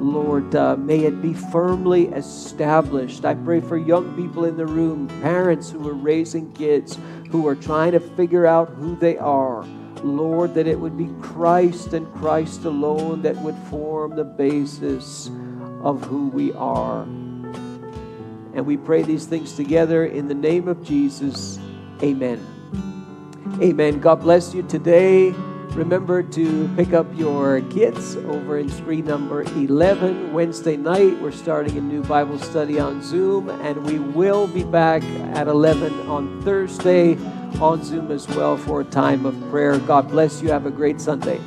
Lord, 0.00 0.54
uh, 0.54 0.76
may 0.76 1.00
it 1.00 1.20
be 1.22 1.34
firmly 1.34 2.06
established. 2.08 3.24
I 3.24 3.34
pray 3.34 3.60
for 3.60 3.76
young 3.76 4.16
people 4.16 4.44
in 4.46 4.56
the 4.56 4.66
room, 4.66 5.08
parents 5.20 5.70
who 5.70 5.86
are 5.88 5.94
raising 5.94 6.50
kids, 6.52 6.98
who 7.30 7.46
are 7.46 7.54
trying 7.54 7.92
to 7.92 8.00
figure 8.00 8.46
out 8.46 8.70
who 8.70 8.96
they 8.96 9.18
are. 9.18 9.64
Lord, 10.02 10.54
that 10.54 10.66
it 10.66 10.80
would 10.80 10.96
be 10.96 11.10
Christ 11.20 11.92
and 11.92 12.12
Christ 12.14 12.64
alone 12.64 13.22
that 13.22 13.36
would 13.36 13.56
form 13.68 14.16
the 14.16 14.24
basis 14.24 15.30
of 15.82 16.02
who 16.06 16.28
we 16.28 16.52
are. 16.54 17.06
And 18.54 18.66
we 18.66 18.76
pray 18.76 19.02
these 19.02 19.26
things 19.26 19.54
together 19.54 20.06
in 20.06 20.28
the 20.28 20.34
name 20.34 20.68
of 20.68 20.82
Jesus. 20.82 21.58
Amen. 22.02 22.44
Amen. 23.62 24.00
God 24.00 24.20
bless 24.20 24.54
you 24.54 24.62
today. 24.62 25.34
Remember 25.74 26.22
to 26.22 26.68
pick 26.76 26.92
up 26.92 27.06
your 27.16 27.60
kits 27.62 28.16
over 28.16 28.58
in 28.58 28.68
screen 28.68 29.04
number 29.04 29.42
11. 29.42 30.32
Wednesday 30.32 30.76
night, 30.76 31.20
we're 31.20 31.30
starting 31.30 31.78
a 31.78 31.80
new 31.80 32.02
Bible 32.02 32.38
study 32.40 32.80
on 32.80 33.00
Zoom, 33.02 33.48
and 33.48 33.86
we 33.86 34.00
will 34.00 34.48
be 34.48 34.64
back 34.64 35.04
at 35.34 35.46
11 35.46 36.08
on 36.08 36.42
Thursday 36.42 37.16
on 37.60 37.84
Zoom 37.84 38.10
as 38.10 38.26
well 38.28 38.56
for 38.56 38.80
a 38.80 38.84
time 38.84 39.24
of 39.26 39.38
prayer. 39.50 39.78
God 39.78 40.08
bless 40.08 40.42
you. 40.42 40.50
Have 40.50 40.66
a 40.66 40.70
great 40.72 41.00
Sunday. 41.00 41.40